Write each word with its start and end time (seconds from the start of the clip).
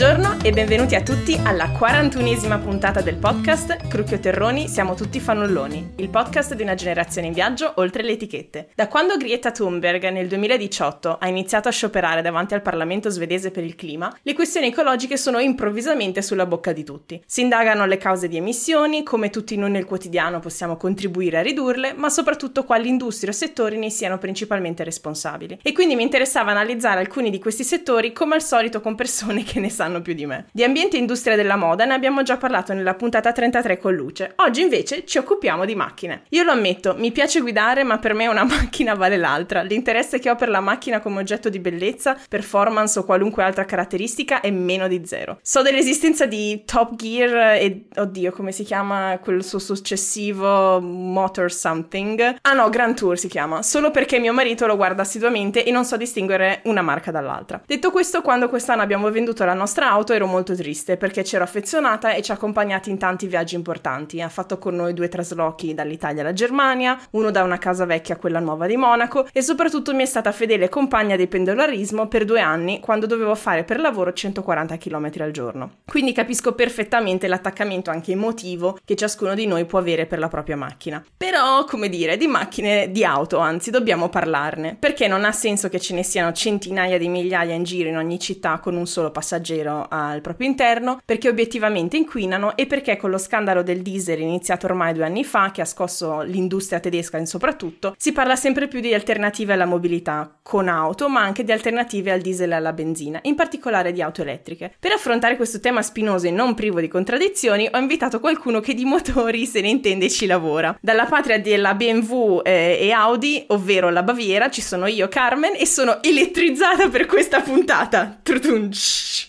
Buongiorno 0.00 0.38
e 0.42 0.50
benvenuti 0.50 0.94
a 0.94 1.02
tutti 1.02 1.38
alla 1.44 1.66
41esima 1.66 2.58
puntata 2.58 3.02
del 3.02 3.16
podcast 3.16 3.86
Crucchio 3.86 4.18
Terroni 4.18 4.66
Siamo 4.66 4.94
tutti 4.94 5.20
fannulloni, 5.20 5.92
il 5.96 6.08
podcast 6.08 6.54
di 6.54 6.62
una 6.62 6.74
generazione 6.74 7.26
in 7.26 7.34
viaggio 7.34 7.74
oltre 7.76 8.02
le 8.02 8.12
etichette. 8.12 8.70
Da 8.74 8.88
quando 8.88 9.18
Greta 9.18 9.50
Thunberg 9.50 10.08
nel 10.08 10.26
2018 10.26 11.18
ha 11.20 11.28
iniziato 11.28 11.68
a 11.68 11.70
scioperare 11.70 12.22
davanti 12.22 12.54
al 12.54 12.62
Parlamento 12.62 13.10
svedese 13.10 13.50
per 13.50 13.62
il 13.62 13.74
clima, 13.74 14.10
le 14.22 14.32
questioni 14.32 14.68
ecologiche 14.68 15.18
sono 15.18 15.38
improvvisamente 15.38 16.22
sulla 16.22 16.46
bocca 16.46 16.72
di 16.72 16.82
tutti. 16.82 17.22
Si 17.26 17.42
indagano 17.42 17.84
le 17.84 17.98
cause 17.98 18.26
di 18.26 18.38
emissioni, 18.38 19.02
come 19.02 19.28
tutti 19.28 19.54
noi 19.58 19.70
nel 19.70 19.84
quotidiano 19.84 20.40
possiamo 20.40 20.78
contribuire 20.78 21.36
a 21.36 21.42
ridurle, 21.42 21.92
ma 21.92 22.08
soprattutto 22.08 22.64
quali 22.64 22.88
industrie 22.88 23.32
o 23.32 23.34
settori 23.34 23.76
ne 23.76 23.90
siano 23.90 24.16
principalmente 24.16 24.82
responsabili. 24.82 25.58
E 25.60 25.72
quindi 25.72 25.94
mi 25.94 26.04
interessava 26.04 26.52
analizzare 26.52 27.00
alcuni 27.00 27.28
di 27.28 27.38
questi 27.38 27.64
settori 27.64 28.14
come 28.14 28.36
al 28.36 28.42
solito 28.42 28.80
con 28.80 28.94
persone 28.94 29.44
che 29.44 29.60
ne 29.60 29.68
sanno 29.68 29.88
sanno 29.90 30.00
più 30.00 30.14
di 30.14 30.24
me. 30.24 30.46
Di 30.52 30.62
ambiente 30.62 30.96
e 30.96 31.00
industria 31.00 31.34
della 31.34 31.56
moda 31.56 31.84
ne 31.84 31.94
abbiamo 31.94 32.22
già 32.22 32.36
parlato 32.36 32.72
nella 32.72 32.94
puntata 32.94 33.32
33 33.32 33.78
con 33.78 33.94
Luce. 33.94 34.32
Oggi 34.36 34.62
invece 34.62 35.04
ci 35.04 35.18
occupiamo 35.18 35.64
di 35.64 35.74
macchine. 35.74 36.22
Io 36.30 36.44
lo 36.44 36.52
ammetto, 36.52 36.94
mi 36.96 37.10
piace 37.10 37.40
guidare, 37.40 37.82
ma 37.82 37.98
per 37.98 38.14
me 38.14 38.28
una 38.28 38.44
macchina 38.46 38.94
vale 38.94 39.16
l'altra. 39.16 39.62
L'interesse 39.62 40.20
che 40.20 40.30
ho 40.30 40.36
per 40.36 40.48
la 40.48 40.60
macchina 40.60 41.00
come 41.00 41.18
oggetto 41.18 41.48
di 41.48 41.58
bellezza, 41.58 42.16
performance 42.28 42.98
o 42.98 43.04
qualunque 43.04 43.42
altra 43.42 43.64
caratteristica 43.64 44.40
è 44.40 44.50
meno 44.50 44.86
di 44.86 45.02
zero. 45.04 45.38
So 45.42 45.62
dell'esistenza 45.62 46.26
di 46.26 46.62
Top 46.64 46.94
Gear 46.94 47.56
e 47.56 47.86
oddio, 47.96 48.30
come 48.30 48.52
si 48.52 48.62
chiama 48.62 49.18
quel 49.20 49.42
suo 49.42 49.58
successivo 49.58 50.80
Motor 50.80 51.50
Something? 51.50 52.36
Ah 52.42 52.52
no, 52.52 52.68
Grand 52.70 52.94
Tour 52.94 53.18
si 53.18 53.28
chiama, 53.28 53.62
solo 53.62 53.90
perché 53.90 54.20
mio 54.20 54.32
marito 54.32 54.66
lo 54.66 54.76
guarda 54.76 55.02
assiduamente 55.02 55.64
e 55.64 55.70
non 55.72 55.84
so 55.84 55.96
distinguere 55.96 56.60
una 56.64 56.82
marca 56.82 57.10
dall'altra. 57.10 57.60
Detto 57.66 57.90
questo, 57.90 58.22
quando 58.22 58.48
quest'anno 58.48 58.82
abbiamo 58.82 59.10
venduto 59.10 59.44
la 59.44 59.54
nostra 59.54 59.79
nostra 59.80 59.90
auto 59.90 60.12
ero 60.12 60.26
molto 60.26 60.54
triste 60.54 60.96
perché 60.98 61.22
c'ero 61.22 61.42
affezionata 61.42 62.12
e 62.12 62.20
ci 62.20 62.30
ha 62.30 62.34
accompagnati 62.34 62.90
in 62.90 62.98
tanti 62.98 63.26
viaggi 63.26 63.54
importanti. 63.54 64.20
Ha 64.20 64.28
fatto 64.28 64.58
con 64.58 64.74
noi 64.74 64.92
due 64.92 65.08
traslochi 65.08 65.72
dall'Italia 65.72 66.20
alla 66.20 66.34
Germania, 66.34 66.98
uno 67.12 67.30
da 67.30 67.42
una 67.42 67.56
casa 67.58 67.86
vecchia 67.86 68.14
a 68.14 68.18
quella 68.18 68.40
nuova 68.40 68.66
di 68.66 68.76
Monaco 68.76 69.26
e 69.32 69.40
soprattutto 69.40 69.94
mi 69.94 70.02
è 70.02 70.06
stata 70.06 70.32
fedele 70.32 70.68
compagna 70.68 71.16
di 71.16 71.26
pendolarismo 71.26 72.08
per 72.08 72.24
due 72.26 72.40
anni 72.40 72.80
quando 72.80 73.06
dovevo 73.06 73.34
fare 73.34 73.64
per 73.64 73.80
lavoro 73.80 74.12
140 74.12 74.76
km 74.76 75.10
al 75.20 75.30
giorno. 75.30 75.70
Quindi 75.86 76.12
capisco 76.12 76.52
perfettamente 76.52 77.26
l'attaccamento 77.26 77.90
anche 77.90 78.12
emotivo 78.12 78.78
che 78.84 78.96
ciascuno 78.96 79.34
di 79.34 79.46
noi 79.46 79.64
può 79.64 79.78
avere 79.78 80.04
per 80.04 80.18
la 80.18 80.28
propria 80.28 80.56
macchina. 80.56 81.02
Però, 81.16 81.64
come 81.64 81.88
dire, 81.88 82.16
di 82.16 82.26
macchine, 82.26 82.90
di 82.90 83.04
auto, 83.04 83.38
anzi, 83.38 83.70
dobbiamo 83.70 84.08
parlarne, 84.08 84.76
perché 84.78 85.08
non 85.08 85.24
ha 85.24 85.32
senso 85.32 85.68
che 85.68 85.80
ce 85.80 85.94
ne 85.94 86.02
siano 86.02 86.32
centinaia 86.32 86.98
di 86.98 87.08
migliaia 87.08 87.54
in 87.54 87.62
giro 87.62 87.88
in 87.88 87.96
ogni 87.96 88.18
città 88.18 88.58
con 88.58 88.76
un 88.76 88.86
solo 88.86 89.10
passeggero 89.10 89.59
passeggero 89.60 89.86
al 89.88 90.20
proprio 90.20 90.48
interno, 90.48 91.00
perché 91.04 91.28
obiettivamente 91.28 91.96
inquinano 91.96 92.56
e 92.56 92.66
perché 92.66 92.96
con 92.96 93.10
lo 93.10 93.18
scandalo 93.18 93.62
del 93.62 93.82
diesel 93.82 94.20
iniziato 94.20 94.66
ormai 94.66 94.94
due 94.94 95.04
anni 95.04 95.24
fa, 95.24 95.50
che 95.50 95.60
ha 95.60 95.64
scosso 95.64 96.22
l'industria 96.22 96.80
tedesca 96.80 97.18
in 97.18 97.26
soprattutto, 97.26 97.94
si 97.98 98.12
parla 98.12 98.36
sempre 98.36 98.68
più 98.68 98.80
di 98.80 98.94
alternative 98.94 99.52
alla 99.52 99.66
mobilità 99.66 100.38
con 100.42 100.68
auto, 100.68 101.08
ma 101.08 101.20
anche 101.20 101.44
di 101.44 101.52
alternative 101.52 102.12
al 102.12 102.20
diesel 102.20 102.52
e 102.52 102.54
alla 102.54 102.72
benzina, 102.72 103.18
in 103.22 103.34
particolare 103.34 103.92
di 103.92 104.02
auto 104.02 104.22
elettriche. 104.22 104.74
Per 104.78 104.92
affrontare 104.92 105.36
questo 105.36 105.60
tema 105.60 105.82
spinoso 105.82 106.26
e 106.26 106.30
non 106.30 106.54
privo 106.54 106.80
di 106.80 106.88
contraddizioni, 106.88 107.68
ho 107.70 107.78
invitato 107.78 108.20
qualcuno 108.20 108.60
che 108.60 108.74
di 108.74 108.84
motori 108.84 109.46
se 109.46 109.60
ne 109.60 109.68
intende 109.68 110.06
e 110.06 110.10
ci 110.10 110.26
lavora. 110.26 110.76
Dalla 110.80 111.06
patria 111.06 111.38
della 111.38 111.74
BMW 111.74 112.40
eh, 112.42 112.78
e 112.80 112.90
Audi, 112.90 113.44
ovvero 113.48 113.90
la 113.90 114.02
Baviera, 114.02 114.50
ci 114.50 114.62
sono 114.62 114.86
io, 114.86 115.08
Carmen, 115.08 115.52
e 115.56 115.66
sono 115.66 116.02
elettrizzata 116.02 116.88
per 116.88 117.06
questa 117.06 117.40
puntata. 117.40 118.18
Trutunci. 118.22 119.28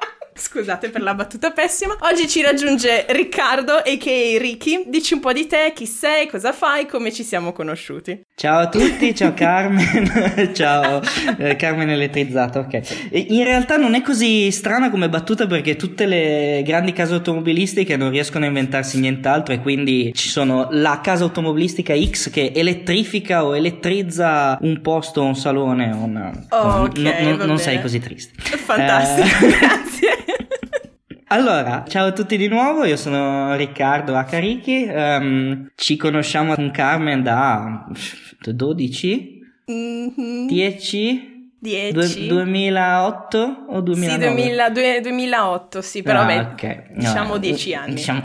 Scusate 0.41 0.89
per 0.89 1.03
la 1.03 1.13
battuta 1.13 1.51
pessima. 1.51 1.95
Oggi 1.99 2.27
ci 2.27 2.41
raggiunge 2.41 3.05
Riccardo, 3.09 3.73
a.k.a. 3.73 4.39
Ricky. 4.39 4.85
Dici 4.87 5.13
un 5.13 5.19
po' 5.19 5.33
di 5.33 5.45
te, 5.45 5.71
chi 5.75 5.85
sei, 5.85 6.27
cosa 6.27 6.51
fai, 6.51 6.87
come 6.87 7.13
ci 7.13 7.23
siamo 7.23 7.51
conosciuti. 7.51 8.19
Ciao 8.35 8.61
a 8.61 8.67
tutti, 8.67 9.13
ciao 9.13 9.35
Carmen, 9.35 10.49
ciao 10.55 10.99
eh, 11.37 11.55
Carmen 11.55 11.91
elettrizzata, 11.91 12.57
ok. 12.57 13.09
In 13.11 13.43
realtà 13.43 13.77
non 13.77 13.93
è 13.93 14.01
così 14.01 14.49
strana 14.49 14.89
come 14.89 15.09
battuta 15.09 15.45
perché 15.45 15.75
tutte 15.75 16.07
le 16.07 16.63
grandi 16.65 16.91
case 16.91 17.13
automobilistiche 17.13 17.95
non 17.95 18.09
riescono 18.09 18.45
a 18.45 18.47
inventarsi 18.47 18.99
nient'altro 18.99 19.53
e 19.53 19.59
quindi 19.59 20.11
ci 20.15 20.27
sono 20.27 20.69
la 20.71 21.01
casa 21.03 21.23
automobilistica 21.23 21.93
X 21.95 22.31
che 22.31 22.51
elettrifica 22.55 23.45
o 23.45 23.55
elettrizza 23.55 24.57
un 24.61 24.81
posto, 24.81 25.21
un 25.21 25.35
salone, 25.35 25.91
una... 25.91 26.31
Okay, 26.49 27.25
no, 27.25 27.35
no, 27.35 27.45
non 27.45 27.59
sei 27.59 27.79
così 27.79 27.99
triste. 27.99 28.41
Fantastico, 28.41 29.45
eh... 29.45 29.49
grazie. 29.59 30.30
Allora, 31.31 31.85
ciao 31.87 32.07
a 32.07 32.11
tutti 32.11 32.35
di 32.35 32.49
nuovo, 32.49 32.83
io 32.83 32.97
sono 32.97 33.55
Riccardo 33.55 34.17
Acarichi, 34.17 34.85
um, 34.93 35.71
ci 35.75 35.95
conosciamo 35.95 36.55
con 36.55 36.71
Carmen 36.71 37.23
da 37.23 37.87
12, 38.41 39.39
mm-hmm. 39.71 40.47
10, 40.47 41.30
10. 41.63 42.27
Du- 42.27 42.33
2008 42.33 43.65
o 43.67 43.81
2009? 43.81 44.27
Sì, 44.27 44.33
2000, 44.33 44.69
2008, 45.01 45.81
sì, 45.83 46.01
però 46.01 46.21
ah, 46.21 46.25
beh, 46.25 46.39
okay. 46.39 46.83
diciamo 46.95 47.37
10 47.37 47.73
anni. 47.75 47.93
Diciamo 47.93 48.21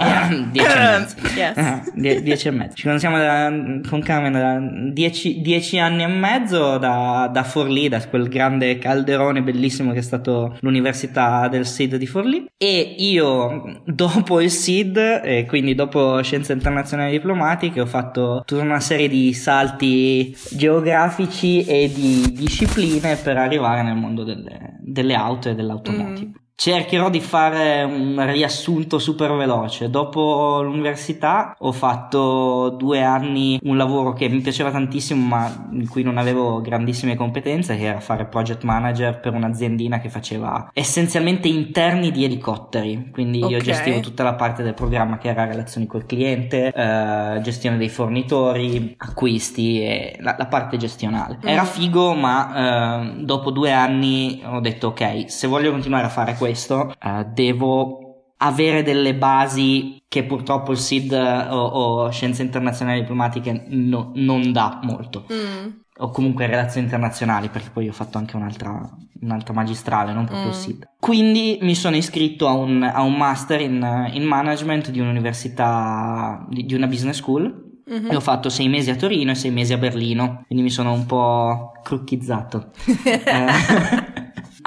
10 0.51 0.67
e 0.67 0.79
mezzo. 0.79 1.17
yes. 1.37 2.23
10 2.23 2.49
e 2.49 2.51
mezzo. 2.51 2.77
Ci 2.77 2.85
conosciamo 2.85 3.19
da, 3.19 3.53
con 3.87 4.01
Carmen 4.01 4.33
da 4.33 4.59
10 4.91 5.79
anni 5.79 6.03
e 6.05 6.07
mezzo 6.07 6.79
da, 6.79 7.29
da 7.31 7.43
Forlì, 7.43 7.89
da 7.89 8.03
quel 8.07 8.29
grande 8.29 8.79
calderone 8.79 9.43
bellissimo 9.43 9.93
che 9.93 9.99
è 9.99 10.03
stato 10.03 10.57
l'università 10.61 11.47
del 11.49 11.67
SID 11.67 11.97
di 11.97 12.07
Forlì. 12.07 12.47
E 12.57 12.95
io, 12.99 13.83
dopo 13.85 14.41
il 14.41 14.51
SID, 14.51 15.21
e 15.23 15.45
quindi 15.47 15.75
dopo 15.75 16.23
Scienze 16.23 16.55
Internazionali 16.55 17.11
Diplomatiche, 17.11 17.83
ho 17.83 17.87
fatto 17.87 18.43
tutta 18.47 18.63
una 18.63 18.81
serie 18.81 19.09
di 19.09 19.35
salti 19.35 20.35
geografici 20.53 21.67
e 21.67 21.93
di 21.93 22.33
discipline 22.33 23.25
per 23.27 23.39
arrivare 23.39 23.83
nel 23.83 23.97
mondo 23.97 24.23
delle, 24.23 24.77
delle 24.79 25.15
auto 25.17 25.49
e 25.49 25.57
dell'automotive. 25.57 26.31
Mm. 26.31 26.46
Cercherò 26.59 27.11
di 27.11 27.21
fare 27.21 27.83
un 27.83 28.25
riassunto 28.33 28.99
super 28.99 29.31
veloce. 29.34 29.91
Dopo 29.91 30.62
l'università 30.62 31.55
ho 31.59 31.71
fatto 31.71 32.71
due 32.71 33.03
anni 33.03 33.59
un 33.65 33.77
lavoro 33.77 34.15
che 34.15 34.27
mi 34.31 34.41
piaceva 34.41 34.71
tantissimo 34.71 35.22
ma 35.22 35.69
in 35.72 35.87
cui 35.87 36.03
non 36.03 36.16
avevo 36.16 36.62
grandissime 36.62 37.15
competenze, 37.15 37.77
che 37.77 37.84
era 37.84 38.00
fare 38.00 38.25
project 38.25 38.62
manager 38.62 39.21
per 39.21 39.34
un'aziendina 39.34 40.00
che 40.00 40.09
faceva 40.09 40.71
essenzialmente 40.72 41.47
interni 41.47 42.11
di 42.11 42.25
elicotteri. 42.25 43.11
Quindi 43.12 43.43
okay. 43.43 43.53
io 43.53 43.59
gestivo 43.59 44.00
tutta 44.00 44.22
la 44.22 44.34
parte 44.34 44.62
del 44.62 44.72
programma 44.72 45.19
che 45.19 45.28
era 45.28 45.45
relazioni 45.45 45.87
col 45.87 46.06
cliente, 46.06 46.72
eh, 46.72 47.39
gestione 47.43 47.77
dei 47.77 47.91
fornitori, 47.91 48.95
acquisti 48.97 49.83
e 49.83 50.16
la, 50.21 50.34
la 50.39 50.47
parte 50.47 50.78
gestionale. 50.78 51.37
Mm. 51.37 51.49
Era 51.49 51.65
figo 51.65 52.15
ma 52.15 53.11
eh, 53.12 53.25
dopo 53.25 53.50
due 53.50 53.72
anni 53.72 54.43
ho 54.43 54.61
detto 54.61 54.87
ok, 54.89 55.31
se 55.31 55.47
voglio 55.47 55.71
continuare 55.71 56.06
a 56.06 56.09
fare 56.09 56.31
questo 56.33 56.45
questo 56.47 56.95
eh, 57.03 57.27
devo 57.33 58.34
avere 58.39 58.83
delle 58.83 59.15
basi 59.15 60.03
che 60.09 60.25
purtroppo 60.25 60.72
il 60.72 60.78
SID 60.78 61.13
o, 61.13 61.57
o 61.57 62.10
Scienze 62.10 62.43
Internazionali 62.43 63.01
Diplomatiche 63.01 63.65
no, 63.69 64.13
non 64.15 64.53
dà 64.53 64.81
molto. 64.83 65.27
Mm. 65.33 65.69
O 65.98 66.10
comunque 66.10 66.47
relazioni 66.47 66.84
internazionali, 66.84 67.48
perché 67.48 67.71
poi 67.72 67.89
ho 67.89 67.93
fatto 67.93 68.19
anche 68.19 68.37
un'altra, 68.37 68.87
un'altra 69.22 69.54
magistrale, 69.54 70.13
non 70.13 70.27
proprio 70.27 70.48
mm. 70.48 70.51
il 70.51 70.54
SID. 70.54 70.89
Quindi 71.01 71.59
mi 71.63 71.75
sono 71.75 71.97
iscritto 71.97 72.47
a 72.47 72.53
un, 72.53 72.83
a 72.83 73.01
un 73.01 73.15
master 73.15 73.63
in, 73.63 74.10
in, 74.13 74.22
management 74.25 74.91
di 74.91 75.01
un'università, 75.01 76.47
di, 76.51 76.66
di 76.66 76.75
una 76.75 76.87
business 76.87 77.16
school. 77.16 77.65
Mm-hmm. 77.91 78.10
E 78.10 78.16
ho 78.16 78.21
fatto 78.21 78.51
sei 78.51 78.69
mesi 78.69 78.91
a 78.91 78.97
Torino 78.97 79.31
e 79.31 79.37
sei 79.37 79.53
mesi 79.53 79.72
a 79.72 79.78
Berlino, 79.78 80.43
quindi 80.47 80.65
mi 80.65 80.71
sono 80.71 80.93
un 80.93 81.07
po' 81.07 81.71
crucchizzato. 81.83 82.72
eh, 83.07 84.16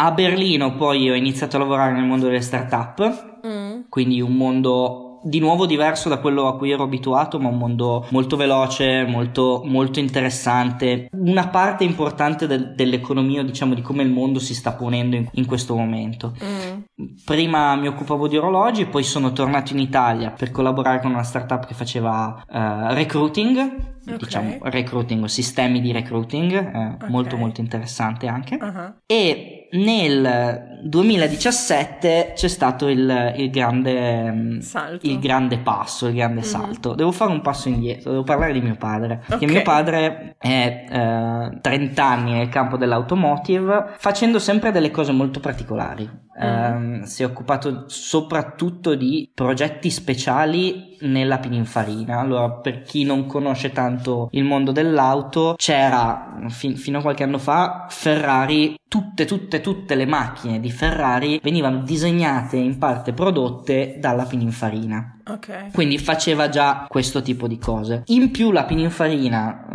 a 0.02 0.12
Berlino 0.12 0.76
poi 0.76 1.10
ho 1.10 1.14
iniziato 1.14 1.58
a 1.58 1.60
lavorare 1.60 1.92
nel 1.94 2.06
mondo 2.06 2.28
delle 2.28 2.40
start-up, 2.40 3.42
mm. 3.46 3.82
quindi 3.90 4.22
un 4.22 4.34
mondo 4.34 5.20
di 5.22 5.40
nuovo 5.40 5.66
diverso 5.66 6.08
da 6.08 6.20
quello 6.20 6.48
a 6.48 6.56
cui 6.56 6.72
ero 6.72 6.84
abituato, 6.84 7.38
ma 7.38 7.50
un 7.50 7.58
mondo 7.58 8.08
molto 8.12 8.38
veloce, 8.38 9.04
molto, 9.04 9.62
molto 9.66 10.00
interessante. 10.00 11.10
Una 11.12 11.50
parte 11.50 11.84
importante 11.84 12.48
del, 12.48 12.74
dell'economia, 12.76 13.44
diciamo, 13.44 13.74
di 13.74 13.82
come 13.82 14.04
il 14.04 14.10
mondo 14.10 14.40
si 14.40 14.56
sta 14.56 14.72
ponendo 14.72 15.18
in, 15.18 15.28
in 15.34 15.46
questo 15.46 15.76
momento. 15.76 16.34
Mm. 16.42 17.04
Prima 17.26 17.76
mi 17.76 17.88
occupavo 17.88 18.30
di 18.30 18.38
orologi, 18.38 18.86
poi 18.86 19.04
sono 19.04 19.34
tornato 19.34 19.74
in 19.74 19.80
Italia 19.80 20.32
per 20.32 20.52
collaborare 20.52 21.02
con 21.02 21.12
una 21.12 21.24
startup 21.24 21.66
che 21.66 21.74
faceva 21.74 22.42
uh, 22.48 22.94
recruiting. 22.94 23.98
Okay. 24.02 24.18
Diciamo 24.18 24.58
recruiting 24.62 25.24
o 25.24 25.28
sistemi 25.28 25.82
di 25.82 25.92
recruiting, 25.92 26.54
eh, 26.54 26.94
okay. 26.94 27.10
molto 27.10 27.36
molto 27.36 27.60
interessante 27.60 28.28
anche. 28.28 28.58
Uh-huh. 28.60 28.94
E 29.06 29.59
nel 29.72 30.80
2017 30.82 32.34
c'è 32.36 32.48
stato 32.48 32.88
il, 32.88 33.34
il, 33.38 33.50
grande, 33.50 34.60
il 35.02 35.20
grande 35.20 35.60
passo, 35.60 36.08
il 36.08 36.16
grande 36.16 36.40
mm. 36.40 36.44
salto. 36.44 36.94
Devo 36.96 37.12
fare 37.12 37.32
un 37.32 37.42
passo 37.42 37.70
indietro, 37.70 38.12
devo 38.12 38.24
parlare 38.24 38.54
di 38.54 38.62
mio 38.62 38.76
padre. 38.76 39.22
Okay. 39.24 39.28
Perché 39.28 39.46
mio 39.46 39.62
padre 39.62 40.36
è 40.38 40.86
eh, 40.90 41.60
30 41.62 42.04
anni 42.04 42.32
nel 42.32 42.50
campo 42.50 42.78
dell'automotive, 42.78 43.94
facendo 43.98 44.40
sempre 44.40 44.72
delle 44.72 44.92
cose 44.92 45.12
molto 45.12 45.40
particolari. 45.40 46.28
Mm. 46.44 47.02
Eh, 47.02 47.06
si 47.06 47.24
è 47.24 47.26
occupato 47.26 47.86
soprattutto 47.88 48.96
di 48.96 49.30
progetti 49.34 49.90
speciali 49.90 50.98
nella 51.02 51.40
Pininfarina. 51.40 52.20
Allora, 52.20 52.50
per 52.52 52.82
chi 52.82 53.04
non 53.04 53.26
conosce 53.26 53.72
tanto 53.72 54.30
il 54.32 54.44
mondo 54.44 54.72
dell'auto, 54.72 55.56
c'era 55.58 56.38
fin, 56.50 56.76
fino 56.78 57.00
a 57.00 57.02
qualche 57.02 57.24
anno 57.24 57.38
fa 57.38 57.88
Ferrari, 57.90 58.78
tutte, 58.88 59.26
tutte, 59.26 59.62
tutte 59.62 59.96
le 59.96 60.06
macchine 60.06 60.60
di 60.60 60.72
Ferrari 60.72 61.40
venivano 61.44 61.84
disegnate 61.84 62.58
e 62.58 62.62
in 62.62 62.78
parte 62.78 63.14
prodotte 63.14 63.98
dalla 64.00 64.26
Pininfarina. 64.26 65.19
Ok. 65.30 65.72
Quindi 65.74 65.98
faceva 65.98 66.50
già 66.50 66.86
questo 66.90 67.22
tipo 67.22 67.48
di 67.48 67.58
cose. 67.58 68.04
In 68.08 68.32
più 68.32 68.52
la 68.52 68.66
Pininfarina, 68.66 69.68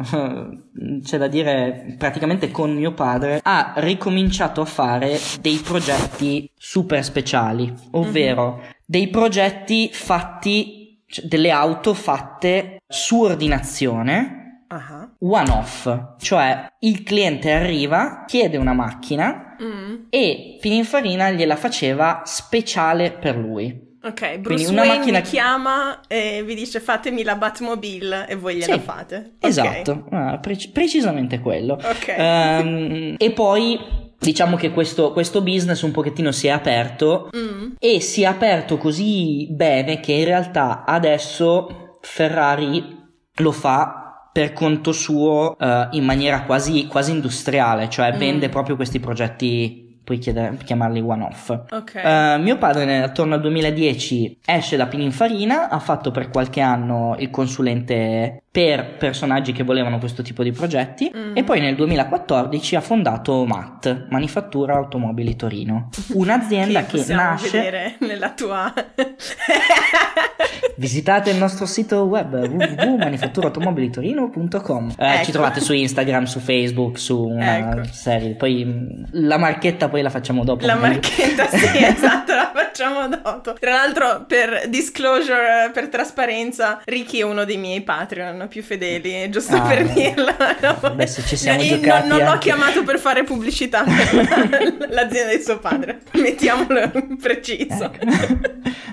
c'è 1.02 1.18
da 1.18 1.28
dire 1.28 1.94
praticamente 1.96 2.50
con 2.50 2.74
mio 2.74 2.92
padre, 2.92 3.40
ha 3.42 3.74
ricominciato 3.76 4.60
a 4.60 4.66
fare 4.66 5.18
dei 5.40 5.56
progetti 5.56 6.50
super 6.56 7.04
speciali, 7.04 7.72
ovvero 7.92 8.56
mm-hmm. 8.56 8.70
dei 8.84 9.08
progetti 9.08 9.90
fatti, 9.92 11.02
cioè 11.06 11.26
delle 11.26 11.50
auto 11.50 11.94
fatte 11.94 12.78
su 12.86 13.22
ordinazione 13.22 14.44
uh-huh. 14.68 15.32
one 15.32 15.50
off, 15.50 16.16
cioè 16.18 16.66
il 16.80 17.02
cliente 17.02 17.52
arriva, 17.52 18.24
chiede 18.26 18.56
una 18.56 18.72
macchina 18.72 19.56
mm. 19.62 20.06
e 20.10 20.58
Pininfarina 20.60 21.30
gliela 21.30 21.56
faceva 21.56 22.22
speciale 22.24 23.12
per 23.12 23.36
lui. 23.36 23.92
Ok, 24.04 24.38
Bruce 24.38 24.64
Quindi 24.64 24.80
Wayne 24.80 24.98
macchina... 24.98 25.20
vi 25.20 25.28
chiama 25.28 26.00
e 26.06 26.42
vi 26.44 26.54
dice 26.54 26.78
fatemi 26.78 27.22
la 27.22 27.36
Batmobile 27.36 28.28
e 28.28 28.34
voi 28.34 28.56
gliela 28.56 28.74
sì, 28.74 28.80
fate. 28.80 29.32
Esatto, 29.40 30.04
okay. 30.06 30.18
ah, 30.18 30.38
pre- 30.38 30.70
precisamente 30.70 31.40
quello. 31.40 31.74
Ok. 31.74 32.14
Um, 32.18 33.14
e 33.16 33.30
poi 33.30 33.78
diciamo 34.18 34.56
che 34.56 34.72
questo, 34.72 35.12
questo, 35.12 35.40
business 35.40 35.80
un 35.82 35.90
pochettino 35.90 36.32
si 36.32 36.48
è 36.48 36.50
aperto 36.50 37.30
mm. 37.34 37.72
e 37.78 38.00
si 38.00 38.22
è 38.22 38.26
aperto 38.26 38.76
così 38.76 39.48
bene 39.50 40.00
che 40.00 40.12
in 40.12 40.24
realtà 40.24 40.84
adesso 40.84 41.98
Ferrari 42.00 43.02
lo 43.36 43.52
fa 43.52 44.28
per 44.32 44.52
conto 44.52 44.92
suo 44.92 45.56
uh, 45.58 45.66
in 45.92 46.04
maniera 46.04 46.42
quasi, 46.42 46.86
quasi 46.88 47.12
industriale, 47.12 47.88
cioè 47.88 48.12
mm. 48.14 48.18
vende 48.18 48.48
proprio 48.48 48.76
questi 48.76 48.98
progetti 48.98 49.83
puoi 50.04 50.18
chiedere, 50.18 50.56
chiamarli 50.62 51.00
one 51.00 51.24
off. 51.24 51.58
Okay. 51.70 52.36
Uh, 52.36 52.42
mio 52.42 52.58
padre 52.58 53.02
attorno 53.02 53.34
al 53.34 53.40
2010 53.40 54.40
esce 54.44 54.76
da 54.76 54.86
Pininfarina, 54.86 55.70
ha 55.70 55.78
fatto 55.78 56.10
per 56.10 56.30
qualche 56.30 56.60
anno 56.60 57.16
il 57.18 57.30
consulente 57.30 58.42
per 58.54 58.98
personaggi 58.98 59.50
che 59.50 59.64
volevano 59.64 59.98
questo 59.98 60.22
tipo 60.22 60.44
di 60.44 60.52
progetti 60.52 61.10
mm. 61.12 61.36
e 61.36 61.42
poi 61.42 61.60
nel 61.60 61.74
2014 61.74 62.76
ha 62.76 62.80
fondato 62.80 63.44
MAT, 63.44 64.06
Manifattura 64.10 64.74
Automobili 64.74 65.34
Torino, 65.34 65.88
un'azienda 66.12 66.84
che, 66.84 67.02
che 67.02 67.14
nasce 67.14 67.50
vedere 67.50 67.96
nella 67.98 68.30
tua 68.30 68.72
Visitate 70.76 71.30
il 71.30 71.36
nostro 71.36 71.66
sito 71.66 72.02
web 72.02 72.34
www.manifatturaautomobilitorino.com 72.34 74.94
eh, 74.98 75.14
ecco. 75.14 75.24
Ci 75.24 75.30
trovate 75.30 75.60
su 75.60 75.72
Instagram, 75.72 76.24
su 76.24 76.40
Facebook, 76.40 76.98
su 76.98 77.22
una 77.22 77.58
ecco. 77.58 77.84
serie. 77.92 78.34
Poi 78.34 78.64
mm, 78.64 79.04
la 79.12 79.38
marchetta 79.38 79.88
poi 79.94 80.02
la 80.02 80.10
facciamo 80.10 80.42
dopo. 80.42 80.66
La 80.66 80.74
marchetta, 80.74 81.46
sì, 81.46 81.68
esatto, 81.78 82.34
la 82.34 82.50
facciamo 82.52 83.06
dopo. 83.06 83.52
Tra 83.52 83.74
l'altro, 83.74 84.24
per 84.26 84.66
disclosure, 84.66 85.70
per 85.72 85.86
trasparenza, 85.86 86.80
Ricky 86.84 87.20
è 87.20 87.22
uno 87.22 87.44
dei 87.44 87.58
miei 87.58 87.80
Patreon 87.80 88.48
più 88.48 88.64
fedeli, 88.64 89.30
giusto 89.30 89.54
ah, 89.54 89.60
per 89.60 89.86
dirlo. 89.92 90.34
No? 90.60 90.78
Adesso 90.80 91.22
ci 91.22 91.36
siamo 91.36 91.62
no, 91.62 91.68
giocati. 91.68 92.08
Non, 92.08 92.18
non 92.18 92.28
l'ho 92.28 92.38
chiamato 92.38 92.82
per 92.82 92.98
fare 92.98 93.22
pubblicità 93.22 93.84
per 93.84 94.88
l'azienda 94.90 95.32
di 95.32 95.40
suo 95.40 95.60
padre, 95.60 96.00
mettiamolo 96.14 96.90
preciso. 97.22 97.92
Ecco. 97.92 98.04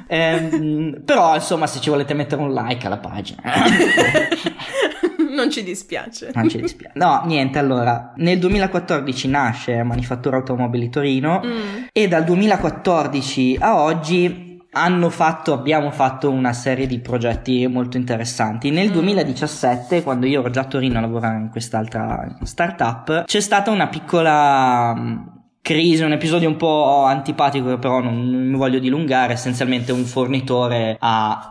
eh, 0.06 1.02
però, 1.04 1.34
insomma, 1.34 1.66
se 1.66 1.80
ci 1.80 1.90
volete 1.90 2.14
mettere 2.14 2.44
un 2.44 2.54
like 2.54 2.86
alla 2.86 3.00
pagina. 3.00 3.42
non 5.42 5.52
ci 5.52 5.64
dispiace. 5.64 6.32
Non 6.34 6.50
ci 6.50 6.60
dispiace. 6.60 6.94
No, 6.98 7.24
niente, 7.26 7.60
allora, 7.60 8.14
nel 8.18 8.40
2014 8.40 9.28
nasce 9.28 9.84
Manifattura 9.84 10.38
Automobili 10.38 10.90
Torino 10.90 11.42
mm. 11.44 11.84
e 11.92 12.08
dal 12.08 12.24
2014 12.24 13.58
a 13.60 13.82
oggi 13.82 14.50
hanno 14.74 15.10
fatto, 15.10 15.52
abbiamo 15.52 15.92
fatto 15.92 16.32
una 16.32 16.54
serie 16.54 16.88
di 16.88 17.00
progetti 17.00 17.68
molto 17.68 17.98
interessanti. 17.98 18.70
Nel 18.70 18.90
mm. 18.90 18.94
2017, 18.94 20.04
quando 20.04 20.28
io 20.28 20.40
ero 20.42 20.50
già 20.50 20.62
a 20.62 20.66
Torino 20.66 21.00
a 21.00 21.02
lavorare 21.02 21.38
in 21.38 21.50
quest'altra 21.50 22.38
startup, 22.44 23.26
c'è 23.26 23.42
stata 23.42 23.72
una 23.72 23.88
piccola 23.88 25.40
crisi, 25.62 26.04
un 26.04 26.14
episodio 26.14 26.50
un 26.50 26.58
po' 26.58 27.04
antipatico, 27.04 27.78
però 27.78 28.00
non, 28.00 28.30
non 28.30 28.48
mi 28.48 28.58
voglio 28.58 28.80
dilungare. 28.80 29.34
Essenzialmente 29.34 29.92
un 29.92 30.06
fornitore 30.06 30.96
ha 31.00 31.51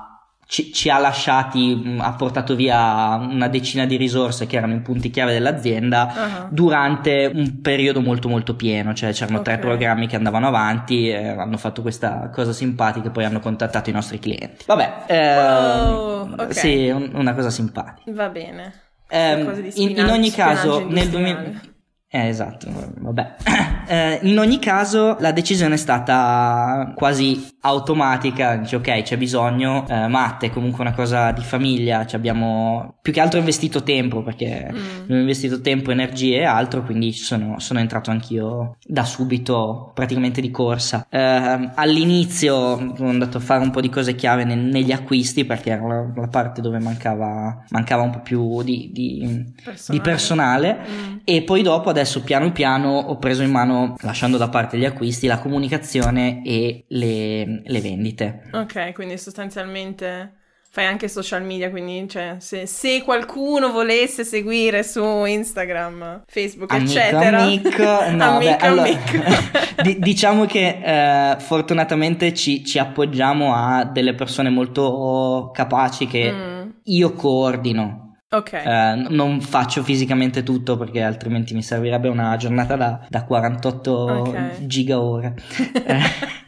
ci, 0.50 0.72
ci, 0.72 0.90
ha 0.90 0.98
lasciati, 0.98 1.96
ha 1.98 2.12
portato 2.14 2.56
via 2.56 3.14
una 3.14 3.46
decina 3.46 3.86
di 3.86 3.94
risorse 3.94 4.48
che 4.48 4.56
erano 4.56 4.72
in 4.72 4.82
punti 4.82 5.08
chiave 5.08 5.32
dell'azienda 5.32 6.12
uh-huh. 6.12 6.46
durante 6.50 7.30
un 7.32 7.60
periodo 7.60 8.00
molto 8.00 8.28
molto 8.28 8.56
pieno, 8.56 8.92
cioè 8.92 9.12
c'erano 9.12 9.38
okay. 9.38 9.54
tre 9.54 9.62
programmi 9.62 10.08
che 10.08 10.16
andavano 10.16 10.48
avanti, 10.48 11.08
eh, 11.08 11.28
hanno 11.28 11.56
fatto 11.56 11.82
questa 11.82 12.30
cosa 12.34 12.52
simpatica 12.52 13.06
e 13.06 13.10
poi 13.12 13.24
hanno 13.24 13.38
contattato 13.38 13.90
i 13.90 13.92
nostri 13.92 14.18
clienti. 14.18 14.64
Vabbè, 14.66 15.04
ehm, 15.06 15.94
wow, 15.94 16.32
okay. 16.32 16.52
sì, 16.52 16.88
un, 16.88 17.12
una 17.14 17.32
cosa 17.32 17.50
simpatica. 17.50 18.10
Va 18.10 18.28
bene. 18.28 18.72
Eh, 19.08 19.70
in, 19.74 19.90
in, 19.90 20.08
ogni 20.08 20.32
caso, 20.32 20.84
nel 20.84 21.08
2000... 21.10 21.60
Eh, 22.08 22.26
esatto, 22.26 22.66
vabbè. 22.98 23.36
Eh, 23.90 24.20
in 24.22 24.38
ogni 24.38 24.60
caso 24.60 25.16
la 25.18 25.32
decisione 25.32 25.74
è 25.74 25.76
stata 25.76 26.92
quasi 26.94 27.44
automatica, 27.62 28.56
dice 28.56 28.76
ok 28.76 29.02
c'è 29.02 29.16
bisogno, 29.16 29.86
eh, 29.88 30.08
Matte 30.08 30.46
è 30.46 30.50
comunque 30.50 30.82
una 30.82 30.94
cosa 30.94 31.30
di 31.32 31.42
famiglia, 31.42 32.06
ci 32.06 32.16
abbiamo 32.16 32.94
più 33.02 33.12
che 33.12 33.20
altro 33.20 33.38
investito 33.38 33.82
tempo 33.82 34.22
perché 34.22 34.70
mm. 34.72 35.02
abbiamo 35.02 35.20
investito 35.20 35.60
tempo, 35.60 35.90
energie 35.90 36.38
e 36.38 36.44
altro, 36.44 36.82
quindi 36.82 37.12
sono, 37.12 37.58
sono 37.58 37.78
entrato 37.78 38.10
anch'io 38.10 38.76
da 38.86 39.04
subito 39.04 39.90
praticamente 39.94 40.40
di 40.40 40.50
corsa. 40.50 41.06
Eh, 41.10 41.70
all'inizio 41.74 42.94
sono 42.96 43.08
andato 43.08 43.38
a 43.38 43.40
fare 43.40 43.62
un 43.62 43.70
po' 43.70 43.80
di 43.80 43.90
cose 43.90 44.14
chiave 44.14 44.44
ne, 44.44 44.54
negli 44.54 44.92
acquisti 44.92 45.44
perché 45.44 45.70
era 45.70 45.86
la, 45.86 46.06
la, 46.14 46.28
parte 46.28 46.60
dove 46.60 46.78
mancava, 46.78 47.64
mancava 47.70 48.02
un 48.02 48.10
po' 48.10 48.20
più 48.20 48.62
di, 48.62 48.90
di 48.92 49.52
personale, 49.62 49.98
di 49.98 50.00
personale. 50.00 50.78
Mm. 50.80 51.16
e 51.24 51.42
poi 51.42 51.62
dopo 51.62 51.90
adesso 51.90 52.22
piano 52.22 52.52
piano 52.52 52.98
ho 52.98 53.16
preso 53.18 53.42
in 53.42 53.50
mano, 53.50 53.96
lasciando 54.00 54.36
da 54.36 54.48
parte 54.48 54.78
gli 54.78 54.84
acquisti, 54.84 55.26
la 55.26 55.38
comunicazione 55.38 56.42
e 56.42 56.84
le, 56.88 57.49
le 57.64 57.80
vendite. 57.80 58.42
Ok, 58.52 58.92
quindi 58.92 59.18
sostanzialmente 59.18 60.38
fai 60.72 60.86
anche 60.86 61.08
social 61.08 61.42
media, 61.42 61.68
quindi 61.68 62.08
cioè, 62.08 62.36
se, 62.38 62.64
se, 62.64 63.02
qualcuno 63.02 63.72
volesse 63.72 64.22
seguire 64.22 64.84
su 64.84 65.02
Instagram, 65.24 66.22
Facebook, 66.28 66.72
amico, 66.72 66.90
eccetera. 66.92 67.42
Amico, 67.42 67.82
no, 68.10 68.36
amico, 68.38 68.38
beh, 68.38 68.56
allora, 68.56 68.88
d- 69.82 69.98
diciamo 69.98 70.46
che 70.46 70.78
eh, 70.80 71.40
fortunatamente 71.40 72.32
ci, 72.34 72.64
ci, 72.64 72.78
appoggiamo 72.78 73.52
a 73.52 73.84
delle 73.84 74.14
persone 74.14 74.48
molto 74.48 75.50
capaci 75.52 76.06
che 76.06 76.32
mm. 76.32 76.68
io 76.84 77.14
coordino. 77.14 78.18
Ok. 78.32 78.52
Eh, 78.52 79.06
non 79.08 79.40
faccio 79.40 79.82
fisicamente 79.82 80.44
tutto 80.44 80.76
perché 80.76 81.02
altrimenti 81.02 81.52
mi 81.52 81.64
servirebbe 81.64 82.08
una 82.08 82.36
giornata 82.36 82.76
da, 82.76 83.04
da 83.08 83.24
48 83.24 83.92
okay. 83.92 84.66
giga 84.68 85.00
ore. 85.00 85.34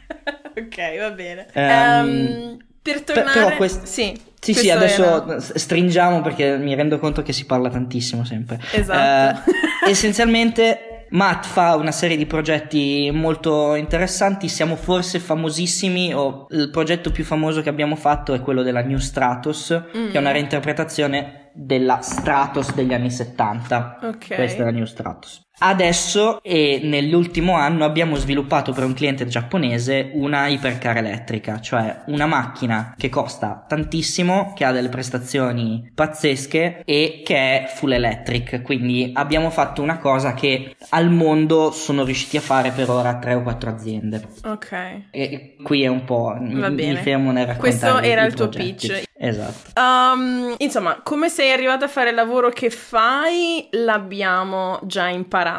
ok, 0.57 0.99
va 0.99 1.11
bene. 1.11 1.47
Um, 1.53 2.09
um, 2.09 2.57
per 2.81 3.01
tornare... 3.01 3.39
però 3.39 3.55
quest... 3.55 3.83
Sì. 3.83 4.31
Sì, 4.39 4.53
sì, 4.53 4.69
adesso 4.69 5.23
era... 5.23 5.39
stringiamo 5.39 6.21
perché 6.21 6.57
mi 6.57 6.75
rendo 6.75 6.99
conto 6.99 7.21
che 7.21 7.31
si 7.31 7.45
parla 7.45 7.69
tantissimo 7.69 8.25
sempre. 8.25 8.59
Esatto. 8.73 9.49
Eh, 9.49 9.89
essenzialmente 9.89 10.93
Matt 11.13 11.45
fa 11.45 11.75
una 11.75 11.91
serie 11.91 12.17
di 12.17 12.25
progetti 12.25 13.09
molto 13.13 13.75
interessanti, 13.75 14.47
siamo 14.47 14.75
forse 14.75 15.19
famosissimi, 15.19 16.13
o 16.13 16.47
il 16.49 16.71
progetto 16.71 17.11
più 17.11 17.23
famoso 17.23 17.61
che 17.61 17.69
abbiamo 17.69 17.95
fatto 17.95 18.33
è 18.33 18.41
quello 18.41 18.63
della 18.63 18.81
New 18.81 18.97
Stratos, 18.97 19.79
mm. 19.95 20.09
che 20.09 20.17
è 20.17 20.17
una 20.17 20.31
reinterpretazione 20.31 21.51
della 21.53 22.01
Stratos 22.01 22.73
degli 22.73 22.93
anni 22.93 23.11
70. 23.11 23.99
Ok. 24.01 24.33
Questa 24.33 24.63
è 24.63 24.65
la 24.65 24.71
New 24.71 24.85
Stratos. 24.85 25.41
Adesso 25.65 26.43
e 26.43 26.81
nell'ultimo 26.83 27.55
anno 27.55 27.85
abbiamo 27.85 28.17
sviluppato 28.17 28.73
per 28.73 28.83
un 28.83 28.93
cliente 28.93 29.25
giapponese 29.27 30.11
una 30.11 30.47
ipercar 30.47 30.97
elettrica, 30.97 31.61
cioè 31.61 32.01
una 32.07 32.25
macchina 32.25 32.93
che 32.97 33.07
costa 33.07 33.63
tantissimo, 33.65 34.51
che 34.57 34.65
ha 34.65 34.73
delle 34.73 34.89
prestazioni 34.89 35.89
pazzesche 35.95 36.81
e 36.83 37.21
che 37.23 37.35
è 37.35 37.71
full 37.73 37.93
electric. 37.93 38.61
Quindi 38.61 39.11
abbiamo 39.13 39.49
fatto 39.49 39.81
una 39.81 39.99
cosa 39.99 40.33
che 40.33 40.75
al 40.89 41.09
mondo 41.09 41.71
sono 41.71 42.03
riusciti 42.03 42.35
a 42.35 42.41
fare 42.41 42.71
per 42.71 42.89
ora 42.89 43.17
tre 43.19 43.35
o 43.35 43.41
quattro 43.41 43.69
aziende. 43.69 44.21
Ok. 44.43 44.71
E 45.11 45.55
qui 45.63 45.83
è 45.83 45.87
un 45.87 46.03
po'. 46.03 46.35
Va 46.37 46.69
mi, 46.69 46.75
bene. 46.75 46.93
mi 46.93 46.95
fermo 46.97 47.31
nel 47.31 47.45
raccontare. 47.45 47.91
Questo 47.93 47.99
era 47.99 48.25
il 48.25 48.33
tuo 48.33 48.49
progetti. 48.49 48.87
pitch. 48.87 49.03
Esatto. 49.15 49.79
Um, 49.79 50.55
insomma, 50.57 50.99
come 51.01 51.29
sei 51.29 51.51
arrivato 51.51 51.85
a 51.85 51.87
fare 51.87 52.09
il 52.09 52.15
lavoro 52.15 52.49
che 52.49 52.69
fai, 52.69 53.69
l'abbiamo 53.71 54.81
già 54.83 55.07
imparato. 55.07 55.51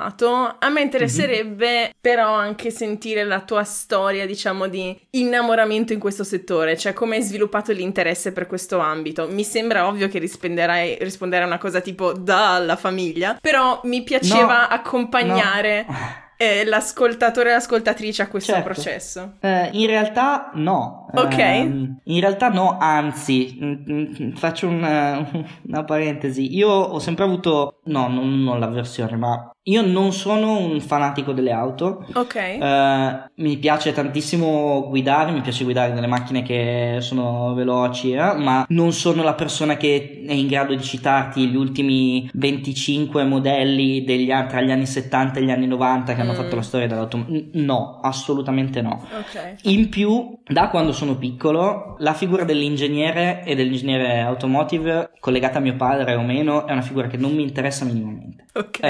A 0.59 0.69
me 0.69 0.81
interesserebbe 0.83 1.95
però 2.01 2.33
anche 2.35 2.71
sentire 2.71 3.25
la 3.25 3.41
tua 3.41 3.65
storia, 3.65 4.27
diciamo, 4.27 4.67
di 4.69 4.99
innamoramento 5.11 5.93
in 5.93 5.99
questo 5.99 6.25
settore, 6.25 6.77
cioè 6.77 6.93
come 6.93 7.17
hai 7.17 7.23
sviluppato 7.23 7.73
l'interesse 7.73 8.33
per 8.33 8.47
questo 8.47 8.79
ambito. 8.79 9.27
Mi 9.29 9.45
sembra 9.45 9.87
ovvio 9.87 10.09
che 10.09 10.19
risponderai, 10.19 10.99
a 11.01 11.47
una 11.47 11.59
cosa 11.59 11.81
tipo 11.81 12.13
dalla 12.13 12.77
famiglia, 12.77 13.39
però 13.41 13.81
mi 13.85 14.03
piaceva 14.03 14.63
No, 14.63 14.67
accompagnare 14.69 15.85
No. 15.89 15.95
eh, 16.37 16.65
l'ascoltatore 16.65 17.51
e 17.51 17.53
l'ascoltatrice 17.53 18.23
a 18.23 18.29
questo 18.29 18.53
Certo. 18.53 18.69
processo. 18.73 19.33
Eh, 19.41 19.71
in 19.73 19.87
realtà 19.87 20.51
no. 20.55 21.07
Ok. 21.15 21.39
Ehm, 21.39 22.01
in 22.05 22.21
realtà 22.21 22.49
no, 22.49 22.77
anzi, 22.81 23.59
mm, 23.63 23.75
mm, 23.91 24.33
faccio 24.35 24.69
una, 24.69 25.29
una 25.67 25.85
parentesi. 25.85 26.55
Io 26.55 26.69
ho 26.69 26.99
sempre 26.99 27.25
avuto, 27.25 27.81
no, 27.85 28.09
non, 28.09 28.43
non 28.43 28.59
l'avversione, 28.59 29.17
ma 29.17 29.51
io 29.67 29.81
non 29.87 30.13
sono 30.13 30.59
un 30.59 30.81
fanatico 30.81 31.33
delle 31.33 31.51
auto. 31.53 32.05
Ok. 32.15 32.35
Eh, 32.37 33.23
mi 33.37 33.57
piace 33.57 33.93
tantissimo 33.93 34.87
guidare, 34.89 35.33
mi 35.33 35.41
piace 35.41 35.65
guidare 35.65 35.93
delle 35.95 36.07
macchine 36.07 36.43
che 36.43 36.99
sono 37.01 37.55
veloci, 37.55 38.13
eh, 38.13 38.35
ma 38.35 38.67
non 38.69 38.93
sono 38.93 39.23
la 39.23 39.35
persona 39.35 39.77
che 39.77 40.23
è 40.27 40.33
in 40.33 40.49
grado 40.49 40.75
di 40.75 40.83
citarti 40.83 41.47
gli 41.47 41.57
ultimi 41.57 42.29
25 42.35 43.25
modelli 43.25 44.05
degli 44.05 44.33
tra 44.49 44.61
gli 44.61 44.71
anni 44.71 44.87
70 44.87 45.39
e 45.39 45.45
gli 45.45 45.51
anni 45.51 45.67
90 45.67 46.15
che 46.15 46.21
hanno 46.21 46.33
Mm. 46.33 46.37
fatto 46.37 46.57
la 46.57 46.63
storia 46.63 46.87
dell'automobile. 46.87 47.47
No, 47.55 48.01
assolutamente 48.03 48.83
no. 48.83 49.03
Ok. 49.19 49.57
In 49.63 49.89
più, 49.89 50.39
da 50.47 50.69
quando 50.69 50.93
sono 50.93 51.17
piccolo, 51.17 51.95
la 51.99 52.13
figura 52.13 52.45
dell'ingegnere 52.45 53.43
e 53.45 53.55
dell'ingegnere 53.55 54.21
automotive 54.21 55.11
collegata 55.21 55.59
a 55.59 55.61
mio 55.61 55.77
padre 55.77 56.15
o 56.17 56.23
meno 56.23 56.67
è 56.67 56.73
una 56.73 56.83
figura 56.83 57.07
che 57.07 57.17
non 57.17 57.33
mi 57.35 57.43
interessa 57.43 57.85
minimamente. 57.85 58.45
Ok. 58.55 58.81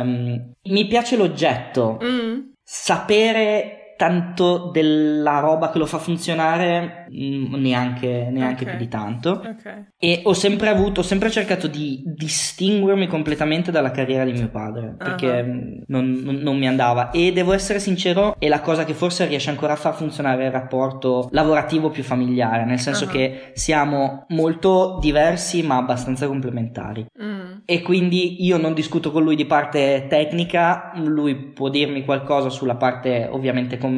Ehm, 0.00 0.52
mi 0.64 0.86
piace 0.86 1.16
l'oggetto, 1.16 1.98
Mm. 2.02 2.38
sapere 2.62 3.81
tanto 3.96 4.70
della 4.72 5.38
roba 5.38 5.70
che 5.70 5.78
lo 5.78 5.86
fa 5.86 5.98
funzionare 5.98 7.06
mm, 7.12 7.54
neanche, 7.54 8.28
neanche 8.30 8.64
Ok. 8.64 8.70
più 8.70 8.78
di 8.78 8.88
tanto. 8.88 9.30
Ok. 9.30 9.84
E 9.98 10.20
ho 10.24 10.32
sempre 10.32 10.68
avuto, 10.68 11.00
ho 11.00 11.04
sempre 11.04 11.30
cercato 11.30 11.66
di 11.68 12.02
distinguermi 12.04 13.06
completamente 13.06 13.70
dalla 13.70 13.90
carriera 13.92 14.24
di 14.24 14.32
mio 14.32 14.48
padre, 14.48 14.94
perché 14.98 15.42
mm, 15.42 15.82
non, 15.86 16.10
non- 16.24 16.36
non 16.36 16.58
mi 16.58 16.66
andava. 16.66 17.10
E 17.10 17.32
devo 17.32 17.52
essere 17.52 17.78
sincero, 17.78 18.34
è 18.38 18.48
la 18.48 18.60
cosa 18.60 18.84
che 18.84 18.94
forse 18.94 19.26
riesce 19.26 19.50
ancora 19.50 19.74
a 19.74 19.76
far 19.76 19.94
funzionare 19.94 20.46
il 20.46 20.50
rapporto 20.50 21.28
lavorativo 21.30 21.90
più 21.90 22.02
familiare, 22.02 22.64
nel 22.64 22.80
senso 22.80 23.04
Ah. 23.04 23.08
che 23.08 23.50
siamo 23.54 24.24
molto 24.28 24.98
diversi 25.00 25.62
ma 25.62 25.76
abbastanza 25.76 26.26
complementari. 26.26 27.06
Mm. 27.22 27.40
E 27.64 27.82
quindi 27.82 28.44
io 28.44 28.56
non 28.56 28.74
discuto 28.74 29.12
con 29.12 29.22
lui 29.22 29.36
di 29.36 29.46
parte 29.46 30.06
tecnica, 30.08 30.90
lui 30.96 31.36
può 31.36 31.68
dirmi 31.68 32.04
qualcosa 32.04 32.48
sulla 32.50 32.74
parte 32.76 33.28
ovviamente 33.30 33.78
commerciale 33.78 33.90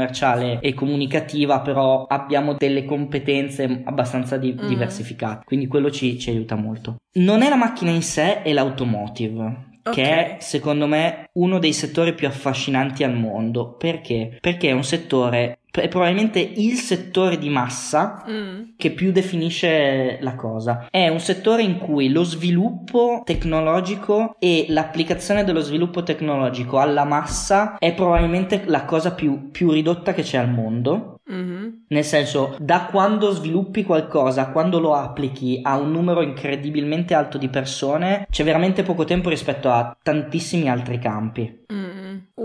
e 0.60 0.74
comunicativa, 0.74 1.60
però 1.60 2.06
abbiamo 2.06 2.54
delle 2.54 2.84
competenze 2.84 3.82
abbastanza 3.84 4.36
di- 4.36 4.52
Mm. 4.54 4.66
diversificate, 4.68 5.44
quindi 5.44 5.66
quello 5.66 5.90
ci, 5.90 6.18
ci 6.18 6.30
aiuta 6.30 6.54
molto. 6.56 6.96
Non 7.14 7.42
è 7.42 7.48
la 7.48 7.56
macchina 7.56 7.90
in 7.90 8.02
sé, 8.02 8.42
è 8.42 8.52
l'automotive. 8.52 9.72
Che 9.84 10.02
è 10.02 10.36
secondo 10.40 10.86
me 10.86 11.28
uno 11.34 11.58
dei 11.58 11.74
settori 11.74 12.14
più 12.14 12.26
affascinanti 12.26 13.04
al 13.04 13.14
mondo. 13.14 13.74
Perché? 13.74 14.38
Perché 14.40 14.68
è 14.70 14.72
un 14.72 14.82
settore, 14.82 15.58
è 15.80 15.88
probabilmente 15.88 16.38
il 16.40 16.74
settore 16.74 17.38
di 17.38 17.48
massa 17.48 18.22
Mm. 18.28 18.62
che 18.76 18.90
più 18.90 19.12
definisce 19.12 20.18
la 20.20 20.34
cosa. 20.34 20.86
È 20.90 21.08
un 21.08 21.20
settore 21.20 21.62
in 21.62 21.78
cui 21.78 22.10
lo 22.10 22.22
sviluppo 22.22 23.22
tecnologico 23.24 24.36
e 24.38 24.66
l'applicazione 24.68 25.44
dello 25.44 25.60
sviluppo 25.60 26.02
tecnologico 26.02 26.78
alla 26.78 27.04
massa 27.04 27.76
è 27.78 27.92
probabilmente 27.94 28.62
la 28.66 28.84
cosa 28.84 29.12
più, 29.12 29.50
più 29.50 29.70
ridotta 29.70 30.12
che 30.12 30.22
c'è 30.22 30.38
al 30.38 30.50
mondo. 30.50 31.18
Mhm. 31.26 31.84
Nel 31.88 32.04
senso, 32.04 32.54
da 32.58 32.86
quando 32.90 33.30
sviluppi 33.30 33.82
qualcosa, 33.82 34.48
quando 34.50 34.78
lo 34.78 34.94
applichi 34.94 35.60
a 35.62 35.76
un 35.78 35.90
numero 35.90 36.20
incredibilmente 36.22 37.14
alto 37.14 37.38
di 37.38 37.48
persone, 37.48 38.26
c'è 38.30 38.44
veramente 38.44 38.82
poco 38.82 39.04
tempo 39.04 39.30
rispetto 39.30 39.70
a 39.70 39.96
tantissimi 40.02 40.68
altri 40.68 40.98
campi. 40.98 41.62
Mm. 41.72 41.83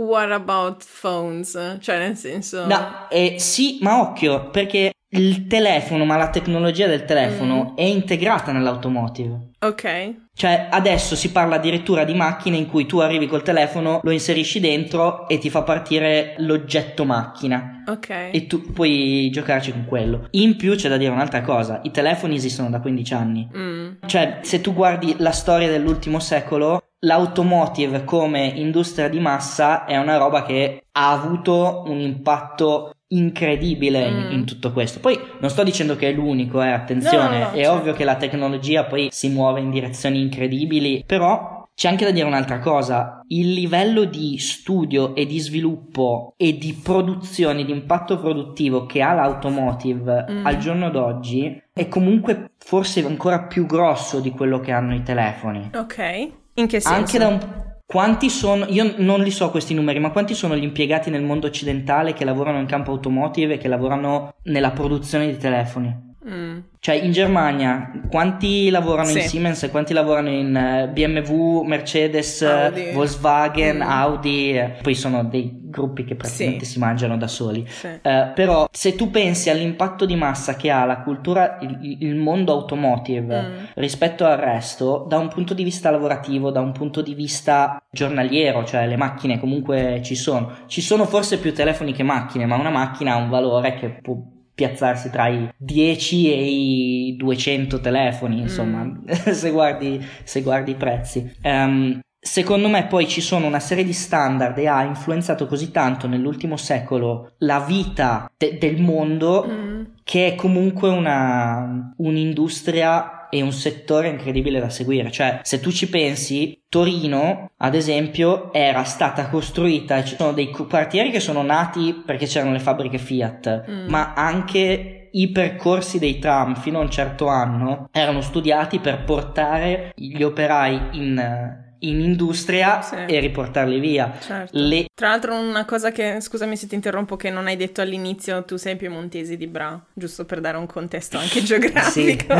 What 0.09 0.31
about 0.31 0.83
phones? 0.83 1.77
Cioè, 1.79 1.97
nel 1.99 2.15
senso. 2.15 2.65
No, 2.65 3.07
eh, 3.11 3.35
sì, 3.37 3.77
ma 3.81 4.01
occhio, 4.01 4.49
perché 4.49 4.91
il 5.11 5.45
telefono, 5.45 6.03
ma 6.03 6.17
la 6.17 6.29
tecnologia 6.31 6.87
del 6.87 7.05
telefono 7.05 7.73
Mm. 7.73 7.75
è 7.77 7.83
integrata 7.83 8.51
nell'automotive. 8.51 9.49
Ok. 9.59 10.13
Cioè, 10.33 10.67
adesso 10.71 11.15
si 11.15 11.31
parla 11.31 11.55
addirittura 11.55 12.05
di 12.05 12.13
macchine 12.13 12.57
in 12.57 12.67
cui 12.67 12.85
tu 12.85 12.99
arrivi 12.99 13.27
col 13.27 13.43
telefono, 13.43 13.99
lo 14.01 14.11
inserisci 14.11 14.59
dentro 14.59 15.27
e 15.27 15.37
ti 15.37 15.49
fa 15.49 15.63
partire 15.63 16.35
l'oggetto 16.37 17.05
macchina. 17.05 17.83
Ok. 17.87 18.29
E 18.31 18.47
tu 18.47 18.71
puoi 18.71 19.29
giocarci 19.31 19.71
con 19.71 19.85
quello. 19.85 20.27
In 20.31 20.55
più 20.55 20.75
c'è 20.75 20.89
da 20.89 20.97
dire 20.97 21.11
un'altra 21.11 21.41
cosa: 21.41 21.81
i 21.83 21.91
telefoni 21.91 22.35
esistono 22.35 22.69
da 22.69 22.79
15 22.79 23.13
anni. 23.13 23.47
Mm. 23.55 23.89
Cioè, 24.05 24.39
se 24.43 24.61
tu 24.61 24.73
guardi 24.73 25.15
la 25.19 25.31
storia 25.31 25.67
dell'ultimo 25.69 26.19
secolo, 26.19 26.78
l'automotive 26.99 28.03
come 28.03 28.45
industria 28.47 29.07
di 29.09 29.19
massa 29.19 29.85
è 29.85 29.97
una 29.97 30.17
roba 30.17 30.43
che 30.43 30.83
ha 30.91 31.11
avuto 31.11 31.83
un 31.87 31.99
impatto 31.99 32.93
incredibile 33.11 34.07
in, 34.07 34.27
Mm. 34.27 34.31
in 34.31 34.45
tutto 34.45 34.71
questo. 34.71 34.99
Poi 34.99 35.17
non 35.39 35.49
sto 35.49 35.63
dicendo 35.63 35.95
che 35.95 36.09
è 36.09 36.11
l'unico, 36.13 36.61
eh, 36.61 36.69
attenzione, 36.71 37.37
No, 37.39 37.43
no, 37.45 37.49
no, 37.49 37.51
è 37.51 37.63
certo. 37.63 37.71
ovvio 37.71 37.93
che 37.93 38.03
la 38.03 38.15
tecnologia 38.15 38.83
poi 38.85 39.07
si 39.11 39.29
muove 39.29 39.61
in 39.61 39.71
direzioni 39.71 40.21
incredibili, 40.21 41.03
però 41.05 41.57
c'è 41.73 41.87
anche 41.87 42.03
da 42.05 42.11
dire 42.11 42.25
un'altra 42.27 42.59
cosa, 42.59 43.23
il 43.29 43.53
livello 43.53 44.03
di 44.03 44.37
studio 44.37 45.15
e 45.15 45.25
di 45.25 45.39
sviluppo 45.39 46.33
e 46.37 46.57
di 46.57 46.77
produzione, 46.83 47.63
di 47.63 47.71
impatto 47.71 48.19
produttivo 48.19 48.85
che 48.85 49.01
ha 49.01 49.13
l'automotive 49.13 50.25
Mm. 50.29 50.45
al 50.45 50.57
giorno 50.57 50.89
d'oggi 50.91 51.63
è 51.73 51.87
comunque 51.87 52.51
forse 52.57 53.03
ancora 53.05 53.43
più 53.43 53.65
grosso 53.65 54.19
di 54.19 54.29
quello 54.31 54.59
che 54.59 54.71
hanno 54.71 54.93
i 54.93 55.01
telefoni. 55.01 55.71
Ok. 55.73 56.31
In 56.59 56.67
che 56.67 56.79
senso? 56.79 56.97
Anche 56.97 57.17
da 57.17 57.27
un... 57.27 57.57
Quanti 57.85 58.29
sono, 58.29 58.65
io 58.67 58.93
non 58.97 59.21
li 59.21 59.31
so 59.31 59.49
questi 59.49 59.73
numeri, 59.73 59.99
ma 59.99 60.11
quanti 60.11 60.35
sono 60.35 60.55
gli 60.55 60.63
impiegati 60.63 61.09
nel 61.09 61.23
mondo 61.23 61.47
occidentale 61.47 62.13
che 62.13 62.23
lavorano 62.23 62.59
in 62.59 62.67
campo 62.67 62.91
automotive 62.91 63.55
e 63.55 63.57
che 63.57 63.67
lavorano 63.67 64.35
nella 64.43 64.71
produzione 64.71 65.25
di 65.25 65.37
telefoni? 65.37 66.08
Mm. 66.27 66.59
Cioè 66.79 66.95
in 66.95 67.11
Germania 67.11 67.91
quanti 68.09 68.69
lavorano 68.69 69.07
Sì. 69.07 69.19
in 69.19 69.23
Siemens 69.23 69.63
e 69.63 69.69
quanti 69.69 69.93
lavorano 69.93 70.29
in 70.29 70.53
eh, 70.55 70.89
BMW, 70.91 71.61
Mercedes, 71.63 72.41
eh, 72.41 72.47
Audi. 72.47 72.91
Volkswagen, 72.93 73.77
Mm. 73.77 73.81
Audi, 73.81 74.51
eh, 74.57 74.75
poi 74.81 74.95
sono 74.95 75.23
dei 75.23 75.59
gruppi 75.69 76.03
che 76.03 76.15
praticamente 76.15 76.65
Sì. 76.65 76.71
si 76.73 76.79
mangiano 76.79 77.15
da 77.17 77.27
soli. 77.27 77.63
Sì. 77.67 77.87
Eh, 78.01 78.31
però 78.35 78.67
se 78.71 78.95
tu 78.95 79.09
pensi 79.11 79.49
all'impatto 79.49 80.05
di 80.05 80.15
massa 80.17 80.55
che 80.55 80.69
ha 80.71 80.83
la 80.83 80.99
cultura, 81.01 81.57
il, 81.61 81.97
il 82.01 82.15
mondo 82.15 82.51
automotive 82.51 83.41
Mm. 83.41 83.63
rispetto 83.75 84.25
al 84.25 84.37
resto, 84.37 85.05
da 85.07 85.17
un 85.17 85.29
punto 85.29 85.53
di 85.53 85.63
vista 85.63 85.89
lavorativo, 85.89 86.51
da 86.51 86.59
un 86.59 86.71
punto 86.73 87.01
di 87.01 87.13
vista 87.13 87.81
giornaliero, 87.91 88.65
cioè 88.65 88.87
le 88.87 88.97
macchine 88.97 89.39
comunque 89.39 90.01
ci 90.03 90.15
sono. 90.15 90.51
Ci 90.67 90.81
sono 90.81 91.05
forse 91.05 91.39
più 91.39 91.53
telefoni 91.53 91.93
che 91.93 92.03
macchine, 92.03 92.45
ma 92.45 92.55
una 92.57 92.69
macchina 92.71 93.13
ha 93.13 93.17
un 93.17 93.29
valore 93.29 93.75
che 93.75 93.89
può 94.01 94.17
piazzarsi 94.59 95.09
tra 95.09 95.27
i 95.29 95.49
10 95.55 96.33
e 96.33 96.43
i 96.45 97.15
200 97.17 97.79
telefoni, 97.79 98.39
insomma, 98.41 98.83
Mm. 98.83 99.05
se, 99.31 99.51
guardi, 99.51 100.05
se 100.23 100.41
guardi 100.41 100.71
i 100.71 100.75
prezzi. 100.75 101.33
Ehm, 101.41 101.99
Secondo 102.21 102.67
me 102.67 102.85
poi 102.85 103.07
ci 103.07 103.21
sono 103.21 103.47
una 103.47 103.61
serie 103.61 103.85
di 103.85 103.93
standard 103.93 104.57
e 104.57 104.67
ha 104.67 104.83
influenzato 104.83 105.47
così 105.47 105.71
tanto 105.71 106.05
nell'ultimo 106.05 106.57
secolo 106.57 107.31
la 107.37 107.61
vita 107.61 108.29
de- 108.35 108.57
del 108.59 108.81
mondo 108.81 109.47
Mm. 109.49 109.81
che 110.03 110.27
è 110.27 110.35
comunque 110.35 110.89
una, 110.89 111.93
un'industria 111.95 113.18
e 113.29 113.41
un 113.41 113.51
settore 113.51 114.09
incredibile 114.09 114.59
da 114.59 114.69
seguire. 114.69 115.11
Cioè, 115.11 115.39
se 115.43 115.59
tu 115.59 115.71
ci 115.71 115.89
pensi, 115.89 116.61
Torino, 116.69 117.51
ad 117.57 117.75
esempio, 117.75 118.51
era 118.53 118.83
stata 118.83 119.29
costruita, 119.29 120.03
ci 120.03 120.15
sono 120.15 120.31
dei 120.33 120.49
quartieri 120.51 121.11
che 121.11 121.19
sono 121.19 121.41
nati 121.41 122.01
perché 122.05 122.25
c'erano 122.25 122.51
le 122.53 122.59
fabbriche 122.59 122.97
Fiat, 122.97 123.65
Mm. 123.69 123.89
ma 123.89 124.13
anche 124.15 125.09
i 125.11 125.29
percorsi 125.31 125.97
dei 125.99 126.19
tram 126.19 126.55
fino 126.55 126.77
a 126.79 126.83
un 126.83 126.91
certo 126.91 127.27
anno 127.27 127.89
erano 127.91 128.21
studiati 128.21 128.79
per 128.79 129.03
portare 129.03 129.91
gli 129.95 130.21
operai 130.21 130.79
in 130.91 131.67
in 131.79 132.01
industria 132.01 132.81
sì. 132.81 132.95
e 133.07 133.19
riportarli 133.19 133.79
via. 133.79 134.13
Certo. 134.19 134.57
Le... 134.57 134.87
Tra 134.93 135.09
l'altro 135.09 135.35
una 135.35 135.65
cosa 135.65 135.91
che, 135.91 136.19
scusami 136.19 136.57
se 136.57 136.67
ti 136.67 136.75
interrompo, 136.75 137.15
che 137.15 137.29
non 137.29 137.47
hai 137.47 137.55
detto 137.55 137.81
all'inizio, 137.81 138.43
tu 138.43 138.57
sei 138.57 138.75
piemontese 138.75 139.37
di 139.37 139.47
Bra, 139.47 139.79
giusto 139.93 140.25
per 140.25 140.41
dare 140.41 140.57
un 140.57 140.65
contesto 140.65 141.17
anche 141.17 141.41
geografico. 141.43 142.33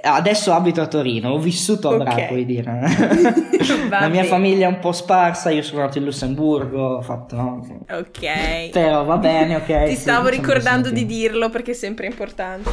Adesso 0.00 0.52
abito 0.52 0.80
a 0.80 0.86
Torino, 0.86 1.30
ho 1.30 1.38
vissuto 1.38 1.90
a 1.90 1.96
Bra, 1.98 2.14
puoi 2.26 2.44
dire. 2.44 2.62
La 3.88 4.08
mia 4.08 4.24
famiglia 4.24 4.66
è 4.66 4.68
un 4.68 4.78
po' 4.78 4.92
sparsa, 4.92 5.50
io 5.50 5.62
sono 5.62 5.82
nato 5.82 5.98
in 5.98 6.04
Lussemburgo, 6.04 6.96
ho 6.96 7.02
fatto... 7.02 7.66
Ok. 7.90 8.70
Però 8.70 9.04
va 9.04 9.16
bene, 9.18 9.56
ok. 9.56 9.84
Ti 9.84 9.94
stavo 9.94 10.28
sì, 10.28 10.36
ricordando 10.36 10.90
di 10.90 11.06
dirlo 11.06 11.50
perché 11.50 11.72
è 11.72 11.74
sempre 11.74 12.06
importante. 12.06 12.70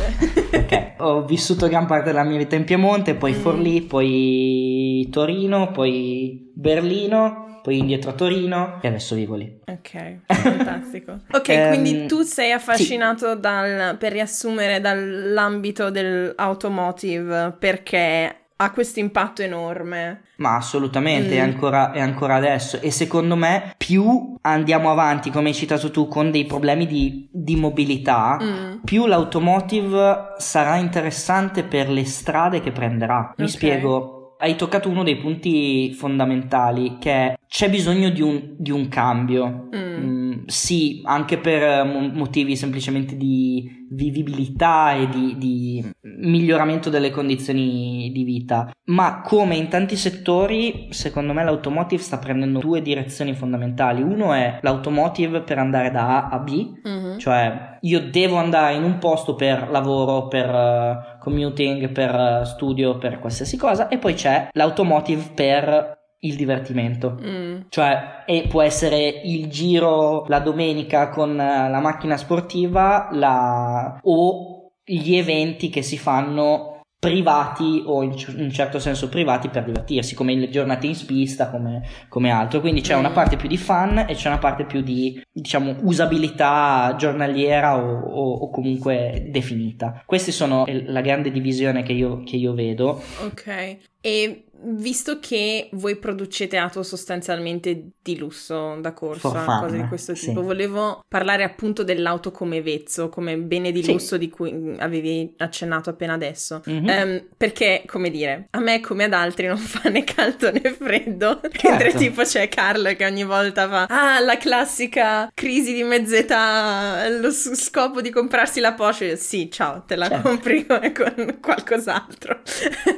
ok, 0.53 0.90
ho 1.01 1.25
vissuto 1.25 1.67
gran 1.67 1.86
parte 1.86 2.12
della 2.12 2.24
mia 2.24 2.38
vita 2.38 2.55
in 2.55 2.63
Piemonte, 2.63 3.15
poi 3.15 3.34
mm. 3.34 3.39
Forlì, 3.39 3.81
poi 3.81 5.08
Torino, 5.12 5.72
poi 5.72 6.51
Berlino, 6.53 7.60
poi 7.62 7.77
indietro 7.77 8.12
a 8.12 8.13
Torino 8.13 8.79
e 8.81 8.88
adesso 8.88 9.15
vivo 9.15 9.36
lì. 9.36 9.60
Ok, 9.65 10.20
fantastico. 10.34 11.20
ok, 11.31 11.48
um, 11.48 11.67
quindi 11.67 12.05
tu 12.08 12.22
sei 12.22 12.51
affascinato 12.51 13.34
sì. 13.34 13.39
dal, 13.39 13.98
per 13.98 14.12
riassumere, 14.12 14.79
dall'ambito 14.79 15.89
dell'automotive 15.89 17.55
perché 17.58 18.40
ha 18.63 18.71
questo 18.71 18.99
impatto 18.99 19.41
enorme. 19.41 20.21
Ma 20.37 20.55
assolutamente, 20.55 21.35
mm. 21.35 21.37
è, 21.37 21.39
ancora, 21.39 21.91
è, 21.91 21.99
ancora, 21.99 22.35
adesso. 22.35 22.79
E 22.79 22.91
secondo 22.91 23.35
me, 23.35 23.73
più 23.75 24.35
andiamo 24.41 24.91
avanti, 24.91 25.31
come 25.31 25.49
hai 25.49 25.55
citato 25.55 25.89
tu, 25.89 26.07
con 26.07 26.29
dei 26.29 26.45
problemi 26.45 26.85
di, 26.85 27.27
di 27.31 27.55
mobilità, 27.55 28.37
mm. 28.41 28.83
più 28.83 29.07
l'automotive 29.07 30.35
sarà 30.37 30.75
interessante 30.75 31.63
per 31.63 31.89
le 31.89 32.05
strade 32.05 32.61
che 32.61 32.71
prenderà. 32.71 33.33
Mi 33.37 33.45
okay. 33.45 33.47
spiego 33.47 34.20
hai 34.41 34.55
toccato 34.55 34.89
uno 34.89 35.03
dei 35.03 35.17
punti 35.17 35.93
fondamentali 35.93 36.98
che 37.00 37.12
è 37.12 37.39
c'è 37.48 37.69
bisogno 37.69 38.10
di 38.10 38.21
un, 38.21 38.55
di 38.57 38.71
un 38.71 38.88
cambio. 38.88 39.67
Mm. 39.75 40.31
Mm, 40.31 40.31
sì, 40.45 41.01
anche 41.03 41.38
per 41.38 41.83
motivi 41.86 42.55
semplicemente 42.55 43.17
di 43.17 43.88
vivibilità 43.91 44.93
e 44.93 45.10
di, 45.10 45.36
di, 45.38 45.91
miglioramento 46.01 46.89
delle 46.89 47.12
condizioni 47.12 48.10
di 48.13 48.24
vita. 48.24 48.71
Ma 48.86 49.21
come 49.21 49.55
in 49.55 49.67
tanti 49.67 49.98
settori, 49.98 50.88
secondo 50.91 51.33
me 51.33 51.43
l'automotive 51.43 52.01
sta 52.01 52.17
prendendo 52.19 52.60
due 52.60 52.81
direzioni 52.81 53.33
fondamentali. 53.33 54.01
Uno 54.01 54.33
è 54.33 54.60
l'automotive 54.62 55.41
per 55.41 55.57
andare 55.57 55.91
da 55.91 56.24
A 56.24 56.29
a 56.29 56.39
B, 56.39 56.71
mm-hmm. 56.88 57.17
cioè 57.17 57.77
io 57.81 58.10
devo 58.10 58.38
andare 58.38 58.75
in 58.75 58.83
un 58.83 58.98
posto 58.98 59.36
per 59.36 59.69
lavoro, 59.69 60.27
per 60.27 60.50
uh, 60.50 61.10
commuting, 61.21 61.89
per 61.91 62.13
uh, 62.13 62.43
studio, 62.43 62.97
per 62.97 63.19
qualsiasi 63.19 63.55
cosa, 63.55 63.87
e 63.87 63.97
poi 63.97 64.15
c'è 64.15 64.49
l'automotive 64.53 65.31
per 65.35 65.99
il 66.21 66.35
divertimento. 66.35 67.17
Mm. 67.21 67.61
Cioè, 67.69 68.23
e 68.25 68.45
può 68.47 68.61
essere 68.61 69.21
il 69.23 69.47
giro 69.47 70.25
la 70.27 70.39
domenica 70.39 71.09
con 71.09 71.39
eh, 71.39 71.69
la 71.69 71.79
macchina 71.79 72.17
sportiva 72.17 73.09
la... 73.11 73.99
o 74.03 74.73
gli 74.83 75.15
eventi 75.15 75.69
che 75.69 75.81
si 75.81 75.97
fanno 75.97 76.70
privati 77.01 77.81
o 77.84 78.03
in 78.03 78.13
un 78.38 78.51
certo 78.51 78.77
senso 78.77 79.10
privati 79.10 79.50
per 79.50 79.63
divertirsi, 79.63 80.13
come 80.13 80.36
le 80.36 80.51
giornate 80.51 80.86
in 80.86 80.93
spista, 80.93 81.50
come, 81.50 81.81
come 82.08 82.29
altro. 82.29 82.60
Quindi 82.60 82.81
c'è 82.81 82.93
una 82.93 83.10
mm. 83.10 83.13
parte 83.13 83.38
più 83.38 83.50
di 83.50 83.58
fun 83.58 84.05
e 84.08 84.13
c'è 84.13 84.27
una 84.27 84.38
parte 84.38 84.65
più 84.65 84.81
di, 84.81 85.20
diciamo, 85.31 85.77
usabilità 85.81 86.93
giornaliera 87.00 87.75
o, 87.75 88.01
o, 88.01 88.34
o 88.41 88.50
comunque 88.51 89.29
definita. 89.31 90.03
Questa 90.05 90.31
sono 90.31 90.63
la 90.67 91.01
grande 91.01 91.31
divisione 91.31 91.81
che 91.81 91.93
io, 91.93 92.22
che 92.22 92.36
io 92.36 92.53
vedo. 92.53 93.01
Ok. 93.25 93.77
E 94.01 94.46
visto 94.63 95.20
che 95.20 95.70
voi 95.74 95.96
producete 95.96 96.58
auto 96.58 96.84
sostanzialmente 96.84 97.89
di 98.01 98.17
lusso 98.17 98.77
da 98.79 98.93
corsa, 98.93 99.60
cose 99.60 99.77
di 99.77 99.88
questo 99.88 100.13
tipo, 100.13 100.39
sì. 100.39 100.46
volevo 100.46 101.03
parlare 101.08 101.43
appunto 101.43 101.84
dell'auto 101.84 102.31
come 102.31 102.62
vezzo, 102.62 103.10
come 103.10 103.38
bene 103.38 103.72
di 103.72 103.86
lusso 103.86 104.15
sì. 104.15 104.17
di 104.17 104.29
cui 104.29 104.75
avevi 104.77 105.34
accennato 105.38 105.89
appena 105.89 106.13
adesso. 106.13 106.62
Mm-hmm. 106.70 106.88
Um, 106.88 107.27
perché, 107.38 107.84
come 107.86 108.10
dire, 108.10 108.48
a 108.51 108.60
me 108.60 108.79
come 108.81 109.05
ad 109.05 109.14
altri 109.14 109.48
non 109.48 109.57
fa 109.57 109.90
né 109.90 110.03
caldo 110.03 110.51
né 110.51 110.72
freddo. 110.72 111.40
Certo. 111.61 111.70
Mentre 111.70 111.94
tipo 111.94 112.24
c'è 112.24 112.48
Carlo 112.50 112.96
che 112.96 113.05
ogni 113.05 113.24
volta 113.24 113.68
fa, 113.68 113.85
ah, 113.85 114.20
la 114.20 114.37
classica 114.37 115.29
crisi 115.33 115.74
di 115.74 115.83
mezz'età, 115.83 117.07
lo 117.09 117.29
scopo 117.31 118.01
di 118.01 118.09
comprarsi 118.09 118.59
la 118.59 118.74
Porsche. 118.74 119.16
Sì, 119.16 119.50
ciao, 119.51 119.83
te 119.85 119.96
la 119.96 120.07
certo. 120.07 120.27
compri 120.27 120.66
con 120.66 121.37
qualcos'altro. 121.40 122.42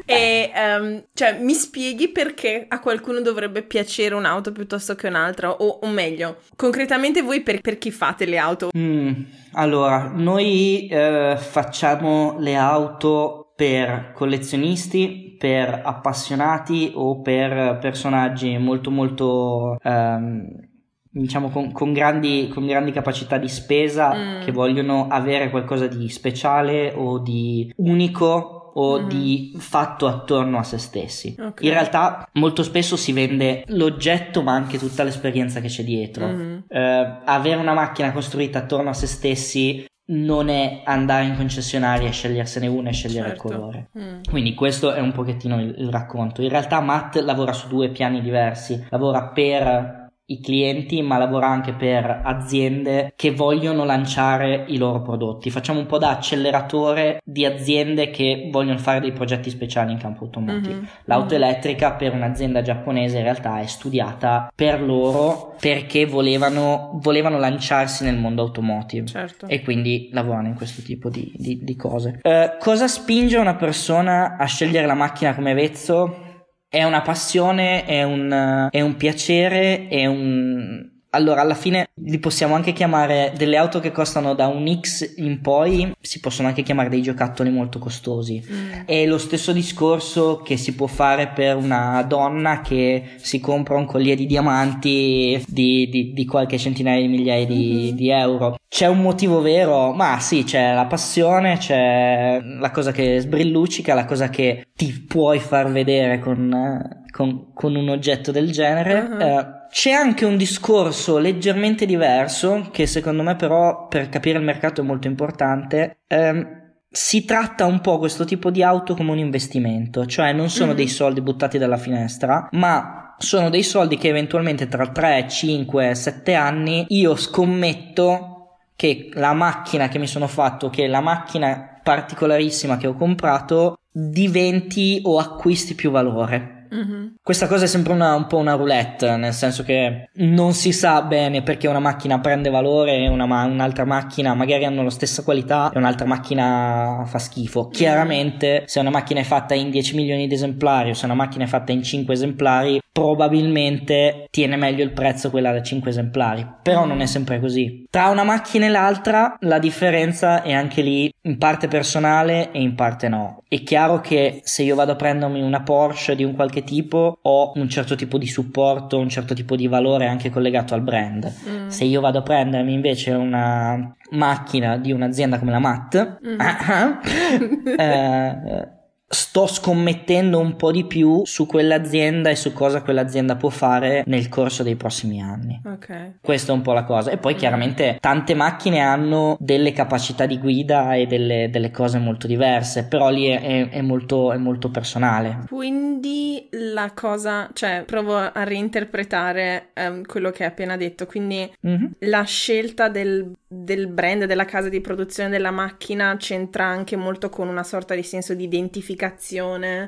e, 0.06 0.52
um, 0.56 0.93
cioè, 1.14 1.40
mi 1.40 1.54
spieghi 1.54 2.10
perché 2.10 2.66
a 2.68 2.80
qualcuno 2.80 3.22
dovrebbe 3.22 3.64
piacere 3.64 4.16
un'auto 4.16 4.52
piuttosto 4.52 4.96
che 4.96 5.08
un'altra? 5.08 5.52
O, 5.52 5.80
o 5.82 5.88
meglio, 5.88 6.38
concretamente 6.56 7.22
voi 7.22 7.42
per, 7.42 7.62
per, 7.62 7.78
chi 7.78 7.92
fate 7.92 8.26
le 8.26 8.38
auto? 8.38 8.70
Mm, 8.78 9.12
allora, 9.54 10.12
noi 10.14 10.88
eh, 10.88 11.36
facciamo 11.38 12.38
le 12.40 12.56
auto 12.56 13.54
per 13.56 14.12
collezionisti, 14.14 15.36
per 15.38 15.82
appassionati 15.84 16.92
o 16.96 17.22
per 17.22 17.78
personaggi 17.80 18.58
molto 18.58 18.92
molto... 18.92 19.78
Um, 19.84 20.72
diciamo 21.16 21.50
con, 21.50 21.72
con, 21.72 21.94
grandi, 21.94 22.50
con, 22.52 22.66
grandi, 22.66 22.92
capacità 22.92 23.38
di 23.38 23.48
spesa 23.48 24.14
mm. 24.14 24.42
che 24.42 24.52
vogliono 24.52 25.08
avere 25.08 25.52
qualcosa 25.52 25.86
di 25.86 26.10
speciale 26.10 26.92
o 26.96 27.20
di 27.20 27.72
unico 27.78 28.63
o 28.74 29.00
mm. 29.00 29.08
di 29.08 29.54
fatto 29.58 30.08
attorno 30.08 30.58
a 30.58 30.64
se 30.64 30.78
stessi. 30.78 31.36
Okay. 31.38 31.68
In 31.68 31.74
realtà 31.74 32.28
molto 32.34 32.64
spesso 32.64 32.96
si 32.96 33.12
vende 33.12 33.64
l'oggetto 33.68 34.42
ma 34.42 34.54
anche 34.54 34.78
tutta 34.78 35.04
l'esperienza 35.04 35.60
che 35.60 35.68
c'è 35.68 35.84
dietro. 35.84 36.28
Mm. 36.28 36.58
Eh, 36.68 37.20
avere 37.26 37.60
una 37.60 37.74
macchina 37.74 38.12
costruita 38.12 38.60
attorno 38.60 38.90
a 38.90 38.94
se 38.94 39.08
stessi 39.08 39.86
non 40.06 40.50
è 40.50 40.82
andare 40.84 41.26
in 41.26 41.36
concessionaria 41.36 42.10
e 42.10 42.12
scegliersene 42.12 42.68
una 42.68 42.90
e 42.90 42.94
scegliere 42.94 43.30
certo. 43.30 43.48
il 43.48 43.54
colore. 43.54 43.90
Mm. 43.98 44.22
Quindi 44.30 44.54
questo 44.54 44.92
è 44.92 45.00
un 45.00 45.12
pochettino 45.12 45.62
il, 45.62 45.76
il 45.78 45.90
racconto. 45.90 46.42
In 46.42 46.50
realtà 46.50 46.82
Matt 46.82 47.16
lavora 47.18 47.54
su 47.54 47.68
due 47.68 47.90
piani 47.90 48.22
diversi. 48.22 48.86
Lavora 48.90 49.28
per 49.30 50.03
i 50.34 50.42
clienti, 50.42 51.02
ma 51.02 51.18
lavora 51.18 51.48
anche 51.48 51.74
per 51.74 52.22
aziende 52.24 53.14
che 53.16 53.32
vogliono 53.32 53.86
lanciare 53.86 54.66
i 54.68 54.78
loro 54.78 55.02
prodotti. 55.02 55.50
Facciamo 55.50 55.80
un 55.80 55.86
po' 55.86 55.98
da 55.98 56.10
acceleratore 56.10 57.22
di 57.24 57.46
aziende 57.46 58.10
che 58.10 58.50
vogliono 58.52 58.78
fare 58.78 59.00
dei 59.00 59.12
progetti 59.12 59.50
speciali 59.50 59.92
in 59.92 59.98
campo 59.98 60.24
automotive. 60.24 60.74
Mm-hmm. 60.74 60.84
L'auto 61.06 61.36
mm-hmm. 61.36 61.44
elettrica 61.44 61.92
per 61.94 62.14
un'azienda 62.14 62.62
giapponese 62.62 63.18
in 63.18 63.24
realtà 63.24 63.60
è 63.60 63.66
studiata 63.66 64.52
per 64.54 64.82
loro 64.82 65.56
perché 65.60 66.06
volevano, 66.06 66.92
volevano 67.02 67.38
lanciarsi 67.40 68.04
nel 68.04 68.18
mondo 68.18 68.42
automotive 68.42 69.08
certo. 69.08 69.48
e 69.48 69.62
quindi 69.62 70.10
lavorano 70.12 70.48
in 70.48 70.56
questo 70.56 70.82
tipo 70.82 71.10
di, 71.10 71.32
di, 71.36 71.64
di 71.64 71.76
cose. 71.76 72.20
Uh, 72.24 72.58
cosa 72.60 72.88
spinge 72.88 73.38
una 73.38 73.56
persona 73.56 74.36
a 74.38 74.46
scegliere 74.46 74.86
la 74.86 74.94
macchina 74.94 75.34
come 75.36 75.54
vezzo? 75.54 76.32
È 76.74 76.84
una 76.84 77.04
passione, 77.04 77.86
è 77.86 78.02
un, 78.02 78.68
è 78.72 78.82
un 78.82 78.96
piacere, 78.96 79.88
è 79.90 80.08
un, 80.08 80.90
allora, 81.16 81.42
alla 81.42 81.54
fine 81.54 81.90
li 82.06 82.18
possiamo 82.18 82.56
anche 82.56 82.74
chiamare 82.74 83.34
delle 83.38 83.58
auto 83.58 83.80
che 83.80 83.92
costano 83.92 84.34
da 84.34 84.48
un 84.48 84.80
X 84.80 85.14
in 85.18 85.42
poi, 85.42 85.92
si 86.02 86.20
possono 86.20 86.48
anche 86.48 86.64
chiamare 86.64 86.90
dei 86.90 87.02
giocattoli 87.04 87.52
molto 87.52 87.78
costosi. 87.78 88.44
Mm. 88.52 88.72
È 88.86 89.06
lo 89.06 89.20
stesso 89.20 89.52
discorso 89.52 90.42
che 90.44 90.58
si 90.58 90.74
può 90.74 90.88
fare 90.88 91.28
per 91.28 91.56
una 91.56 92.02
donna 92.04 92.62
che 92.62 93.12
si 93.18 93.40
compra 93.40 93.78
un 93.78 93.86
collier 93.86 94.18
di 94.18 94.26
diamanti 94.26 95.44
di, 95.48 95.88
di, 95.90 96.14
di 96.14 96.26
qualche 96.26 96.58
centinaia 96.58 97.02
di 97.02 97.08
migliaia 97.08 97.46
di, 97.46 97.84
mm-hmm. 97.86 97.96
di 97.96 98.10
euro. 98.10 98.56
C'è 98.68 98.88
un 98.88 99.02
motivo 99.02 99.40
vero? 99.42 99.94
Ma 99.94 100.20
sì, 100.20 100.44
c'è 100.44 100.74
la 100.74 100.86
passione, 100.86 101.58
c'è 101.58 102.42
la 102.42 102.72
cosa 102.72 102.92
che 102.92 103.20
sbrilluccica, 103.20 103.94
la 103.94 104.06
cosa 104.06 104.30
che 104.30 104.66
ti 104.76 105.06
puoi 105.08 105.40
far 105.40 105.72
vedere 105.72 106.18
con 106.18 107.02
con, 107.14 107.54
con 107.54 107.76
un 107.76 107.90
oggetto 107.90 108.32
del 108.32 108.52
genere. 108.52 109.00
Uh-huh. 109.00 109.20
Eh, 109.20 109.46
c'è 109.74 109.90
anche 109.90 110.24
un 110.24 110.38
discorso 110.38 111.18
leggermente 111.18 111.88
diverso, 111.88 112.70
che 112.72 112.86
secondo 112.86 113.24
me 113.24 113.36
però 113.36 113.88
per 113.88 114.08
capire 114.08 114.38
il 114.38 114.44
mercato 114.44 114.82
è 114.82 114.84
molto 114.84 115.08
importante. 115.08 116.02
Eh, 116.06 116.46
si 116.88 117.26
tratta 117.26 117.66
un 117.66 117.82
po' 117.82 117.98
questo 117.98 118.24
tipo 118.24 118.52
di 118.52 118.62
auto 118.62 118.94
come 118.94 119.10
un 119.10 119.18
investimento, 119.18 120.06
cioè 120.06 120.32
non 120.32 120.52
sono 120.52 120.68
mm-hmm. 120.68 120.76
dei 120.76 120.88
soldi 120.88 121.22
buttati 121.22 121.58
dalla 121.58 121.78
finestra, 121.78 122.50
ma 122.52 123.16
sono 123.18 123.50
dei 123.50 123.64
soldi 123.64 123.98
che 123.98 124.10
eventualmente 124.10 124.68
tra 124.68 124.86
3, 124.86 125.28
5, 125.28 125.96
7 125.96 126.34
anni 126.36 126.86
io 126.90 127.16
scommetto 127.16 128.58
che 128.76 129.10
la 129.14 129.34
macchina 129.34 129.88
che 129.88 129.98
mi 129.98 130.08
sono 130.08 130.28
fatto, 130.28 130.70
che 130.70 130.86
la 130.86 131.02
macchina 131.02 131.80
particolarissima 131.82 132.78
che 132.78 132.86
ho 132.86 132.94
comprato, 132.94 133.80
diventi 133.92 135.02
o 135.04 135.18
acquisti 135.18 135.74
più 135.74 135.90
valore. 135.90 136.63
Mm-hmm. 136.74 137.08
Questa 137.22 137.48
cosa 137.48 137.66
è 137.66 137.68
sempre 137.68 137.94
una, 137.94 138.16
un 138.16 138.28
po' 138.28 138.38
una 138.38 138.56
roulette, 138.56 139.16
nel 139.16 139.34
senso 139.34 139.64
che 139.64 140.10
non 140.16 140.54
si 140.54 140.72
sa 140.72 141.02
bene 141.04 141.44
perché 141.44 141.68
una 141.68 141.80
macchina 141.80 142.20
prende 142.20 142.50
valore 142.50 142.98
e 142.98 143.08
una, 143.08 143.26
un'altra 143.26 143.86
macchina 143.86 144.34
magari 144.34 144.66
hanno 144.66 144.84
la 144.84 144.90
stessa 144.90 145.24
qualità 145.24 145.72
e 145.74 145.78
un'altra 145.78 146.06
macchina 146.06 147.04
fa 147.06 147.20
schifo. 147.20 147.68
Chiaramente 147.68 148.64
se 148.66 148.80
una 148.80 148.90
macchina 148.90 149.20
è 149.20 149.24
fatta 149.24 149.54
in 149.54 149.70
10 149.70 149.96
milioni 149.96 150.28
di 150.28 150.34
esemplari 150.34 150.90
o 150.90 150.94
se 150.94 151.06
una 151.06 151.14
macchina 151.14 151.44
è 151.44 151.48
fatta 151.48 151.72
in 151.72 151.84
5 151.84 152.14
esemplari 152.14 152.82
probabilmente 152.94 154.28
tiene 154.30 154.56
meglio 154.56 154.84
il 154.84 154.92
prezzo 154.92 155.32
quella 155.32 155.52
da 155.52 155.64
5 155.64 155.90
esemplari, 155.90 156.48
però 156.62 156.86
non 156.86 157.02
è 157.02 157.08
sempre 157.08 157.40
così. 157.40 157.88
Tra 157.90 158.10
una 158.10 158.24
macchina 158.24 158.68
e 158.68 158.70
l'altra 158.70 159.36
la 159.42 159.58
differenza 159.58 160.44
è 160.44 160.54
anche 160.54 160.84
lì 160.84 161.12
in 161.22 161.38
parte 161.40 161.68
personale 161.68 162.52
e 162.52 162.62
in 162.62 162.76
parte 162.76 163.10
no. 163.10 163.42
È 163.48 163.62
chiaro 163.64 164.00
che 164.00 164.42
se 164.44 164.62
io 164.62 164.76
vado 164.76 164.92
a 164.92 164.96
prendermi 164.96 165.42
una 165.42 165.64
Porsche 165.64 166.16
di 166.16 166.24
un 166.24 166.36
qualche 166.36 166.63
tipo 166.64 167.18
ho 167.22 167.52
un 167.56 167.70
certo 167.70 167.96
tipo 167.96 168.18
di 168.18 168.28
supporto, 168.28 168.98
un 168.98 169.10
certo 169.10 169.34
tipo 169.34 169.56
di 169.56 169.68
valore 169.68 170.08
anche 170.08 170.30
collegato 170.30 170.74
al 170.74 170.82
brand. 170.82 171.32
Mm. 171.50 171.68
Se 171.68 171.84
io 171.84 172.02
vado 172.02 172.20
a 172.20 172.22
prendermi 172.24 172.74
invece 172.74 173.12
una 173.12 173.96
macchina 174.12 174.78
di 174.78 174.92
un'azienda 174.92 175.40
come 175.40 175.52
la 175.52 175.60
MAT, 175.60 176.20
mm. 176.26 176.40
eh, 177.80 178.68
sto 179.14 179.46
scommettendo 179.46 180.40
un 180.40 180.56
po' 180.56 180.72
di 180.72 180.86
più 180.86 181.22
su 181.26 181.46
quell'azienda 181.46 182.30
e 182.30 182.36
su 182.36 182.52
cosa 182.52 182.82
quell'azienda 182.82 183.36
può 183.36 183.50
fare 183.50 184.04
nel 184.08 184.28
corso 184.28 184.64
dei 184.64 184.76
prossimi 184.76 185.22
anni. 185.22 185.62
Ok. 185.66 186.20
Questa 186.22 186.52
è 186.52 186.56
un 186.56 186.62
po' 186.62 186.74
la 186.74 186.84
cosa. 186.84 187.12
E 187.12 187.18
poi 187.18 187.36
chiaramente 187.36 187.98
tante 188.00 188.34
macchine 188.34 188.80
hanno 188.80 189.38
delle 189.40 189.72
capacità 189.72 190.26
di 190.26 190.40
guida 190.40 190.96
e 190.96 191.06
delle, 191.06 191.50
delle 191.52 191.72
cose 191.72 192.00
molto 192.00 192.26
diverse, 192.26 192.86
però 192.86 193.10
lì 193.10 193.28
è, 193.28 193.42
è, 193.42 193.70
è, 193.70 193.82
molto, 193.82 194.32
è 194.32 194.38
molto 194.38 194.70
personale. 194.70 195.44
Quindi 195.48 196.48
la 196.52 196.92
cosa, 196.94 197.50
cioè 197.54 197.84
provo 197.86 198.16
a 198.16 198.44
reinterpretare 198.44 199.70
um, 199.76 200.04
quello 200.04 200.32
che 200.32 200.44
hai 200.44 200.50
appena 200.50 200.76
detto, 200.76 201.06
quindi 201.06 201.52
mm-hmm. 201.66 201.86
la 202.00 202.24
scelta 202.24 202.90
del 202.90 203.32
del 203.56 203.86
brand, 203.86 204.26
della 204.26 204.46
casa 204.46 204.68
di 204.68 204.82
produzione 204.82 205.30
della 205.30 205.52
macchina 205.52 206.16
c'entra 206.18 206.66
anche 206.66 206.96
molto 206.96 207.30
con 207.30 207.48
una 207.48 207.62
sorta 207.62 207.94
di 207.94 208.02
senso 208.02 208.34
di 208.34 208.46
identificazione 208.46 209.03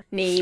nei 0.10 0.39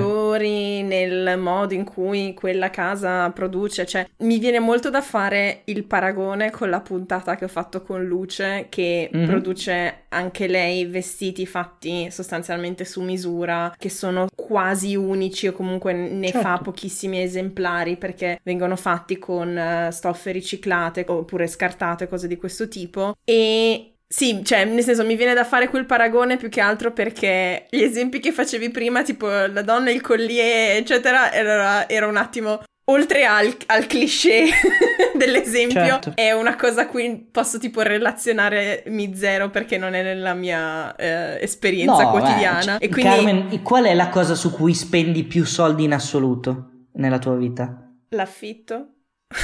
valori, 0.00 0.82
nel 0.82 1.38
modo 1.38 1.74
in 1.74 1.84
cui 1.84 2.34
quella 2.34 2.70
casa 2.70 3.30
produce. 3.30 3.86
Cioè, 3.86 4.06
mi 4.18 4.38
viene 4.38 4.58
molto 4.58 4.90
da 4.90 5.00
fare 5.00 5.62
il 5.64 5.84
paragone 5.84 6.50
con 6.50 6.70
la 6.70 6.80
puntata 6.80 7.36
che 7.36 7.44
ho 7.44 7.48
fatto 7.48 7.82
con 7.82 8.04
Luce, 8.04 8.66
che 8.68 9.10
mm-hmm. 9.14 9.26
produce 9.26 10.04
anche 10.08 10.46
lei 10.46 10.86
vestiti 10.86 11.46
fatti 11.46 12.10
sostanzialmente 12.10 12.84
su 12.84 13.02
misura, 13.02 13.74
che 13.76 13.90
sono 13.90 14.26
quasi 14.34 14.96
unici 14.96 15.48
o 15.48 15.52
comunque 15.52 15.92
ne 15.92 16.30
certo. 16.30 16.48
fa 16.48 16.58
pochissimi 16.58 17.20
esemplari 17.20 17.96
perché 17.96 18.40
vengono 18.42 18.76
fatti 18.76 19.18
con 19.18 19.56
uh, 19.56 19.90
stoffe 19.90 20.30
riciclate 20.32 21.04
oppure 21.06 21.46
scartate, 21.46 22.08
cose 22.08 22.26
di 22.26 22.36
questo 22.36 22.68
tipo. 22.68 23.14
E 23.24 23.95
sì, 24.08 24.42
cioè, 24.44 24.64
nel 24.64 24.84
senso, 24.84 25.04
mi 25.04 25.16
viene 25.16 25.34
da 25.34 25.44
fare 25.44 25.68
quel 25.68 25.84
paragone 25.84 26.36
più 26.36 26.48
che 26.48 26.60
altro 26.60 26.92
perché 26.92 27.66
gli 27.70 27.82
esempi 27.82 28.20
che 28.20 28.32
facevi 28.32 28.70
prima, 28.70 29.02
tipo 29.02 29.26
la 29.28 29.62
donna, 29.62 29.90
il 29.90 30.00
collier, 30.00 30.76
eccetera, 30.76 31.32
era, 31.32 31.88
era 31.88 32.06
un 32.06 32.16
attimo 32.16 32.62
oltre 32.88 33.24
al, 33.24 33.52
al 33.66 33.86
cliché 33.86 34.44
dell'esempio, 35.16 35.80
certo. 35.80 36.12
è 36.14 36.30
una 36.32 36.54
cosa 36.54 36.82
a 36.82 36.86
cui 36.86 37.28
posso 37.30 37.58
tipo 37.58 37.82
relazionarmi 37.82 39.16
zero 39.16 39.50
perché 39.50 39.76
non 39.76 39.94
è 39.94 40.02
nella 40.02 40.34
mia 40.34 40.94
eh, 40.94 41.42
esperienza 41.42 42.04
no, 42.04 42.10
quotidiana. 42.10 42.76
Beh, 42.78 42.84
e 42.84 42.88
quindi... 42.88 43.10
Carmen, 43.10 43.62
qual 43.62 43.84
è 43.86 43.94
la 43.94 44.08
cosa 44.08 44.34
su 44.36 44.52
cui 44.52 44.74
spendi 44.74 45.24
più 45.24 45.44
soldi 45.44 45.84
in 45.84 45.92
assoluto 45.92 46.86
nella 46.92 47.18
tua 47.18 47.34
vita? 47.34 47.90
L'affitto. 48.10 48.86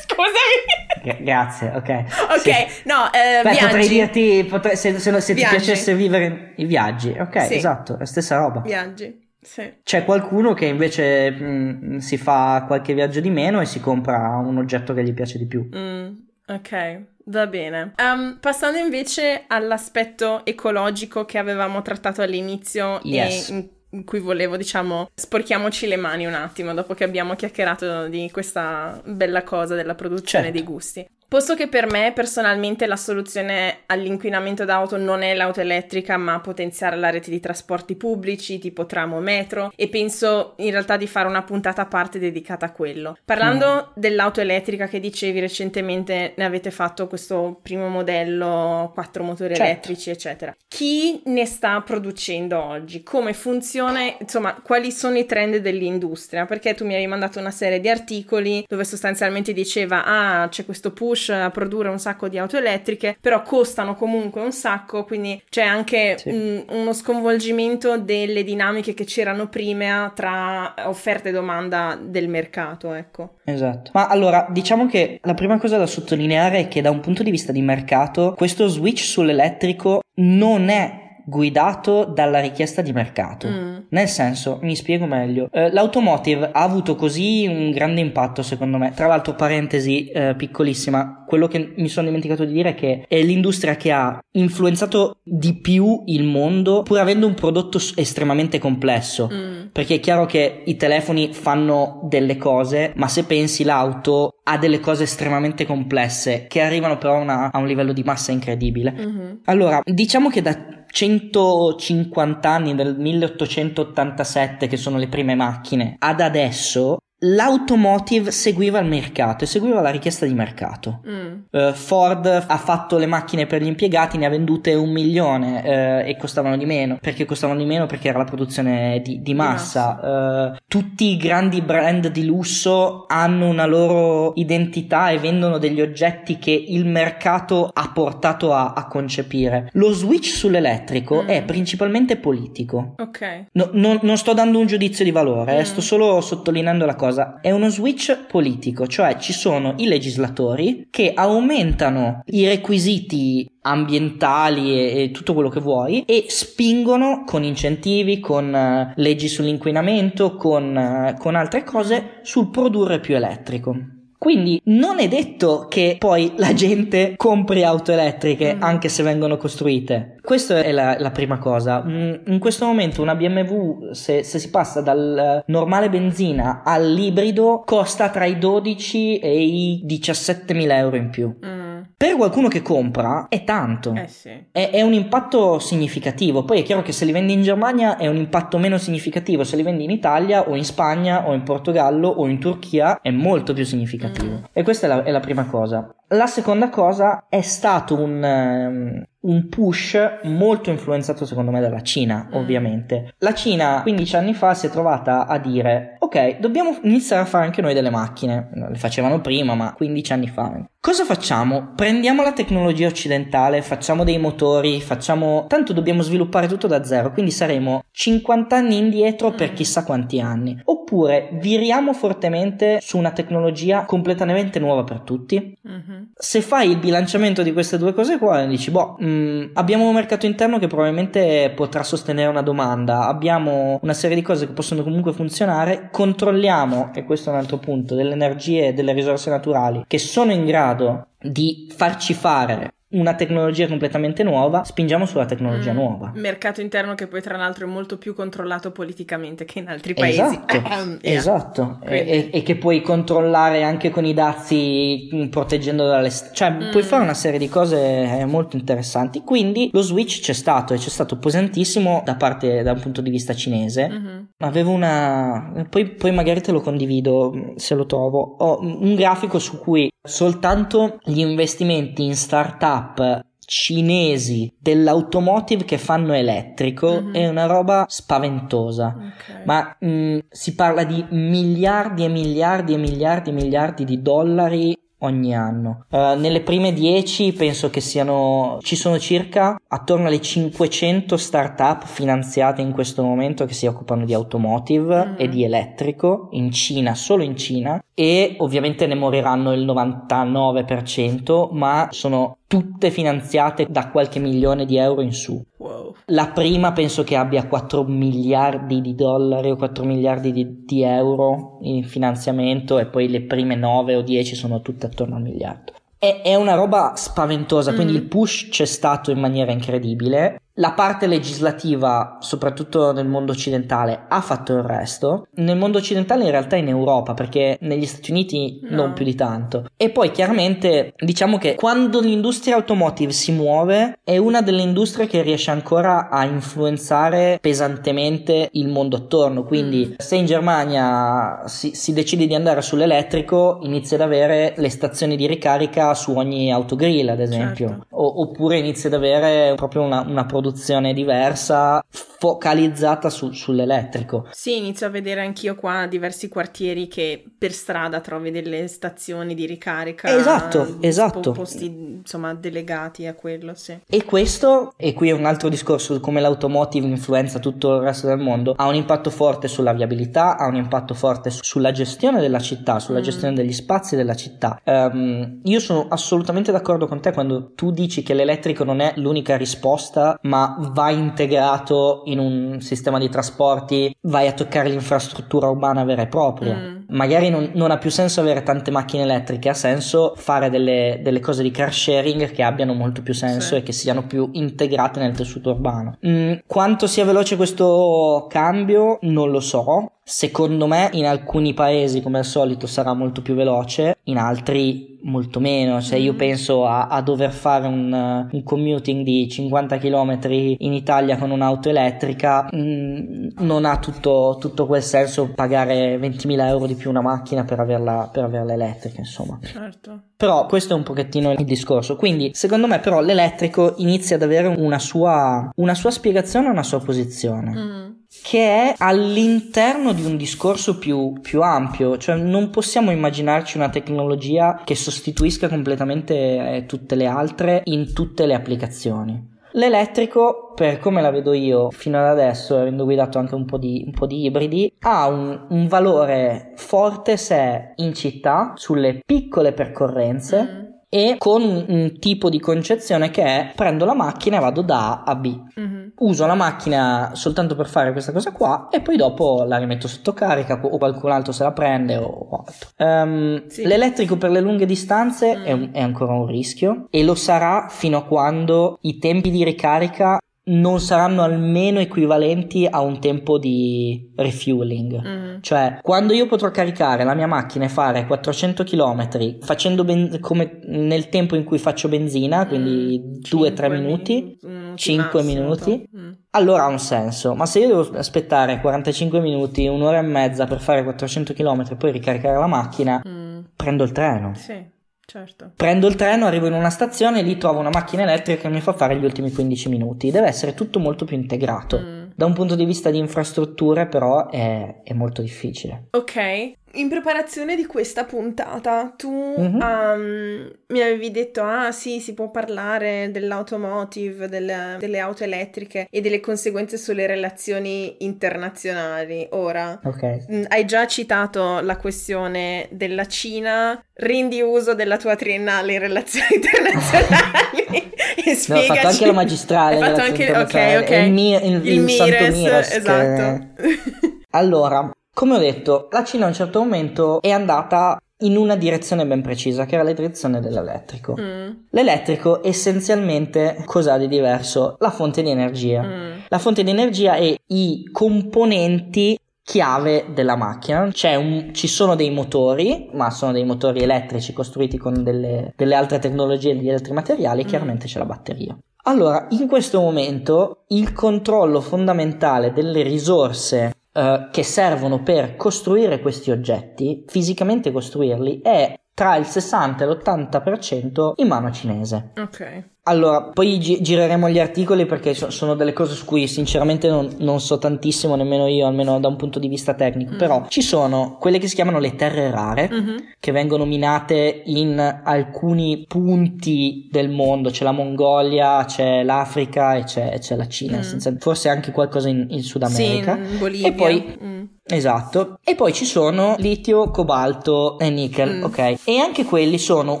Scusami. 0.02 0.91
Grazie, 1.20 1.72
ok. 1.74 2.04
Ok, 2.30 2.40
sì. 2.40 2.82
no, 2.84 3.12
eh, 3.12 3.42
Beh, 3.42 3.56
potrei 3.58 3.88
dirti, 3.88 4.46
potrei, 4.48 4.76
se, 4.76 4.98
se, 4.98 5.20
se 5.20 5.34
ti 5.34 5.44
piacesse 5.46 5.94
vivere 5.94 6.52
i 6.56 6.64
viaggi, 6.64 7.14
ok, 7.18 7.46
sì. 7.46 7.54
esatto, 7.54 7.96
la 7.98 8.06
stessa 8.06 8.36
roba. 8.36 8.60
Viaggi. 8.60 9.30
Sì. 9.40 9.72
C'è 9.82 10.04
qualcuno 10.04 10.54
che 10.54 10.66
invece 10.66 11.30
mh, 11.32 11.78
mm, 11.84 11.96
si 11.96 12.16
fa 12.16 12.62
qualche 12.66 12.94
viaggio 12.94 13.18
di 13.18 13.30
meno 13.30 13.60
e 13.60 13.66
si 13.66 13.80
compra 13.80 14.36
un 14.36 14.56
oggetto 14.56 14.94
che 14.94 15.02
gli 15.02 15.12
piace 15.12 15.36
di 15.36 15.46
più. 15.46 15.68
Mm, 15.74 16.12
ok, 16.46 17.00
va 17.24 17.46
bene. 17.48 17.92
Um, 17.98 18.38
passando 18.40 18.78
invece 18.78 19.44
all'aspetto 19.48 20.46
ecologico 20.46 21.24
che 21.24 21.38
avevamo 21.38 21.82
trattato 21.82 22.22
all'inizio 22.22 23.00
yes. 23.02 23.48
e 23.48 23.52
in 23.52 23.68
in 23.92 24.04
cui 24.04 24.20
volevo, 24.20 24.56
diciamo, 24.56 25.10
sporchiamoci 25.14 25.86
le 25.86 25.96
mani 25.96 26.26
un 26.26 26.34
attimo 26.34 26.74
dopo 26.74 26.94
che 26.94 27.04
abbiamo 27.04 27.34
chiacchierato 27.34 28.08
di 28.08 28.30
questa 28.30 29.00
bella 29.04 29.42
cosa 29.42 29.74
della 29.74 29.94
produzione 29.94 30.46
certo. 30.46 30.58
dei 30.58 30.66
gusti. 30.66 31.06
Posto 31.32 31.54
che 31.54 31.66
per 31.66 31.90
me 31.90 32.12
personalmente 32.14 32.84
la 32.84 32.94
soluzione 32.94 33.84
all'inquinamento 33.86 34.66
d'auto 34.66 34.98
non 34.98 35.22
è 35.22 35.34
l'auto 35.34 35.62
elettrica, 35.62 36.18
ma 36.18 36.38
potenziare 36.40 36.94
la 36.96 37.08
rete 37.08 37.30
di 37.30 37.40
trasporti 37.40 37.96
pubblici 37.96 38.58
tipo 38.58 38.84
tram 38.84 39.14
o 39.14 39.20
metro 39.20 39.72
e 39.74 39.88
penso 39.88 40.52
in 40.58 40.72
realtà 40.72 40.98
di 40.98 41.06
fare 41.06 41.28
una 41.28 41.42
puntata 41.42 41.80
a 41.80 41.86
parte 41.86 42.18
dedicata 42.18 42.66
a 42.66 42.72
quello. 42.72 43.16
Parlando 43.24 43.64
mm. 43.88 43.92
dell'auto 43.94 44.42
elettrica 44.42 44.86
che 44.88 45.00
dicevi 45.00 45.40
recentemente 45.40 46.34
ne 46.36 46.44
avete 46.44 46.70
fatto 46.70 47.06
questo 47.06 47.58
primo 47.62 47.88
modello, 47.88 48.90
quattro 48.92 49.22
motori 49.22 49.54
certo. 49.54 49.70
elettrici, 49.70 50.10
eccetera. 50.10 50.54
Chi 50.68 51.22
ne 51.24 51.46
sta 51.46 51.80
producendo 51.80 52.62
oggi? 52.62 53.02
Come 53.02 53.32
funziona? 53.32 54.00
Insomma, 54.18 54.60
quali 54.62 54.92
sono 54.92 55.16
i 55.16 55.24
trend 55.24 55.56
dell'industria? 55.56 56.44
Perché 56.44 56.74
tu 56.74 56.84
mi 56.84 56.92
avevi 56.92 57.08
mandato 57.08 57.38
una 57.38 57.50
serie 57.50 57.80
di 57.80 57.88
articoli 57.88 58.66
dove 58.68 58.84
sostanzialmente 58.84 59.54
diceva 59.54 60.04
"Ah, 60.04 60.48
c'è 60.50 60.66
questo 60.66 60.92
push 60.92 61.20
a 61.30 61.50
produrre 61.50 61.88
un 61.88 61.98
sacco 61.98 62.28
di 62.28 62.38
auto 62.38 62.56
elettriche, 62.56 63.16
però 63.20 63.42
costano 63.42 63.94
comunque 63.94 64.40
un 64.40 64.52
sacco, 64.52 65.04
quindi 65.04 65.42
c'è 65.48 65.62
anche 65.62 66.16
sì. 66.18 66.28
un, 66.28 66.64
uno 66.68 66.92
sconvolgimento 66.92 67.98
delle 67.98 68.44
dinamiche 68.44 68.94
che 68.94 69.04
c'erano 69.04 69.48
prima 69.48 70.12
tra 70.14 70.74
offerta 70.84 71.28
e 71.28 71.32
domanda 71.32 71.98
del 72.00 72.28
mercato, 72.28 72.92
ecco. 72.94 73.36
Esatto. 73.44 73.90
Ma 73.94 74.08
allora, 74.08 74.46
diciamo 74.50 74.86
che 74.86 75.18
la 75.22 75.34
prima 75.34 75.58
cosa 75.58 75.76
da 75.78 75.86
sottolineare 75.86 76.58
è 76.58 76.68
che 76.68 76.80
da 76.80 76.90
un 76.90 77.00
punto 77.00 77.22
di 77.22 77.30
vista 77.30 77.52
di 77.52 77.62
mercato, 77.62 78.34
questo 78.36 78.66
switch 78.68 79.00
sull'elettrico 79.00 80.00
non 80.16 80.68
è 80.68 81.01
guidato 81.24 82.04
dalla 82.04 82.40
richiesta 82.40 82.82
di 82.82 82.92
mercato. 82.92 83.48
Mm. 83.48 83.76
Nel 83.90 84.08
senso, 84.08 84.58
mi 84.62 84.76
spiego 84.76 85.06
meglio, 85.06 85.48
eh, 85.52 85.70
l'automotive 85.70 86.50
ha 86.52 86.62
avuto 86.62 86.94
così 86.94 87.46
un 87.46 87.70
grande 87.70 88.00
impatto 88.00 88.42
secondo 88.42 88.78
me. 88.78 88.92
Tra 88.94 89.06
l'altro, 89.06 89.34
parentesi 89.34 90.08
eh, 90.08 90.34
piccolissima, 90.36 91.24
quello 91.26 91.48
che 91.48 91.74
mi 91.76 91.88
sono 91.88 92.06
dimenticato 92.06 92.44
di 92.44 92.52
dire 92.52 92.70
è 92.70 92.74
che 92.74 93.04
è 93.08 93.22
l'industria 93.22 93.76
che 93.76 93.90
ha 93.90 94.22
influenzato 94.32 95.16
di 95.22 95.54
più 95.54 96.02
il 96.06 96.24
mondo 96.24 96.82
pur 96.82 96.98
avendo 96.98 97.26
un 97.26 97.34
prodotto 97.34 97.78
estremamente 97.96 98.58
complesso. 98.58 99.28
Mm. 99.32 99.66
Perché 99.72 99.96
è 99.96 100.00
chiaro 100.00 100.26
che 100.26 100.62
i 100.64 100.76
telefoni 100.76 101.32
fanno 101.32 102.00
delle 102.04 102.36
cose, 102.36 102.92
ma 102.96 103.08
se 103.08 103.24
pensi 103.24 103.64
l'auto 103.64 104.40
ha 104.44 104.58
delle 104.58 104.80
cose 104.80 105.04
estremamente 105.04 105.64
complesse 105.64 106.46
che 106.48 106.60
arrivano 106.60 106.98
però 106.98 107.16
a, 107.16 107.20
una, 107.20 107.50
a 107.52 107.58
un 107.58 107.66
livello 107.66 107.92
di 107.92 108.02
massa 108.02 108.32
incredibile. 108.32 108.92
Mm-hmm. 108.92 109.32
Allora, 109.44 109.80
diciamo 109.84 110.28
che 110.28 110.42
da 110.42 110.81
150 110.92 112.50
anni 112.50 112.74
del 112.74 112.98
1887 112.98 114.66
che 114.66 114.76
sono 114.76 114.98
le 114.98 115.08
prime 115.08 115.34
macchine 115.34 115.96
ad 115.98 116.20
adesso 116.20 116.98
l'automotive 117.24 118.30
seguiva 118.30 118.78
il 118.78 118.86
mercato 118.86 119.44
e 119.44 119.46
seguiva 119.46 119.80
la 119.80 119.90
richiesta 119.90 120.26
di 120.26 120.34
mercato. 120.34 121.00
Mm. 121.08 121.32
Uh, 121.50 121.72
Ford 121.72 122.26
ha 122.26 122.56
fatto 122.56 122.98
le 122.98 123.06
macchine 123.06 123.46
per 123.46 123.62
gli 123.62 123.66
impiegati, 123.66 124.18
ne 124.18 124.26
ha 124.26 124.28
vendute 124.28 124.74
un 124.74 124.90
milione 124.90 125.60
uh, 125.60 126.08
e 126.08 126.16
costavano 126.18 126.56
di 126.56 126.64
meno. 126.64 126.98
Perché 127.00 127.24
costavano 127.24 127.58
di 127.58 127.66
meno? 127.66 127.86
Perché 127.86 128.08
era 128.08 128.18
la 128.18 128.24
produzione 128.24 129.00
di, 129.04 129.22
di 129.22 129.34
massa. 129.34 129.98
Di 130.00 130.06
massa. 130.06 130.52
Uh, 130.52 130.56
tutti 130.66 131.12
i 131.12 131.16
grandi 131.16 131.60
brand 131.60 132.08
di 132.08 132.24
lusso 132.24 133.04
hanno 133.06 133.48
una 133.48 133.66
loro 133.66 134.32
identità 134.36 135.10
e 135.10 135.18
vendono 135.18 135.58
degli 135.58 135.80
oggetti 135.80 136.38
che 136.38 136.50
il 136.50 136.86
mercato 136.86 137.70
ha 137.72 137.90
portato 137.92 138.52
a, 138.52 138.72
a 138.72 138.86
concepire. 138.86 139.68
Lo 139.72 139.92
switch 139.92 140.26
sull'elettrico 140.26 141.22
mm. 141.22 141.28
è 141.28 141.42
principalmente 141.44 142.16
politico. 142.16 142.94
Ok. 142.98 143.46
No, 143.52 143.70
no, 143.72 143.98
non 144.02 144.16
sto 144.16 144.32
dando 144.32 144.58
un 144.58 144.66
giudizio 144.66 145.04
di 145.04 145.12
valore, 145.12 145.60
mm. 145.60 145.62
sto 145.62 145.80
solo 145.80 146.20
sottolineando 146.20 146.84
la 146.84 146.96
cosa 146.96 147.11
cosa, 147.12 147.38
è 147.40 147.50
uno 147.50 147.68
switch 147.68 148.26
politico, 148.26 148.86
cioè 148.86 149.18
ci 149.18 149.32
sono 149.32 149.74
i 149.76 149.86
legislatori 149.86 150.88
che 150.90 151.12
aumentano 151.14 152.22
i 152.26 152.46
requisiti 152.46 153.48
ambientali 153.60 154.72
e, 154.72 155.02
e, 155.02 155.10
tutto 155.10 155.34
quello 155.34 155.48
che 155.48 155.60
vuoi 155.60 156.02
e 156.04 156.24
spingono 156.28 157.22
con 157.24 157.44
incentivi, 157.44 158.18
con 158.18 158.52
uh, 158.52 158.92
leggi 158.96 159.28
sull'inquinamento, 159.28 160.34
con, 160.36 161.14
uh, 161.14 161.18
con 161.18 161.36
altre 161.36 161.62
cose 161.62 162.20
sul 162.22 162.50
produrre 162.50 162.98
più 162.98 163.14
elettrico. 163.14 164.00
Quindi 164.22 164.62
non 164.66 165.00
è 165.00 165.08
detto 165.08 165.66
che 165.68 165.96
poi 165.98 166.34
la 166.36 166.54
gente 166.54 167.14
compri 167.16 167.64
auto 167.64 167.90
elettriche 167.90 168.54
mm. 168.54 168.62
anche 168.62 168.88
se 168.88 169.02
vengono 169.02 169.36
costruite. 169.36 170.18
Questa 170.22 170.62
è 170.62 170.70
la, 170.70 170.96
la, 170.96 171.10
prima 171.10 171.38
cosa. 171.38 171.82
Mm, 171.84 172.14
in 172.26 172.38
questo 172.38 172.64
momento 172.64 173.02
una 173.02 173.16
BMW, 173.16 173.90
se, 173.90 174.22
se 174.22 174.38
si 174.38 174.50
passa 174.50 174.80
dal 174.80 175.42
normale 175.46 175.90
benzina 175.90 176.62
all'ibrido, 176.64 177.64
costa 177.66 178.10
tra 178.10 178.24
i 178.24 178.38
12 178.38 179.18
e 179.18 179.42
i 179.42 179.80
17 179.82 180.54
mila 180.54 180.76
euro 180.76 180.94
in 180.94 181.10
più. 181.10 181.34
Mm. 181.44 181.71
Per 182.02 182.16
qualcuno 182.16 182.48
che 182.48 182.62
compra 182.62 183.26
è 183.28 183.44
tanto, 183.44 183.94
eh 183.94 184.08
sì. 184.08 184.30
è, 184.50 184.70
è, 184.70 184.82
un 184.82 184.92
impatto 184.92 185.60
significativo. 185.60 186.42
Poi 186.42 186.58
è 186.58 186.62
chiaro 186.64 186.82
che 186.82 186.90
se 186.90 187.04
li 187.04 187.12
vendi 187.12 187.32
in 187.32 187.42
Germania 187.42 187.96
è 187.96 188.08
un 188.08 188.16
impatto 188.16 188.58
meno 188.58 188.76
significativo, 188.76 189.44
se 189.44 189.54
li 189.54 189.62
vendi 189.62 189.84
in 189.84 189.90
Italia 189.90 190.48
o 190.48 190.56
in 190.56 190.64
Spagna 190.64 191.28
o 191.28 191.32
in 191.32 191.44
Portogallo 191.44 192.08
o 192.08 192.26
in 192.26 192.40
Turchia 192.40 193.00
è 193.00 193.12
molto 193.12 193.52
più 193.52 193.64
significativo. 193.64 194.32
Mm. 194.32 194.44
E 194.52 194.64
questa 194.64 194.86
è 194.86 194.88
la, 194.88 195.04
è 195.04 195.12
la 195.12 195.20
prima 195.20 195.44
cosa. 195.44 195.94
La 196.12 196.26
seconda 196.26 196.68
cosa 196.68 197.24
è 197.30 197.40
stato 197.40 197.98
un, 197.98 198.22
um, 198.22 199.02
un, 199.20 199.48
push 199.48 199.98
molto 200.24 200.68
influenzato 200.68 201.24
secondo 201.24 201.50
me 201.50 201.60
dalla 201.60 201.80
Cina, 201.80 202.28
mm. 202.28 202.34
ovviamente. 202.34 203.14
La 203.18 203.32
Cina 203.32 203.80
15 203.80 204.16
anni 204.16 204.34
fa 204.34 204.52
si 204.52 204.66
è 204.66 204.70
trovata 204.70 205.26
a 205.26 205.38
dire 205.38 205.96
ok, 206.12 206.38
dobbiamo 206.40 206.76
iniziare 206.82 207.22
a 207.22 207.24
fare 207.24 207.46
anche 207.46 207.62
noi 207.62 207.72
delle 207.72 207.88
macchine. 207.88 208.50
Le 208.52 208.76
facevano 208.76 209.22
prima, 209.22 209.54
ma 209.54 209.72
15 209.72 210.12
anni 210.12 210.28
fa. 210.28 210.62
Cosa 210.78 211.04
facciamo? 211.04 211.72
Prendiamo 211.74 212.22
la 212.22 212.32
tecnologia 212.32 212.88
occidentale, 212.88 213.62
facciamo 213.62 214.04
dei 214.04 214.18
motori, 214.18 214.82
facciamo... 214.82 215.46
Tanto 215.48 215.72
dobbiamo 215.72 216.02
sviluppare 216.02 216.48
tutto 216.48 216.66
da 216.66 216.84
zero, 216.84 217.12
quindi 217.12 217.30
saremo 217.30 217.84
50 217.90 218.54
anni 218.54 218.76
indietro 218.76 219.30
per 219.30 219.52
mm. 219.52 219.54
chissà 219.54 219.84
quanti 219.84 220.20
anni. 220.20 220.60
Oppure 220.64 221.30
viriamo 221.40 221.94
fortemente 221.94 222.80
su 222.82 222.98
una 222.98 223.12
tecnologia 223.12 223.86
completamente 223.86 224.58
nuova 224.58 224.84
per 224.84 225.00
tutti. 225.00 225.56
Mm-hmm 225.66 226.01
se 226.14 226.40
fai 226.40 226.70
il 226.70 226.78
bilanciamento 226.78 227.42
di 227.42 227.52
queste 227.52 227.78
due 227.78 227.92
cose 227.92 228.18
qua, 228.18 228.44
dici, 228.44 228.70
boh, 228.70 228.96
mh, 228.98 229.06
mm, 229.06 229.44
abbiamo 229.54 229.88
un 229.88 229.94
mercato 229.94 230.26
interno 230.26 230.58
che 230.58 230.66
probabilmente 230.66 231.52
potrà 231.54 231.82
sostenere 231.82 232.28
una 232.28 232.42
domanda, 232.42 233.06
abbiamo 233.06 233.78
una 233.82 233.94
serie 233.94 234.16
di 234.16 234.22
cose 234.22 234.46
che 234.46 234.52
possono 234.52 234.82
comunque 234.82 235.12
funzionare, 235.12 235.88
controlliamo, 235.90 236.92
e 236.94 237.04
questo 237.04 237.30
è 237.30 237.32
un 237.32 237.38
altro 237.38 237.58
punto, 237.58 237.94
delle 237.94 238.12
energie 238.12 238.68
e 238.68 238.72
delle 238.72 238.92
risorse 238.92 239.30
naturali 239.30 239.84
che 239.86 239.98
sono 239.98 240.32
in 240.32 240.44
grado 240.44 241.06
di 241.18 241.70
farci 241.74 242.14
fare 242.14 242.74
una 242.92 243.14
tecnologia 243.14 243.66
completamente 243.66 244.22
nuova, 244.22 244.64
spingiamo 244.64 245.06
sulla 245.06 245.24
tecnologia 245.24 245.72
mm. 245.72 245.76
nuova. 245.76 246.12
Mercato 246.14 246.60
interno 246.60 246.94
che 246.94 247.06
poi 247.06 247.22
tra 247.22 247.36
l'altro 247.36 247.66
è 247.66 247.68
molto 247.68 247.98
più 247.98 248.14
controllato 248.14 248.70
politicamente 248.70 249.44
che 249.44 249.60
in 249.60 249.68
altri 249.68 249.94
paesi. 249.94 250.20
Esatto, 250.20 250.56
yeah. 251.00 251.18
esatto. 251.18 251.78
E, 251.84 252.30
e, 252.32 252.42
che 252.42 252.56
puoi 252.56 252.82
controllare 252.82 253.62
anche 253.62 253.90
con 253.90 254.04
i 254.04 254.14
dazi 254.14 255.08
mm, 255.14 255.26
proteggendo 255.26 255.86
dalle... 255.86 256.10
cioè 256.32 256.50
mm. 256.50 256.70
puoi 256.70 256.82
fare 256.82 257.02
una 257.02 257.14
serie 257.14 257.38
di 257.38 257.48
cose 257.48 257.78
eh, 257.78 258.24
molto 258.24 258.56
interessanti. 258.56 259.22
Quindi 259.22 259.70
lo 259.72 259.82
switch 259.82 260.20
c'è 260.20 260.34
stato 260.34 260.74
e 260.74 260.78
c'è 260.78 260.90
stato 260.90 261.18
pesantissimo 261.18 262.02
da 262.04 262.16
parte, 262.16 262.62
da 262.62 262.72
un 262.72 262.80
punto 262.80 263.00
di 263.00 263.10
vista 263.10 263.34
cinese. 263.34 263.88
Mm-hmm. 263.88 264.22
Avevo 264.38 264.70
una... 264.70 265.66
Poi, 265.68 265.86
poi 265.86 266.12
magari 266.12 266.40
te 266.40 266.52
lo 266.52 266.60
condivido 266.60 267.32
mm, 267.34 267.56
se 267.56 267.74
lo 267.74 267.86
trovo. 267.86 268.36
Ho 268.38 268.60
un 268.60 268.94
grafico 268.94 269.38
su 269.38 269.58
cui 269.58 269.90
soltanto 270.02 270.98
gli 271.04 271.20
investimenti 271.20 272.04
in 272.04 272.16
startup 272.16 273.24
cinesi 273.44 274.52
dell'automotive 274.58 275.64
che 275.64 275.76
fanno 275.76 276.14
elettrico 276.14 277.02
mm-hmm. 277.02 277.14
è 277.14 277.28
una 277.28 277.46
roba 277.46 277.84
spaventosa. 277.88 278.96
Okay. 278.96 279.44
Ma 279.44 279.76
mh, 279.78 279.88
mm, 279.88 280.18
si 280.30 280.54
parla 280.54 280.84
di 280.84 281.04
miliardi 281.10 282.04
e 282.04 282.08
miliardi 282.08 282.74
e 282.74 282.78
miliardi 282.78 283.30
e 283.30 283.32
miliardi 283.32 283.84
di 283.84 284.00
dollari 284.00 284.78
ogni 285.02 285.34
anno. 285.34 285.84
Uh, 285.90 286.18
nelle 286.18 286.40
prime 286.40 286.72
10 286.72 287.32
penso 287.32 287.70
che 287.70 287.80
siano 287.80 288.58
ci 288.62 288.76
sono 288.76 288.98
circa 288.98 289.60
attorno 289.68 290.06
alle 290.06 290.20
500 290.20 291.16
startup 291.16 291.84
finanziate 291.84 292.62
in 292.62 292.72
questo 292.72 293.02
momento 293.02 293.44
che 293.44 293.52
si 293.52 293.66
occupano 293.66 294.04
di 294.04 294.14
automotive 294.14 295.06
mm. 295.06 295.14
e 295.18 295.28
di 295.28 295.44
elettrico 295.44 296.28
in 296.32 296.50
Cina, 296.52 296.94
solo 296.94 297.22
in 297.22 297.36
Cina 297.36 297.82
e 297.94 298.36
ovviamente 298.38 298.86
ne 298.86 298.94
moriranno 298.94 299.52
il 299.52 299.64
99%, 299.66 301.48
ma 301.52 301.88
sono 301.90 302.38
tutte 302.46 302.90
finanziate 302.90 303.66
da 303.68 303.90
qualche 303.90 304.18
milione 304.18 304.64
di 304.64 304.76
euro 304.76 305.02
in 305.02 305.12
su. 305.12 305.42
Wow. 305.58 305.94
La 306.06 306.28
prima 306.28 306.72
penso 306.72 307.04
che 307.04 307.16
abbia 307.16 307.46
4 307.46 307.84
miliardi 307.84 308.80
di 308.80 308.94
dollari 308.94 309.50
o 309.50 309.56
4 309.56 309.84
miliardi 309.84 310.32
di, 310.32 310.64
di 310.64 310.82
euro 310.82 311.58
in 311.62 311.84
finanziamento 311.84 312.78
e 312.78 312.86
poi 312.86 313.08
le 313.08 313.22
prime 313.22 313.54
9 313.54 313.96
o 313.96 314.02
10 314.02 314.34
sono 314.34 314.60
tutte 314.60 314.86
attorno 314.86 315.16
al 315.16 315.22
miliardo. 315.22 315.72
È, 315.98 316.34
una 316.34 316.54
roba 316.54 316.94
spaventosa, 316.96 317.74
quindi 317.74 317.92
mm. 317.92 317.96
il 317.96 318.02
push 318.08 318.48
c'è 318.48 318.64
stato 318.64 319.12
in 319.12 319.20
maniera 319.20 319.52
incredibile 319.52 320.41
la 320.54 320.72
parte 320.72 321.06
legislativa, 321.06 322.18
soprattutto 322.20 322.92
nel 322.92 323.06
mondo 323.06 323.32
occidentale, 323.32 324.04
ha 324.08 324.20
fatto 324.20 324.52
il 324.52 324.62
resto. 324.62 325.26
Nel 325.36 325.56
mondo 325.56 325.78
occidentale, 325.78 326.24
in 326.24 326.30
realtà, 326.30 326.56
in 326.56 326.68
Europa, 326.68 327.14
perché 327.14 327.56
negli 327.62 327.86
Stati 327.86 328.10
Uniti 328.10 328.60
no. 328.64 328.76
non 328.76 328.92
più 328.92 329.04
di 329.04 329.14
tanto. 329.14 329.66
E 329.76 329.90
poi, 329.90 330.10
chiaramente, 330.10 330.92
diciamo 330.98 331.38
che 331.38 331.54
quando 331.54 332.00
l'industria 332.00 332.56
automotive 332.56 333.12
si 333.12 333.32
muove, 333.32 333.98
è 334.04 334.18
una 334.18 334.42
delle 334.42 334.62
industrie 334.62 335.06
che 335.06 335.22
riesce 335.22 335.50
ancora 335.50 336.10
a 336.10 336.24
influenzare 336.24 337.38
pesantemente 337.40 338.48
il 338.52 338.68
mondo 338.68 338.96
attorno. 338.96 339.44
Quindi, 339.44 339.88
mm. 339.92 339.94
se 339.98 340.16
in 340.16 340.26
Germania 340.26 341.44
si, 341.46 341.74
si, 341.74 341.92
decide 341.94 342.26
di 342.26 342.34
andare 342.34 342.60
sull'elettrico, 342.60 343.60
inizia 343.62 343.96
ad 343.96 344.02
avere 344.02 344.52
le 344.56 344.68
stazioni 344.68 345.16
di 345.16 345.26
ricarica 345.26 345.94
su 345.94 346.14
ogni 346.14 346.52
autogrill, 346.52 347.08
ad 347.08 347.20
esempio. 347.20 347.68
Certo. 347.68 347.86
O, 347.90 348.20
oppure 348.20 348.58
inizia 348.58 348.90
ad 348.90 348.96
avere 348.96 349.54
proprio 349.54 349.82
una, 349.82 350.04
una 350.06 350.24
produzione 350.24 350.40
produzione 350.42 350.92
diversa 350.92 351.82
focalizzata 352.22 353.10
su, 353.10 353.32
sull'elettrico. 353.32 354.28
Sì, 354.30 354.56
inizio 354.56 354.86
a 354.86 354.90
vedere 354.90 355.22
anch'io 355.22 355.56
qua 355.56 355.88
diversi 355.88 356.28
quartieri 356.28 356.86
che 356.86 357.20
per 357.36 357.50
strada 357.50 357.98
trovi 357.98 358.30
delle 358.30 358.68
stazioni 358.68 359.34
di 359.34 359.44
ricarica. 359.44 360.08
Esatto, 360.08 360.76
esatto. 360.78 361.32
Posti 361.32 361.66
insomma 361.66 362.32
delegati 362.32 363.06
a 363.08 363.14
quello, 363.14 363.54
sì. 363.54 363.76
E 363.84 364.04
questo, 364.04 364.74
e 364.76 364.94
qui 364.94 365.08
è 365.08 365.12
un 365.12 365.24
altro 365.24 365.48
discorso 365.48 365.98
come 365.98 366.20
l'automotive 366.20 366.86
influenza 366.86 367.40
tutto 367.40 367.74
il 367.74 367.82
resto 367.82 368.06
del 368.06 368.18
mondo, 368.18 368.54
ha 368.56 368.68
un 368.68 368.76
impatto 368.76 369.10
forte 369.10 369.48
sulla 369.48 369.72
viabilità, 369.72 370.36
ha 370.36 370.46
un 370.46 370.54
impatto 370.54 370.94
forte 370.94 371.30
sulla 371.30 371.72
gestione 371.72 372.20
della 372.20 372.38
città, 372.38 372.78
sulla 372.78 373.00
mm. 373.00 373.02
gestione 373.02 373.34
degli 373.34 373.52
spazi 373.52 373.96
della 373.96 374.14
città. 374.14 374.60
Um, 374.64 375.40
io 375.42 375.58
sono 375.58 375.86
assolutamente 375.88 376.52
d'accordo 376.52 376.86
con 376.86 377.00
te 377.00 377.10
quando 377.10 377.50
tu 377.56 377.72
dici 377.72 378.04
che 378.04 378.14
l'elettrico 378.14 378.62
non 378.62 378.78
è 378.78 378.92
l'unica 378.96 379.36
risposta, 379.36 380.20
ma 380.22 380.56
va 380.72 380.90
integrato 380.90 382.02
in 382.11 382.11
un 382.18 382.60
sistema 382.60 382.98
di 382.98 383.08
trasporti, 383.08 383.94
vai 384.02 384.26
a 384.28 384.32
toccare 384.32 384.68
l'infrastruttura 384.68 385.48
urbana 385.48 385.84
vera 385.84 386.02
e 386.02 386.06
propria. 386.06 386.54
Mm. 386.56 386.81
Magari 386.92 387.30
non, 387.30 387.50
non, 387.54 387.70
ha 387.70 387.78
più 387.78 387.90
senso 387.90 388.20
avere 388.20 388.42
tante 388.42 388.70
macchine 388.70 389.02
elettriche, 389.02 389.48
ha 389.48 389.54
senso 389.54 390.14
fare 390.16 390.50
delle, 390.50 391.00
delle 391.02 391.20
cose 391.20 391.42
di 391.42 391.50
car 391.50 391.72
sharing 391.72 392.30
che 392.30 392.42
abbiano 392.42 392.74
molto 392.74 393.02
più 393.02 393.14
senso 393.14 393.48
sì. 393.48 393.54
e 393.56 393.62
che 393.62 393.72
siano 393.72 394.06
più 394.06 394.28
integrate 394.32 395.00
nel 395.00 395.16
tessuto 395.16 395.50
urbano. 395.50 395.98
Mm, 396.06 396.34
quanto 396.46 396.86
sia 396.86 397.04
veloce 397.04 397.36
questo 397.36 398.26
cambio 398.28 398.98
non 399.02 399.30
lo 399.30 399.40
so. 399.40 399.92
Secondo 400.04 400.66
me 400.66 400.90
in 400.92 401.06
alcuni 401.06 401.54
paesi 401.54 402.02
come 402.02 402.18
al 402.18 402.24
solito 402.24 402.66
sarà 402.66 402.92
molto 402.92 403.22
più 403.22 403.34
veloce, 403.34 403.98
in 404.04 404.18
altri 404.18 404.92
molto 405.02 405.40
meno, 405.40 405.80
cioè 405.80 405.98
io 405.98 406.12
mm. 406.12 406.16
penso 406.16 406.66
a, 406.66 406.86
a 406.86 407.00
dover 407.02 407.32
fare 407.32 407.66
un, 407.66 408.28
un, 408.30 408.42
commuting 408.42 409.04
di 409.04 409.28
50 409.28 409.78
km 409.78 410.18
in 410.30 410.72
Italia 410.72 411.16
con 411.16 411.30
un'auto 411.30 411.68
elettrica, 411.68 412.48
mm, 412.54 413.28
non 413.38 413.64
ha 413.64 413.78
tutto, 413.78 414.36
tutto, 414.40 414.66
quel 414.66 414.82
senso 414.82 415.32
pagare 415.34 415.96
20.000 415.98 416.46
euro 416.46 416.66
di 416.66 416.74
più 416.74 416.81
una 416.88 417.00
macchina 417.00 417.44
per 417.44 417.60
averla, 417.60 418.08
per 418.12 418.24
averla 418.24 418.52
elettrica, 418.52 419.00
insomma. 419.00 419.38
Certo. 419.42 420.02
Però 420.16 420.46
questo 420.46 420.74
è 420.74 420.76
un 420.76 420.82
pochettino 420.82 421.32
il 421.32 421.44
discorso. 421.44 421.96
Quindi, 421.96 422.30
secondo 422.34 422.66
me, 422.66 422.78
però, 422.80 423.00
l'elettrico 423.00 423.74
inizia 423.78 424.16
ad 424.16 424.22
avere 424.22 424.48
una 424.48 424.78
sua, 424.78 425.50
una 425.56 425.74
sua 425.74 425.90
spiegazione, 425.90 426.48
una 426.48 426.62
sua 426.62 426.80
posizione. 426.80 427.50
Mm. 427.54 427.90
Che 428.22 428.38
è 428.38 428.74
all'interno 428.78 429.92
di 429.92 430.04
un 430.04 430.16
discorso 430.16 430.78
più, 430.78 431.14
più 431.20 431.42
ampio, 431.42 431.96
cioè 431.96 432.16
non 432.16 432.50
possiamo 432.50 432.90
immaginarci 432.90 433.56
una 433.56 433.70
tecnologia 433.70 434.60
che 434.64 434.74
sostituisca 434.74 435.48
completamente 435.48 436.14
eh, 436.56 436.66
tutte 436.66 436.94
le 436.94 437.06
altre 437.06 437.62
in 437.64 437.92
tutte 437.92 438.26
le 438.26 438.34
applicazioni. 438.34 439.30
L'elettrico, 439.52 440.52
per 440.54 440.78
come 440.78 441.02
la 441.02 441.10
vedo 441.10 441.32
io 441.32 441.70
fino 441.70 441.98
ad 441.98 442.06
adesso, 442.06 442.56
avendo 442.56 442.84
guidato 442.84 443.18
anche 443.18 443.34
un 443.34 443.44
po' 443.44 443.58
di, 443.58 443.82
un 443.84 443.92
po 443.92 444.06
di 444.06 444.24
ibridi, 444.24 444.74
ha 444.80 445.06
un, 445.08 445.46
un, 445.50 445.66
valore 445.66 446.52
forte 446.56 447.16
se 447.18 447.72
in 447.76 447.92
città, 447.92 448.52
sulle 448.56 449.00
piccole 449.04 449.52
percorrenze. 449.52 450.42
Mm 450.68 450.71
e 450.94 451.14
con 451.16 451.42
un 451.42 451.98
tipo 451.98 452.28
di 452.28 452.38
concezione 452.38 453.08
che 453.08 453.24
è 453.24 453.52
prendo 453.56 453.86
la 453.86 453.94
macchina 453.94 454.36
e 454.36 454.40
vado 454.40 454.60
da 454.60 455.02
A 455.04 455.10
a 455.12 455.14
B. 455.14 455.40
Mm-hmm. 455.58 455.88
Uso 456.00 456.26
la 456.26 456.34
macchina 456.34 457.12
soltanto 457.14 457.56
per 457.56 457.66
fare 457.66 457.92
questa 457.92 458.12
cosa 458.12 458.30
qua 458.32 458.68
e 458.70 458.82
poi 458.82 458.96
dopo 458.96 459.42
la 459.44 459.56
rimetto 459.56 459.88
sotto 459.88 460.12
carica 460.12 460.60
o 460.62 460.76
qualcun 460.76 461.10
altro 461.10 461.32
se 461.32 461.44
la 461.44 461.52
prende 461.52 461.96
o 461.96 462.44
altro. 462.44 462.68
Um, 462.76 463.46
sì. 463.46 463.64
L'elettrico 463.64 464.18
per 464.18 464.32
le 464.32 464.40
lunghe 464.40 464.66
distanze 464.66 465.34
mm. 465.34 465.42
è, 465.44 465.52
un, 465.52 465.70
è 465.72 465.80
ancora 465.80 466.12
un 466.12 466.26
rischio 466.26 466.88
e 466.90 467.02
lo 467.02 467.14
sarà 467.14 467.68
fino 467.70 467.96
a 467.96 468.04
quando 468.04 468.76
i 468.82 468.98
tempi 468.98 469.30
di 469.30 469.44
ricarica 469.44 470.18
non 470.44 470.80
saranno 470.80 471.22
almeno 471.22 471.78
equivalenti 471.78 472.66
a 472.68 472.80
un 472.80 472.98
tempo 472.98 473.38
di 473.38 474.10
refueling. 474.16 475.00
Mm. 475.06 475.40
Cioè, 475.40 475.78
quando 475.82 476.12
io 476.12 476.26
potrò 476.26 476.50
caricare 476.50 477.04
la 477.04 477.14
mia 477.14 477.28
macchina 477.28 477.66
e 477.66 477.68
fare 477.68 478.06
400 478.06 478.64
km 478.64 479.38
facendo 479.40 479.84
ben- 479.84 480.18
come 480.20 480.58
nel 480.64 481.08
tempo 481.08 481.36
in 481.36 481.44
cui 481.44 481.58
faccio 481.58 481.88
benzina, 481.88 482.46
quindi 482.46 483.20
2-3 483.20 483.68
mm. 483.68 483.72
minuti, 483.72 484.38
min- 484.42 484.76
5 484.76 485.22
minuti, 485.22 485.88
mm. 485.96 486.10
allora 486.30 486.64
ha 486.64 486.68
un 486.68 486.80
senso. 486.80 487.34
Ma 487.34 487.46
se 487.46 487.60
io 487.60 487.68
devo 487.68 487.90
aspettare 487.96 488.60
45 488.60 489.20
minuti, 489.20 489.66
un'ora 489.68 489.98
e 489.98 490.02
mezza 490.02 490.46
per 490.46 490.60
fare 490.60 490.82
400 490.82 491.34
km 491.34 491.66
e 491.70 491.76
poi 491.76 491.92
ricaricare 491.92 492.36
la 492.36 492.48
macchina, 492.48 493.00
mm. 493.06 493.38
prendo 493.54 493.84
il 493.84 493.92
treno. 493.92 494.34
Sì. 494.34 494.71
Certo. 495.04 495.52
Prendo 495.56 495.88
il 495.88 495.96
treno, 495.96 496.26
arrivo 496.26 496.46
in 496.46 496.52
una 496.52 496.70
stazione 496.70 497.20
e 497.20 497.22
lì 497.22 497.36
trovo 497.36 497.58
una 497.58 497.70
macchina 497.70 498.02
elettrica 498.02 498.42
che 498.42 498.48
mi 498.48 498.60
fa 498.60 498.72
fare 498.72 498.96
gli 498.96 499.04
ultimi 499.04 499.30
15 499.30 499.68
minuti. 499.68 500.10
Deve 500.10 500.28
essere 500.28 500.54
tutto 500.54 500.78
molto 500.78 501.04
più 501.04 501.16
integrato. 501.16 501.78
Mm. 501.78 502.02
Da 502.14 502.26
un 502.26 502.32
punto 502.32 502.54
di 502.54 502.64
vista 502.64 502.90
di 502.90 502.98
infrastrutture, 502.98 503.86
però, 503.86 504.28
è, 504.28 504.82
è 504.82 504.92
molto 504.92 505.20
difficile. 505.20 505.88
Ok. 505.90 506.52
In 506.74 506.88
preparazione 506.88 507.54
di 507.54 507.66
questa 507.66 508.04
puntata, 508.04 508.94
tu 508.96 509.10
mm-hmm. 509.10 509.60
um, 509.60 510.50
mi 510.68 510.80
avevi 510.80 511.10
detto: 511.10 511.42
Ah, 511.42 511.70
sì, 511.70 512.00
si 512.00 512.14
può 512.14 512.30
parlare 512.30 513.10
dell'automotive, 513.10 514.28
delle, 514.28 514.76
delle, 514.78 514.98
auto 514.98 515.24
elettriche 515.24 515.86
e 515.90 516.00
delle 516.00 516.20
conseguenze 516.20 516.78
sulle 516.78 517.06
relazioni 517.06 517.96
internazionali. 517.98 519.26
Ora, 519.32 519.78
okay. 519.84 520.24
mh, 520.26 520.44
hai 520.48 520.64
già 520.64 520.86
citato 520.86 521.60
la 521.60 521.76
questione 521.76 522.68
della 522.70 523.06
Cina. 523.06 523.82
Rendi 523.94 524.40
uso 524.40 524.74
della 524.74 524.96
tua 524.96 525.14
triennale 525.14 525.74
in 525.74 525.78
relazioni 525.78 526.28
internazionali 526.36 527.92
e 528.24 528.34
spiegaci. 528.34 528.48
No, 528.48 528.72
ho 528.72 528.74
fatto 528.74 528.86
anche 528.86 529.06
la 529.06 529.12
magistrale. 529.12 529.74
Hai 529.74 529.80
fatto 529.80 530.00
anche, 530.00 530.30
ok, 530.30 530.82
ok. 530.82 530.90
Il, 530.90 531.12
mi, 531.12 531.34
il, 531.34 531.42
il, 531.42 531.66
il 531.66 531.80
Mires, 531.82 532.34
Mires 532.34 532.70
esatto. 532.70 533.48
Che... 533.56 534.18
allora, 534.30 534.90
come 535.14 535.36
ho 535.36 535.38
detto, 535.38 535.88
la 535.90 536.04
Cina 536.04 536.24
a 536.24 536.28
un 536.28 536.34
certo 536.34 536.58
momento 536.58 537.20
è 537.20 537.30
andata 537.30 538.00
in 538.22 538.36
una 538.36 538.56
direzione 538.56 539.06
ben 539.06 539.20
precisa, 539.20 539.66
che 539.66 539.74
era 539.74 539.84
la 539.84 539.92
direzione 539.92 540.40
dell'elettrico. 540.40 541.14
Mm. 541.20 541.50
L'elettrico 541.70 542.42
essenzialmente 542.42 543.62
cosa 543.66 543.94
ha 543.94 543.98
di 543.98 544.08
diverso? 544.08 544.76
La 544.78 544.90
fonte 544.90 545.22
di 545.22 545.30
energia. 545.30 545.82
Mm. 545.82 546.12
La 546.28 546.38
fonte 546.38 546.62
di 546.62 546.70
energia 546.70 547.16
e 547.16 547.40
i 547.46 547.88
componenti 547.92 549.18
chiave 549.44 550.06
della 550.14 550.36
macchina. 550.36 550.82
Un, 550.82 551.50
ci 551.52 551.66
sono 551.66 551.94
dei 551.94 552.10
motori, 552.10 552.88
ma 552.92 553.10
sono 553.10 553.32
dei 553.32 553.44
motori 553.44 553.80
elettrici 553.80 554.32
costruiti 554.32 554.78
con 554.78 555.02
delle, 555.02 555.52
delle 555.56 555.74
altre 555.74 555.98
tecnologie 555.98 556.52
e 556.52 556.56
degli 556.56 556.70
altri 556.70 556.92
materiali, 556.92 557.44
mm. 557.44 557.46
chiaramente 557.46 557.86
c'è 557.86 557.98
la 557.98 558.06
batteria. 558.06 558.56
Allora, 558.84 559.26
in 559.30 559.46
questo 559.46 559.80
momento 559.80 560.64
il 560.68 560.92
controllo 560.92 561.60
fondamentale 561.60 562.52
delle 562.52 562.82
risorse 562.82 563.72
uh, 563.92 564.30
che 564.30 564.42
servono 564.42 565.02
per 565.02 565.36
costruire 565.36 566.00
questi 566.00 566.30
oggetti, 566.30 567.04
fisicamente 567.06 567.72
costruirli, 567.72 568.40
è 568.40 568.78
tra 568.94 569.16
il 569.16 569.24
60 569.24 569.84
e 569.84 569.86
l'80% 569.86 571.12
in 571.16 571.26
mano 571.26 571.50
cinese. 571.50 572.12
Ok. 572.16 572.70
Allora, 572.84 573.22
poi 573.22 573.60
gi- 573.60 573.80
gireremo 573.80 574.28
gli 574.28 574.40
articoli 574.40 574.86
perché 574.86 575.14
so- 575.14 575.30
sono 575.30 575.54
delle 575.54 575.72
cose 575.72 575.94
su 575.94 576.04
cui 576.04 576.26
sinceramente 576.26 576.88
non, 576.88 577.14
non, 577.18 577.40
so 577.40 577.56
tantissimo 577.56 578.16
nemmeno 578.16 578.48
io, 578.48 578.66
almeno 578.66 578.98
da 578.98 579.06
un 579.06 579.14
punto 579.14 579.38
di 579.38 579.46
vista 579.46 579.74
tecnico, 579.74 580.14
mm. 580.14 580.18
però 580.18 580.46
ci 580.48 580.62
sono 580.62 581.16
quelle 581.20 581.38
che 581.38 581.46
si 581.46 581.54
chiamano 581.54 581.78
le 581.78 581.94
terre 581.94 582.32
rare, 582.32 582.68
mm-hmm. 582.72 582.96
che 583.20 583.30
vengono 583.30 583.64
minate 583.66 584.42
in 584.46 585.00
alcuni 585.04 585.84
punti 585.86 586.88
del 586.90 587.08
mondo, 587.08 587.50
c'è 587.50 587.62
la 587.62 587.70
Mongolia, 587.70 588.64
c'è 588.64 589.04
l'Africa 589.04 589.76
e 589.76 589.84
c'è, 589.84 590.18
c'è 590.18 590.34
la 590.34 590.48
Cina, 590.48 590.78
mm. 590.78 590.82
senza, 590.82 591.14
forse 591.20 591.48
anche 591.48 591.70
qualcosa 591.70 592.08
in, 592.08 592.26
in 592.30 592.42
Sud 592.42 592.64
America. 592.64 593.14
Sì, 593.14 593.32
in 593.32 593.38
Bolivia. 593.38 593.68
E 593.68 593.72
poi... 593.74 594.18
Mm 594.24 594.42
Esatto, 594.64 595.38
e 595.42 595.56
poi 595.56 595.72
ci 595.72 595.84
sono 595.84 596.36
litio, 596.38 596.90
cobalto 596.90 597.78
e 597.80 597.90
nickel, 597.90 598.36
mm. 598.36 598.42
ok? 598.44 598.74
E 598.84 598.98
anche 598.98 599.24
quelli 599.24 599.58
sono 599.58 600.00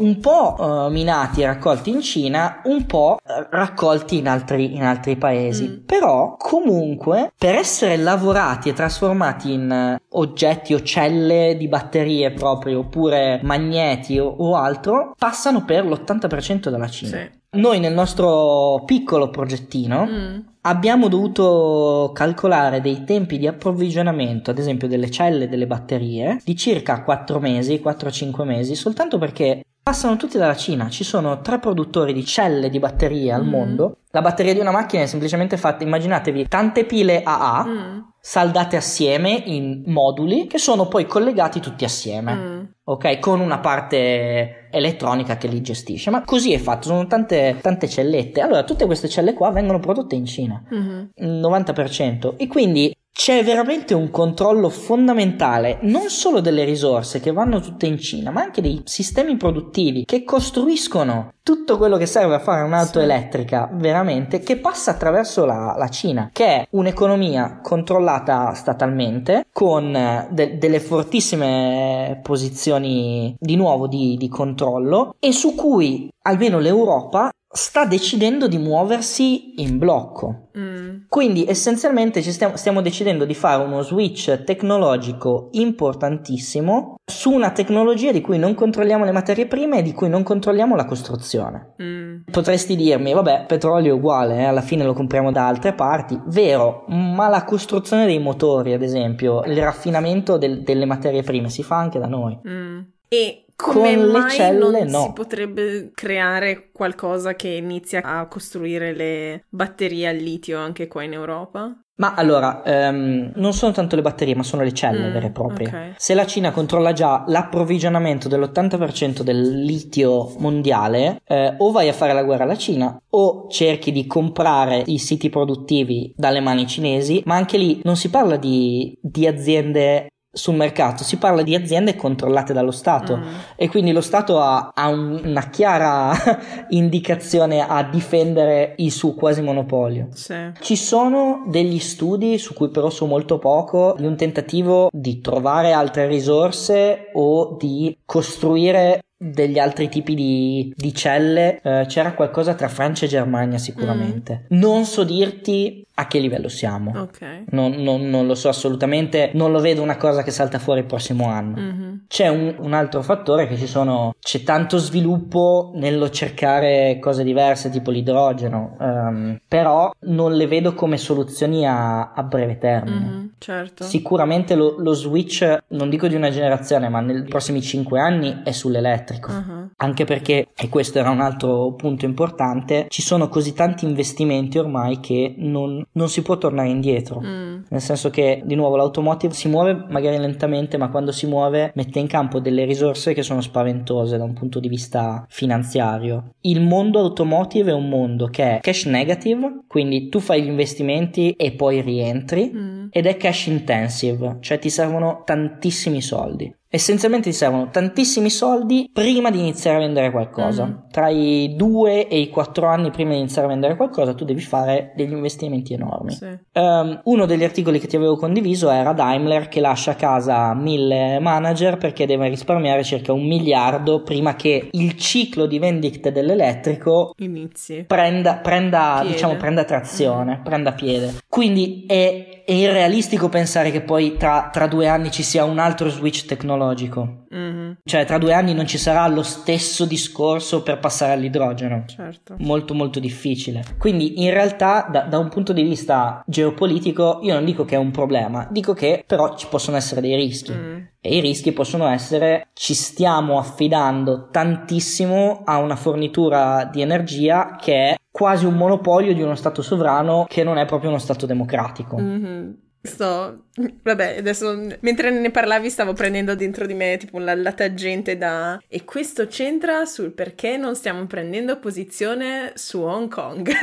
un 0.00 0.18
po' 0.18 0.56
uh, 0.58 0.90
minati 0.90 1.42
e 1.42 1.46
raccolti 1.46 1.90
in 1.90 2.02
Cina, 2.02 2.60
un 2.68 2.86
po' 2.86 3.18
raccolti 3.50 4.18
in 4.18 4.28
altri, 4.28 4.74
in 4.74 4.82
altri 4.82 5.16
paesi. 5.16 5.68
Mm. 5.68 5.84
Però 5.86 6.36
comunque 6.38 7.32
per 7.36 7.54
essere 7.54 7.96
lavorati 7.96 8.68
e 8.68 8.72
trasformati 8.72 9.52
in 9.52 9.98
uh, 10.00 10.18
oggetti 10.18 10.74
o 10.74 10.82
celle 10.82 11.56
di 11.56 11.68
batterie 11.68 12.30
proprio, 12.32 12.80
oppure 12.80 13.40
magneti 13.42 14.18
o, 14.18 14.26
o 14.26 14.54
altro, 14.56 15.14
passano 15.18 15.64
per 15.64 15.84
l'80% 15.84 16.68
della 16.68 16.88
Cina. 16.88 17.16
Sì. 17.16 17.36
Noi 17.50 17.80
nel 17.80 17.94
nostro 17.94 18.82
piccolo 18.84 19.30
progettino 19.30 20.06
mm. 20.06 20.38
Abbiamo 20.62 21.08
dovuto 21.08 22.10
calcolare 22.14 22.80
dei 22.80 23.04
tempi 23.04 23.38
di 23.38 23.46
approvvigionamento, 23.46 24.50
ad 24.50 24.58
esempio 24.58 24.88
delle 24.88 25.10
celle 25.10 25.48
delle 25.48 25.66
batterie, 25.66 26.40
di 26.44 26.56
circa 26.56 27.02
4 27.02 27.40
mesi, 27.40 27.80
4-5 27.84 28.44
mesi, 28.44 28.74
soltanto 28.74 29.18
perché 29.18 29.62
passano 29.82 30.16
tutti 30.16 30.36
dalla 30.36 30.56
Cina. 30.56 30.88
Ci 30.88 31.04
sono 31.04 31.40
tre 31.40 31.58
produttori 31.58 32.12
di 32.12 32.24
celle 32.24 32.68
di 32.68 32.78
batterie 32.78 33.32
al 33.32 33.44
mm. 33.44 33.48
mondo. 33.48 33.96
La 34.10 34.20
batteria 34.20 34.52
di 34.52 34.60
una 34.60 34.70
macchina 34.70 35.02
è 35.02 35.06
semplicemente 35.06 35.56
fatta, 35.56 35.84
immaginatevi, 35.84 36.46
tante 36.48 36.84
pile 36.84 37.22
AA. 37.22 37.64
Mm 37.66 37.98
saldate 38.28 38.76
assieme 38.76 39.42
in 39.46 39.84
moduli 39.86 40.46
che 40.46 40.58
sono 40.58 40.86
poi 40.86 41.06
collegati 41.06 41.60
tutti 41.60 41.84
assieme, 41.84 42.34
mm. 42.34 42.64
ok? 42.84 43.18
Con 43.20 43.40
una 43.40 43.58
parte 43.58 44.68
elettronica 44.70 45.38
che 45.38 45.48
li 45.48 45.62
gestisce, 45.62 46.10
ma 46.10 46.22
così 46.24 46.52
è 46.52 46.58
fatto, 46.58 46.88
sono 46.88 47.06
tante, 47.06 47.56
tante 47.62 47.88
cellette. 47.88 48.42
Allora, 48.42 48.64
tutte 48.64 48.84
queste 48.84 49.08
celle 49.08 49.32
qua 49.32 49.50
vengono 49.50 49.78
prodotte 49.78 50.14
in 50.14 50.26
Cina, 50.26 50.47
mm-hmm. 50.72 51.42
90%, 51.42 52.34
e 52.36 52.46
quindi 52.46 52.94
c'è 53.18 53.42
veramente 53.42 53.94
un 53.94 54.10
controllo 54.10 54.68
fondamentale 54.68 55.78
non 55.82 56.08
solo 56.08 56.38
delle 56.38 56.62
risorse 56.62 57.18
che 57.18 57.32
vanno 57.32 57.58
tutte 57.58 57.84
in 57.84 57.98
Cina, 57.98 58.30
ma 58.30 58.42
anche 58.42 58.60
dei 58.60 58.82
sistemi 58.84 59.36
produttivi 59.36 60.04
che 60.04 60.22
costruisco 60.22 61.32
tutto 61.42 61.78
quello 61.78 61.96
che 61.96 62.06
serve 62.06 62.36
a 62.36 62.38
fare 62.38 62.62
un'auto 62.62 62.98
sì. 62.98 63.04
elettrica 63.04 63.68
veramente 63.72 64.38
che 64.38 64.58
passa 64.58 64.92
attraverso 64.92 65.44
la, 65.44 65.74
la, 65.76 65.88
Cina, 65.88 66.30
che 66.32 66.44
è 66.44 66.66
un'economia 66.70 67.58
controllata 67.60 68.54
statalmente 68.54 69.46
con 69.52 69.96
eh, 69.96 70.28
de- 70.30 70.56
delle 70.58 70.78
fortissime 70.78 72.20
posizioni 72.22 73.34
di 73.36 73.56
nuovo 73.56 73.88
di, 73.88 74.16
di 74.16 74.28
controllo 74.28 75.16
e 75.18 75.32
su 75.32 75.56
cui 75.56 76.08
almeno 76.22 76.60
l'Europa 76.60 77.30
sta 77.50 77.86
decidendo 77.86 78.46
di 78.46 78.58
muoversi 78.58 79.62
in 79.62 79.78
blocco. 79.78 80.48
Mm. 80.58 81.06
Quindi 81.08 81.46
essenzialmente 81.46 82.20
ci 82.22 82.30
stiamo, 82.32 82.56
stiamo, 82.56 82.82
decidendo 82.82 83.24
di 83.24 83.34
fare 83.34 83.62
uno 83.62 83.82
switch 83.82 84.44
tecnologico 84.44 85.48
importantissimo 85.52 86.96
su 87.04 87.30
una 87.30 87.50
tecnologia 87.50 88.12
di 88.12 88.20
cui 88.20 88.38
non 88.38 88.54
controlliamo 88.54 89.04
le 89.04 89.12
materie 89.12 89.46
prime 89.46 89.78
e 89.78 89.82
di 89.82 89.92
cui 89.92 90.10
non 90.10 90.22
controlliamo 90.22 90.76
la 90.76 90.84
costruzione. 90.84 91.74
Mm. 91.82 92.20
Potresti 92.30 92.76
dirmi, 92.76 93.14
vabbè, 93.14 93.46
petrolio 93.46 93.94
è 93.94 93.96
uguale, 93.96 94.38
eh, 94.38 94.44
alla 94.44 94.60
fine 94.60 94.84
lo 94.84 94.92
compriamo 94.92 95.32
da 95.32 95.46
altre 95.46 95.72
parti. 95.72 96.20
Vero, 96.26 96.84
ma 96.88 97.28
la 97.28 97.44
costruzione 97.44 98.04
dei 98.04 98.18
motori, 98.18 98.74
ad 98.74 98.82
esempio, 98.82 99.42
il 99.44 99.56
raffinamento 99.56 100.36
del, 100.36 100.62
delle 100.62 100.84
materie 100.84 101.22
prime 101.22 101.48
si 101.48 101.62
fa 101.62 101.76
anche 101.76 101.98
da 101.98 102.06
noi. 102.06 102.38
Mm. 102.46 102.80
E 103.08 103.44
come 103.60 103.96
Con 103.96 104.10
mai 104.10 104.30
celle, 104.30 104.84
non 104.84 104.88
no. 104.88 105.02
si 105.02 105.12
potrebbe 105.14 105.90
creare 105.92 106.70
qualcosa 106.70 107.34
che 107.34 107.48
inizia 107.48 108.02
a 108.02 108.28
costruire 108.28 108.94
le 108.94 109.46
batterie 109.48 110.06
al 110.06 110.16
litio 110.16 110.58
anche 110.58 110.86
qua 110.86 111.02
in 111.02 111.14
Europa? 111.14 111.76
Ma 111.96 112.14
allora, 112.14 112.62
um, 112.64 113.32
non 113.34 113.52
sono 113.52 113.72
tanto 113.72 113.96
le 113.96 114.02
batterie, 114.02 114.36
ma 114.36 114.44
sono 114.44 114.62
le 114.62 114.72
celle 114.72 115.08
mm, 115.08 115.12
vere 115.12 115.26
e 115.26 115.30
proprie. 115.30 115.66
Okay. 115.66 115.92
Se 115.96 116.14
la 116.14 116.24
Cina 116.24 116.52
controlla 116.52 116.92
già 116.92 117.24
l'approvvigionamento 117.26 118.28
dell'80% 118.28 119.22
del 119.22 119.64
litio 119.64 120.32
mondiale, 120.38 121.20
eh, 121.26 121.54
o 121.58 121.72
vai 121.72 121.88
a 121.88 121.92
fare 121.92 122.12
la 122.12 122.22
guerra 122.22 122.44
alla 122.44 122.56
Cina, 122.56 122.96
o 123.10 123.48
cerchi 123.48 123.90
di 123.90 124.06
comprare 124.06 124.84
i 124.86 124.98
siti 124.98 125.30
produttivi 125.30 126.14
dalle 126.16 126.38
mani 126.38 126.68
cinesi, 126.68 127.22
ma 127.24 127.34
anche 127.34 127.58
lì 127.58 127.80
non 127.82 127.96
si 127.96 128.08
parla 128.08 128.36
di, 128.36 128.96
di 129.02 129.26
aziende 129.26 130.06
sul 130.30 130.54
mercato, 130.54 131.04
si 131.04 131.16
parla 131.16 131.42
di 131.42 131.54
aziende 131.54 131.96
controllate 131.96 132.52
dallo 132.52 132.70
Stato 132.70 133.16
mm. 133.16 133.22
e 133.56 133.68
quindi 133.68 133.92
lo 133.92 134.00
Stato 134.00 134.40
ha, 134.40 134.72
ha 134.74 134.88
un, 134.88 135.20
una 135.24 135.48
chiara 135.48 136.12
indicazione 136.70 137.66
a 137.66 137.82
difendere 137.82 138.74
il 138.78 138.92
suo 138.92 139.14
quasi 139.14 139.40
monopolio. 139.40 140.08
Sì. 140.12 140.34
Ci 140.60 140.76
sono 140.76 141.44
degli 141.48 141.78
studi 141.78 142.38
su 142.38 142.54
cui 142.54 142.68
però 142.70 142.90
so 142.90 143.06
molto 143.06 143.38
poco 143.38 143.94
di 143.98 144.06
un 144.06 144.16
tentativo 144.16 144.88
di 144.92 145.20
trovare 145.20 145.72
altre 145.72 146.06
risorse 146.06 147.10
o 147.14 147.56
di 147.58 147.96
costruire 148.04 149.00
degli 149.20 149.58
altri 149.58 149.88
tipi 149.88 150.14
di, 150.14 150.72
di 150.76 150.94
celle, 150.94 151.60
eh, 151.60 151.86
c'era 151.88 152.14
qualcosa 152.14 152.54
tra 152.54 152.68
Francia 152.68 153.04
e 153.04 153.08
Germania 153.08 153.58
sicuramente. 153.58 154.46
Mm. 154.54 154.58
Non 154.58 154.84
so 154.84 155.02
dirti 155.02 155.84
a 155.98 156.06
che 156.06 156.20
livello 156.20 156.48
siamo. 156.48 156.92
Okay. 156.94 157.44
Non, 157.50 157.72
non, 157.72 158.08
non, 158.08 158.28
lo 158.28 158.36
so 158.36 158.48
assolutamente, 158.48 159.32
non 159.34 159.50
lo 159.50 159.58
vedo 159.58 159.82
una 159.82 159.96
cosa 159.96 160.22
che 160.22 160.30
salta 160.30 160.60
fuori 160.60 160.80
il 160.80 160.86
prossimo 160.86 161.26
anno. 161.26 161.56
Mm-hmm. 161.60 161.94
C'è 162.06 162.28
un, 162.28 162.54
un, 162.58 162.72
altro 162.72 163.02
fattore 163.02 163.48
che 163.48 163.56
ci 163.56 163.66
sono, 163.66 164.14
c'è 164.20 164.44
tanto 164.44 164.78
sviluppo 164.78 165.72
nello 165.74 166.08
cercare 166.10 166.98
cose 167.00 167.24
diverse, 167.24 167.68
tipo 167.70 167.90
l'idrogeno, 167.90 168.76
um, 168.78 169.40
però 169.48 169.92
non 170.02 170.34
le 170.34 170.46
vedo 170.46 170.72
come 170.74 170.98
soluzioni 170.98 171.66
a, 171.66 172.12
a 172.12 172.22
breve 172.22 172.58
termine. 172.58 172.96
Mm-hmm, 172.96 173.26
certo. 173.38 173.82
Sicuramente 173.82 174.54
lo, 174.54 174.76
lo, 174.78 174.92
switch, 174.92 175.64
non 175.68 175.90
dico 175.90 176.06
di 176.06 176.14
una 176.14 176.30
generazione, 176.30 176.88
ma 176.88 177.00
nei 177.00 177.24
prossimi 177.24 177.60
cinque 177.60 177.98
anni 177.98 178.42
è 178.44 178.52
sull'elettrico. 178.52 179.32
Uh-huh. 179.32 179.68
Anche 179.78 180.04
perché, 180.04 180.46
e 180.54 180.68
questo 180.68 181.00
era 181.00 181.10
un 181.10 181.20
altro 181.20 181.72
punto 181.72 182.04
importante, 182.04 182.86
ci 182.88 183.02
sono 183.02 183.28
così 183.28 183.52
tanti 183.52 183.84
investimenti 183.84 184.58
ormai 184.58 185.00
che 185.00 185.34
non, 185.38 185.84
non 185.92 186.08
si 186.08 186.22
può 186.22 186.38
tornare 186.38 186.68
indietro. 186.68 187.20
Mm. 187.20 187.62
Nel 187.68 187.80
senso 187.80 188.10
che, 188.10 188.42
di 188.44 188.54
nuovo, 188.54 188.76
l'automotive 188.76 189.34
si 189.34 189.48
muove 189.48 189.86
magari 189.88 190.18
lentamente, 190.18 190.76
ma 190.76 190.90
quando 190.90 191.12
si 191.12 191.26
muove 191.26 191.72
mette 191.74 191.98
in 191.98 192.06
campo 192.06 192.40
delle 192.40 192.64
risorse 192.64 193.14
che 193.14 193.22
sono 193.22 193.40
spaventose 193.40 194.16
da 194.16 194.24
un 194.24 194.32
punto 194.32 194.60
di 194.60 194.68
vista 194.68 195.24
finanziario. 195.28 196.32
Il 196.42 196.60
mondo 196.60 197.00
automotive 197.00 197.70
è 197.70 197.74
un 197.74 197.88
mondo 197.88 198.26
che 198.26 198.56
è 198.56 198.60
cash 198.60 198.84
negative, 198.86 199.64
quindi 199.66 200.08
tu 200.08 200.20
fai 200.20 200.42
gli 200.42 200.48
investimenti 200.48 201.32
e 201.32 201.52
poi 201.52 201.80
rientri, 201.80 202.50
mm. 202.54 202.86
ed 202.90 203.06
è 203.06 203.16
cash 203.16 203.46
intensive, 203.46 204.36
cioè 204.40 204.58
ti 204.58 204.70
servono 204.70 205.22
tantissimi 205.24 206.00
soldi. 206.00 206.54
Essenzialmente 206.70 207.30
ti 207.30 207.36
servono 207.36 207.70
tantissimi 207.70 208.28
soldi 208.28 208.90
prima 208.92 209.30
di 209.30 209.38
iniziare 209.38 209.78
a 209.78 209.80
vendere 209.80 210.10
qualcosa. 210.10 210.66
Mm. 210.66 210.90
Tra 210.90 211.08
i 211.08 211.54
due 211.56 212.08
e 212.08 212.18
i 212.18 212.28
quattro 212.28 212.66
anni 212.66 212.90
prima 212.90 213.12
di 213.12 213.18
iniziare 213.18 213.46
a 213.46 213.50
vendere 213.50 213.74
qualcosa, 213.74 214.12
tu 214.14 214.24
devi 214.24 214.40
fare 214.40 214.92
degli 214.94 215.12
investimenti 215.12 215.72
enormi. 215.72 216.12
Sì. 216.12 216.38
Um, 216.52 217.00
uno 217.04 217.24
degli 217.24 217.44
articoli 217.44 217.78
che 217.78 217.86
ti 217.86 217.96
avevo 217.96 218.16
condiviso 218.16 218.68
era 218.68 218.92
Daimler 218.92 219.48
che 219.48 219.60
lascia 219.60 219.92
a 219.92 219.94
casa 219.94 220.52
mille 220.54 221.18
manager 221.20 221.78
perché 221.78 222.04
deve 222.04 222.28
risparmiare 222.28 222.84
circa 222.84 223.14
un 223.14 223.26
miliardo 223.26 224.02
prima 224.02 224.36
che 224.36 224.68
il 224.70 224.94
ciclo 224.96 225.46
di 225.46 225.58
vendite 225.58 226.12
dell'elettrico 226.12 227.14
inizi. 227.18 227.84
Prenda, 227.86 228.36
prenda, 228.36 229.02
diciamo, 229.06 229.36
prenda 229.36 229.64
trazione, 229.64 230.38
mm. 230.40 230.42
prenda 230.42 230.72
piede. 230.72 231.14
Quindi 231.26 231.86
è 231.86 232.37
è 232.48 232.52
irrealistico 232.52 233.28
pensare 233.28 233.70
che 233.70 233.82
poi 233.82 234.16
tra, 234.16 234.48
tra, 234.50 234.66
due 234.66 234.88
anni 234.88 235.10
ci 235.10 235.22
sia 235.22 235.44
un 235.44 235.58
altro 235.58 235.90
switch 235.90 236.24
tecnologico. 236.24 237.26
Mm-hmm. 237.34 237.72
Cioè, 237.84 238.06
tra 238.06 238.16
due 238.16 238.32
anni 238.32 238.54
non 238.54 238.66
ci 238.66 238.78
sarà 238.78 239.06
lo 239.06 239.22
stesso 239.22 239.84
discorso 239.84 240.62
per 240.62 240.78
passare 240.78 241.12
all'idrogeno. 241.12 241.84
Certo. 241.86 242.36
Molto, 242.38 242.72
molto 242.72 243.00
difficile. 243.00 243.62
Quindi, 243.76 244.22
in 244.22 244.30
realtà, 244.30 244.88
da, 244.90 245.02
da, 245.02 245.18
un 245.18 245.28
punto 245.28 245.52
di 245.52 245.62
vista 245.62 246.22
geopolitico, 246.26 247.18
io 247.20 247.34
non 247.34 247.44
dico 247.44 247.66
che 247.66 247.74
è 247.74 247.78
un 247.78 247.90
problema, 247.90 248.48
dico 248.50 248.72
che 248.72 249.04
però 249.06 249.36
ci 249.36 249.46
possono 249.50 249.76
essere 249.76 250.00
dei 250.00 250.16
rischi. 250.16 250.52
Mm. 250.52 250.78
E 251.02 251.16
i 251.16 251.20
rischi 251.20 251.52
possono 251.52 251.86
essere: 251.86 252.48
ci 252.54 252.72
stiamo 252.72 253.38
affidando 253.38 254.28
tantissimo 254.30 255.42
a 255.44 255.58
una 255.58 255.76
fornitura 255.76 256.64
di 256.64 256.80
energia 256.80 257.58
che 257.60 257.90
è 257.90 257.96
quasi 258.18 258.46
un 258.46 258.54
monopolio 258.54 259.14
di 259.14 259.22
uno 259.22 259.36
Stato 259.36 259.62
sovrano 259.62 260.26
che 260.28 260.42
non 260.42 260.58
è 260.58 260.64
proprio 260.64 260.90
uno 260.90 260.98
Stato 260.98 261.24
democratico. 261.24 261.96
Mm-hmm. 261.96 262.50
Sto, 262.80 263.44
vabbè, 263.82 264.16
adesso 264.18 264.56
mentre 264.80 265.10
ne 265.10 265.30
parlavi 265.30 265.70
stavo 265.70 265.92
prendendo 265.92 266.34
dentro 266.34 266.66
di 266.66 266.74
me 266.74 266.96
tipo 266.96 267.18
la, 267.20 267.34
la 267.36 267.52
tangente 267.52 268.16
da 268.16 268.60
e 268.66 268.84
questo 268.84 269.26
c'entra 269.26 269.84
sul 269.84 270.12
perché 270.12 270.56
non 270.56 270.74
stiamo 270.74 271.06
prendendo 271.06 271.60
posizione 271.60 272.52
su 272.54 272.80
Hong 272.80 273.08
Kong. 273.08 273.48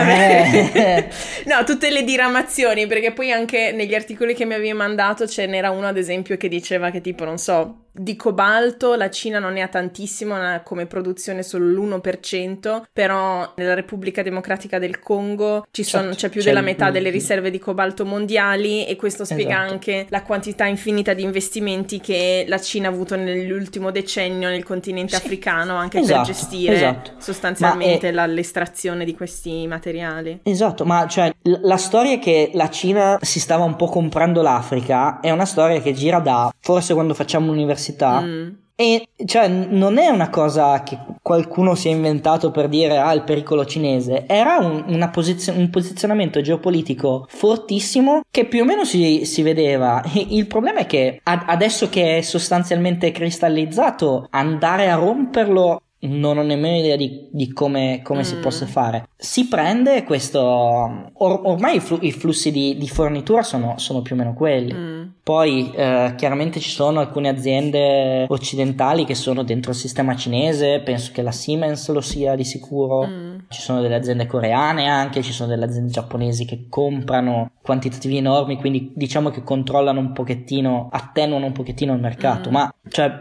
eh. 0.00 1.08
no, 1.46 1.64
tutte 1.64 1.90
le 1.90 2.04
diramazioni, 2.04 2.86
perché 2.86 3.12
poi 3.12 3.32
anche 3.32 3.72
negli 3.72 3.94
articoli 3.94 4.34
che 4.34 4.44
mi 4.44 4.54
avevi 4.54 4.72
mandato 4.72 5.26
ce 5.26 5.46
n'era 5.46 5.70
uno 5.70 5.88
ad 5.88 5.96
esempio 5.96 6.36
che 6.36 6.46
diceva 6.46 6.90
che 6.90 7.00
tipo, 7.00 7.24
non 7.24 7.38
so, 7.38 7.81
di 7.94 8.16
cobalto 8.16 8.94
la 8.94 9.10
Cina 9.10 9.38
non 9.38 9.52
ne 9.52 9.62
ha 9.62 9.68
tantissimo 9.68 10.34
come 10.64 10.86
produzione 10.86 11.42
solo 11.42 11.66
l'1%, 11.66 12.82
però 12.92 13.52
nella 13.56 13.74
Repubblica 13.74 14.22
Democratica 14.22 14.78
del 14.78 14.98
Congo 14.98 15.66
sono, 15.70 16.04
certo, 16.04 16.16
c'è 16.16 16.28
più 16.30 16.40
c'è 16.40 16.46
della 16.46 16.62
metà 16.62 16.90
delle 16.90 17.10
riserve 17.10 17.50
di 17.50 17.58
cobalto 17.58 18.06
mondiali 18.06 18.86
e 18.86 18.96
questo 18.96 19.24
spiega 19.24 19.58
esatto. 19.58 19.72
anche 19.72 20.06
la 20.08 20.22
quantità 20.22 20.64
infinita 20.64 21.12
di 21.12 21.22
investimenti 21.22 22.00
che 22.00 22.44
la 22.48 22.60
Cina 22.60 22.88
ha 22.88 22.90
avuto 22.90 23.14
nell'ultimo 23.16 23.90
decennio 23.90 24.48
nel 24.48 24.64
continente 24.64 25.16
sì. 25.16 25.22
africano 25.22 25.76
anche 25.76 25.98
esatto, 25.98 26.22
per 26.22 26.34
gestire 26.34 26.74
esatto. 26.74 27.10
sostanzialmente 27.18 28.08
è... 28.08 28.26
l'estrazione 28.26 29.04
di 29.04 29.14
questi 29.14 29.66
materiali. 29.66 30.40
Esatto, 30.44 30.84
ma 30.84 31.06
cioè 31.06 31.30
la 31.42 31.76
storia 31.76 32.18
che 32.18 32.50
la 32.54 32.70
Cina 32.70 33.18
si 33.20 33.38
stava 33.38 33.64
un 33.64 33.76
po' 33.76 33.86
comprando 33.86 34.40
l'Africa 34.40 35.20
è 35.20 35.30
una 35.30 35.44
storia 35.44 35.80
che 35.80 35.92
gira 35.92 36.20
da 36.20 36.50
forse 36.60 36.94
quando 36.94 37.12
facciamo 37.12 37.46
l'università 37.46 37.81
università. 37.82 38.20
Mm. 38.20 38.48
E 38.74 39.08
cioè 39.26 39.48
non 39.48 39.98
è 39.98 40.08
una 40.08 40.30
cosa 40.30 40.82
che 40.82 40.98
qualcuno 41.20 41.74
si 41.74 41.88
è 41.88 41.92
inventato 41.92 42.50
per 42.50 42.68
dire 42.68 42.98
ah 42.98 43.12
il 43.12 43.22
pericolo 43.22 43.66
cinese, 43.66 44.24
era 44.26 44.56
un, 44.56 45.08
posizio- 45.12 45.52
un 45.52 45.68
posizionamento 45.68 46.40
geopolitico 46.40 47.26
fortissimo 47.28 48.22
che 48.30 48.46
più 48.46 48.62
o 48.62 48.64
meno 48.64 48.84
si, 48.84 49.24
si 49.24 49.42
vedeva. 49.42 50.02
E 50.02 50.26
il 50.30 50.46
problema 50.46 50.80
è 50.80 50.86
che 50.86 51.20
ad- 51.22 51.44
adesso 51.46 51.88
che 51.90 52.16
è 52.16 52.20
sostanzialmente 52.22 53.12
cristallizzato, 53.12 54.26
andare 54.30 54.90
a 54.90 54.96
romperlo 54.96 55.82
non 56.02 56.38
ho 56.38 56.42
nemmeno 56.42 56.78
idea 56.78 56.96
di, 56.96 57.28
di 57.30 57.52
come, 57.52 58.00
come 58.02 58.20
mm. 58.20 58.24
si 58.24 58.36
possa 58.36 58.66
fare. 58.66 59.08
Si 59.16 59.46
prende 59.46 60.02
questo. 60.04 60.40
Or, 60.40 61.40
ormai 61.44 61.76
i, 61.76 61.80
flu, 61.80 61.98
i 62.00 62.12
flussi 62.12 62.50
di, 62.50 62.76
di 62.76 62.88
fornitura 62.88 63.42
sono, 63.42 63.74
sono, 63.78 64.02
più 64.02 64.14
o 64.14 64.18
meno 64.18 64.34
quelli. 64.34 64.72
Mm. 64.72 65.02
Poi 65.22 65.70
eh, 65.72 66.14
chiaramente 66.16 66.58
ci 66.58 66.70
sono 66.70 67.00
alcune 67.00 67.28
aziende 67.28 68.26
occidentali 68.28 69.04
che 69.04 69.14
sono 69.14 69.44
dentro 69.44 69.70
il 69.70 69.76
sistema 69.76 70.16
cinese, 70.16 70.80
penso 70.80 71.12
che 71.12 71.22
la 71.22 71.32
Siemens 71.32 71.88
lo 71.90 72.00
sia 72.00 72.34
di 72.34 72.44
sicuro. 72.44 73.06
Mm. 73.06 73.31
Ci 73.52 73.60
sono 73.60 73.80
delle 73.80 73.94
aziende 73.94 74.26
coreane 74.26 74.88
anche, 74.88 75.22
ci 75.22 75.32
sono 75.32 75.48
delle 75.50 75.66
aziende 75.66 75.92
giapponesi 75.92 76.44
che 76.44 76.66
comprano 76.68 77.52
quantitativi 77.62 78.16
enormi, 78.16 78.56
quindi 78.56 78.92
diciamo 78.94 79.30
che 79.30 79.42
controllano 79.42 80.00
un 80.00 80.12
pochettino, 80.12 80.88
attenuano 80.90 81.46
un 81.46 81.52
pochettino 81.52 81.92
il 81.92 82.00
mercato. 82.00 82.48
Mm. 82.48 82.52
Ma 82.52 82.74
cioè, 82.88 83.12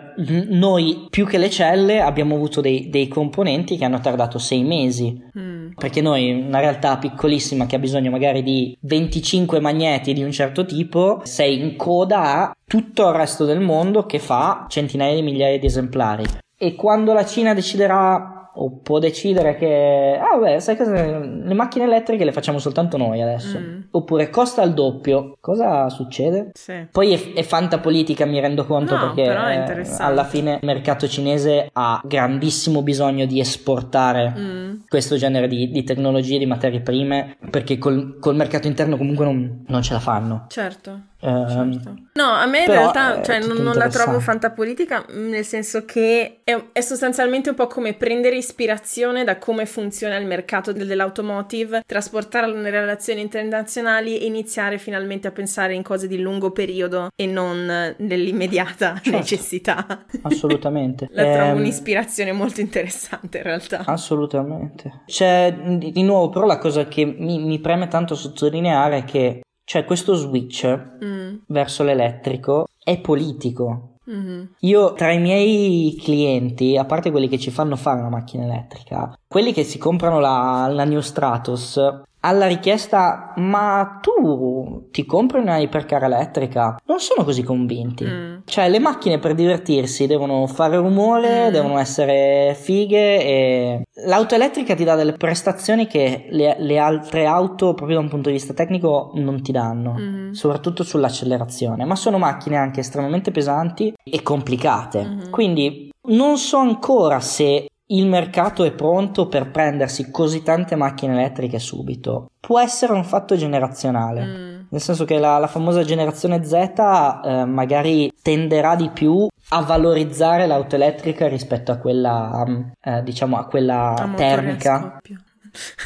noi 0.49 1.07
più 1.09 1.27
che 1.27 1.37
le 1.37 1.49
celle 1.49 2.01
abbiamo 2.01 2.35
avuto 2.35 2.61
dei, 2.61 2.89
dei 2.89 3.07
componenti 3.07 3.77
che 3.77 3.85
hanno 3.85 3.99
tardato 3.99 4.39
sei 4.39 4.63
mesi. 4.63 5.21
Mm. 5.37 5.71
Perché 5.75 6.01
noi, 6.01 6.31
una 6.31 6.59
realtà 6.59 6.97
piccolissima 6.97 7.65
che 7.65 7.75
ha 7.75 7.79
bisogno 7.79 8.09
magari 8.09 8.41
di 8.41 8.77
25 8.81 9.59
magneti 9.59 10.13
di 10.13 10.23
un 10.23 10.31
certo 10.31 10.65
tipo, 10.65 11.21
sei 11.23 11.59
in 11.59 11.75
coda 11.75 12.23
a 12.23 12.55
tutto 12.65 13.07
il 13.07 13.15
resto 13.15 13.45
del 13.45 13.59
mondo 13.59 14.05
che 14.05 14.19
fa 14.19 14.65
centinaia 14.67 15.15
di 15.15 15.21
migliaia 15.21 15.59
di 15.59 15.65
esemplari. 15.65 16.23
E 16.57 16.75
quando 16.75 17.13
la 17.13 17.25
Cina 17.25 17.53
deciderà 17.53 18.40
o 18.53 18.79
può 18.81 18.99
decidere 18.99 19.55
che, 19.55 20.19
ah 20.19 20.37
beh, 20.37 20.59
sai 20.59 20.75
cosa, 20.75 20.91
le 20.91 21.53
macchine 21.53 21.85
elettriche 21.85 22.25
le 22.25 22.31
facciamo 22.31 22.59
soltanto 22.59 22.97
noi 22.97 23.21
adesso. 23.21 23.57
Mm. 23.57 23.81
Oppure 23.91 24.29
costa 24.29 24.61
il 24.63 24.73
doppio. 24.73 25.37
Cosa 25.39 25.89
succede? 25.89 26.51
Sì. 26.53 26.87
Poi 26.91 27.13
è, 27.13 27.33
è 27.33 27.43
fantapolitica, 27.43 28.25
mi 28.25 28.39
rendo 28.39 28.65
conto, 28.65 28.95
no, 28.95 29.13
perché 29.13 29.31
eh, 29.31 29.95
alla 29.99 30.25
fine 30.25 30.53
il 30.53 30.65
mercato 30.65 31.07
cinese 31.07 31.69
ha 31.71 32.01
grandissimo 32.03 32.81
bisogno 32.81 33.25
di 33.25 33.39
esportare 33.39 34.33
mm. 34.37 34.73
questo 34.87 35.15
genere 35.15 35.47
di, 35.47 35.69
di, 35.69 35.83
tecnologie, 35.83 36.37
di 36.37 36.45
materie 36.45 36.81
prime, 36.81 37.37
perché 37.49 37.77
col, 37.77 38.17
col 38.19 38.35
mercato 38.35 38.67
interno 38.67 38.97
comunque 38.97 39.25
non, 39.25 39.63
non 39.67 39.81
ce 39.81 39.93
la 39.93 39.99
fanno. 39.99 40.45
Certo. 40.49 41.09
Certo. 41.21 41.95
No, 42.13 42.31
a 42.31 42.45
me 42.47 42.61
in 42.61 42.65
realtà 42.65 43.21
cioè, 43.21 43.39
non, 43.39 43.57
non 43.57 43.75
la 43.75 43.89
trovo 43.89 44.19
fantapolitica, 44.19 45.05
nel 45.09 45.45
senso 45.45 45.85
che 45.85 46.41
è, 46.43 46.59
è, 46.71 46.81
sostanzialmente 46.81 47.49
un 47.49 47.55
po' 47.55 47.67
come 47.67 47.93
prendere 47.93 48.37
ispirazione 48.37 49.23
da 49.23 49.37
come 49.37 49.67
funziona 49.67 50.17
il 50.17 50.25
mercato 50.25 50.73
dell'automotive, 50.73 51.83
trasportarlo 51.85 52.55
nelle 52.55 52.79
relazioni 52.79 53.21
internazionali 53.21 54.19
e 54.19 54.25
iniziare 54.25 54.79
finalmente 54.79 55.27
a 55.27 55.31
pensare 55.31 55.75
in 55.75 55.83
cose 55.83 56.07
di 56.07 56.19
lungo 56.19 56.51
periodo 56.51 57.09
e 57.15 57.27
non 57.27 57.95
nell'immediata 57.97 58.95
certo. 59.01 59.11
necessità. 59.11 60.05
Assolutamente. 60.23 61.07
la 61.13 61.23
trovo 61.23 61.51
ehm... 61.51 61.57
un'ispirazione 61.57 62.31
molto 62.31 62.61
interessante 62.61 63.37
in 63.37 63.43
realtà. 63.43 63.83
Assolutamente. 63.85 65.03
C'è 65.05 65.53
di 65.53 66.03
nuovo 66.03 66.29
però 66.29 66.45
la 66.45 66.57
cosa 66.57 66.87
che 66.87 67.05
mi, 67.05 67.39
mi 67.39 67.59
preme 67.59 67.87
tanto 67.87 68.15
sottolineare 68.15 68.97
è 68.97 69.03
che 69.03 69.41
cioè 69.71 69.85
questo 69.85 70.15
switch 70.15 70.67
mm. 71.01 71.35
verso 71.47 71.83
l'elettrico 71.83 72.67
è 72.83 72.99
politico. 72.99 73.99
Mm-hmm. 74.11 74.43
Io 74.59 74.91
tra 74.95 75.13
i 75.13 75.19
miei 75.21 75.97
clienti, 75.97 76.75
a 76.75 76.83
parte 76.83 77.09
quelli 77.09 77.29
che 77.29 77.39
ci 77.39 77.51
fanno 77.51 77.77
fare 77.77 78.01
una 78.01 78.09
macchina 78.09 78.43
elettrica, 78.43 79.17
quelli 79.25 79.53
che 79.53 79.63
si 79.63 79.77
comprano 79.77 80.19
la, 80.19 80.67
la 80.69 80.83
New 80.83 80.99
Stratus 80.99 81.79
alla 82.21 82.47
richiesta 82.47 83.33
ma 83.37 83.99
tu 84.01 84.87
ti 84.91 85.05
compri 85.05 85.39
una 85.39 85.57
ipercar 85.57 86.03
elettrica 86.03 86.79
non 86.85 86.99
sono 86.99 87.23
così 87.23 87.43
convinti 87.43 88.05
mm. 88.05 88.35
cioè 88.45 88.69
le 88.69 88.79
macchine 88.79 89.19
per 89.19 89.33
divertirsi 89.33 90.07
devono 90.07 90.45
fare 90.47 90.77
rumore 90.77 91.49
mm. 91.49 91.51
devono 91.51 91.77
essere 91.77 92.55
fighe 92.59 93.23
e 93.23 93.81
l'auto 94.05 94.35
elettrica 94.35 94.75
ti 94.75 94.83
dà 94.83 94.95
delle 94.95 95.13
prestazioni 95.13 95.87
che 95.87 96.27
le, 96.29 96.55
le, 96.59 96.77
altre 96.77 97.25
auto 97.25 97.73
proprio 97.73 97.97
da 97.97 98.03
un 98.03 98.09
punto 98.09 98.29
di 98.29 98.35
vista 98.35 98.53
tecnico 98.53 99.11
non 99.15 99.41
ti 99.41 99.51
danno 99.51 99.95
mm. 99.97 100.31
soprattutto 100.31 100.83
sull'accelerazione 100.83 101.85
ma 101.85 101.95
sono 101.95 102.17
macchine 102.19 102.57
anche 102.57 102.81
estremamente 102.81 103.31
pesanti 103.31 103.93
e 104.03 104.21
complicate 104.21 105.03
mm-hmm. 105.03 105.29
quindi 105.31 105.89
non 106.03 106.37
so 106.37 106.57
ancora 106.57 107.19
se 107.19 107.67
il 107.91 108.07
mercato 108.07 108.63
è 108.63 108.71
pronto 108.71 109.27
per 109.27 109.51
prendersi 109.51 110.11
così 110.11 110.43
tante 110.43 110.75
macchine 110.75 111.13
elettriche 111.13 111.59
subito. 111.59 112.31
Può 112.39 112.59
essere 112.59 112.93
un 112.93 113.03
fatto 113.03 113.35
generazionale. 113.35 114.25
Mm. 114.25 114.59
Nel 114.69 114.81
senso 114.81 115.03
che 115.03 115.19
la, 115.19 115.37
la 115.37 115.47
famosa 115.47 115.83
generazione 115.83 116.43
Z 116.43 116.53
eh, 116.53 117.45
magari 117.45 118.11
tenderà 118.21 118.75
di 118.75 118.89
più 118.89 119.27
a 119.49 119.61
valorizzare 119.61 120.47
l'auto 120.47 120.75
elettrica 120.75 121.27
rispetto 121.27 121.73
a 121.73 121.77
quella, 121.77 122.45
eh, 122.81 123.03
diciamo, 123.03 123.37
a 123.37 123.45
quella 123.45 123.93
a 123.95 124.13
termica. 124.15 125.01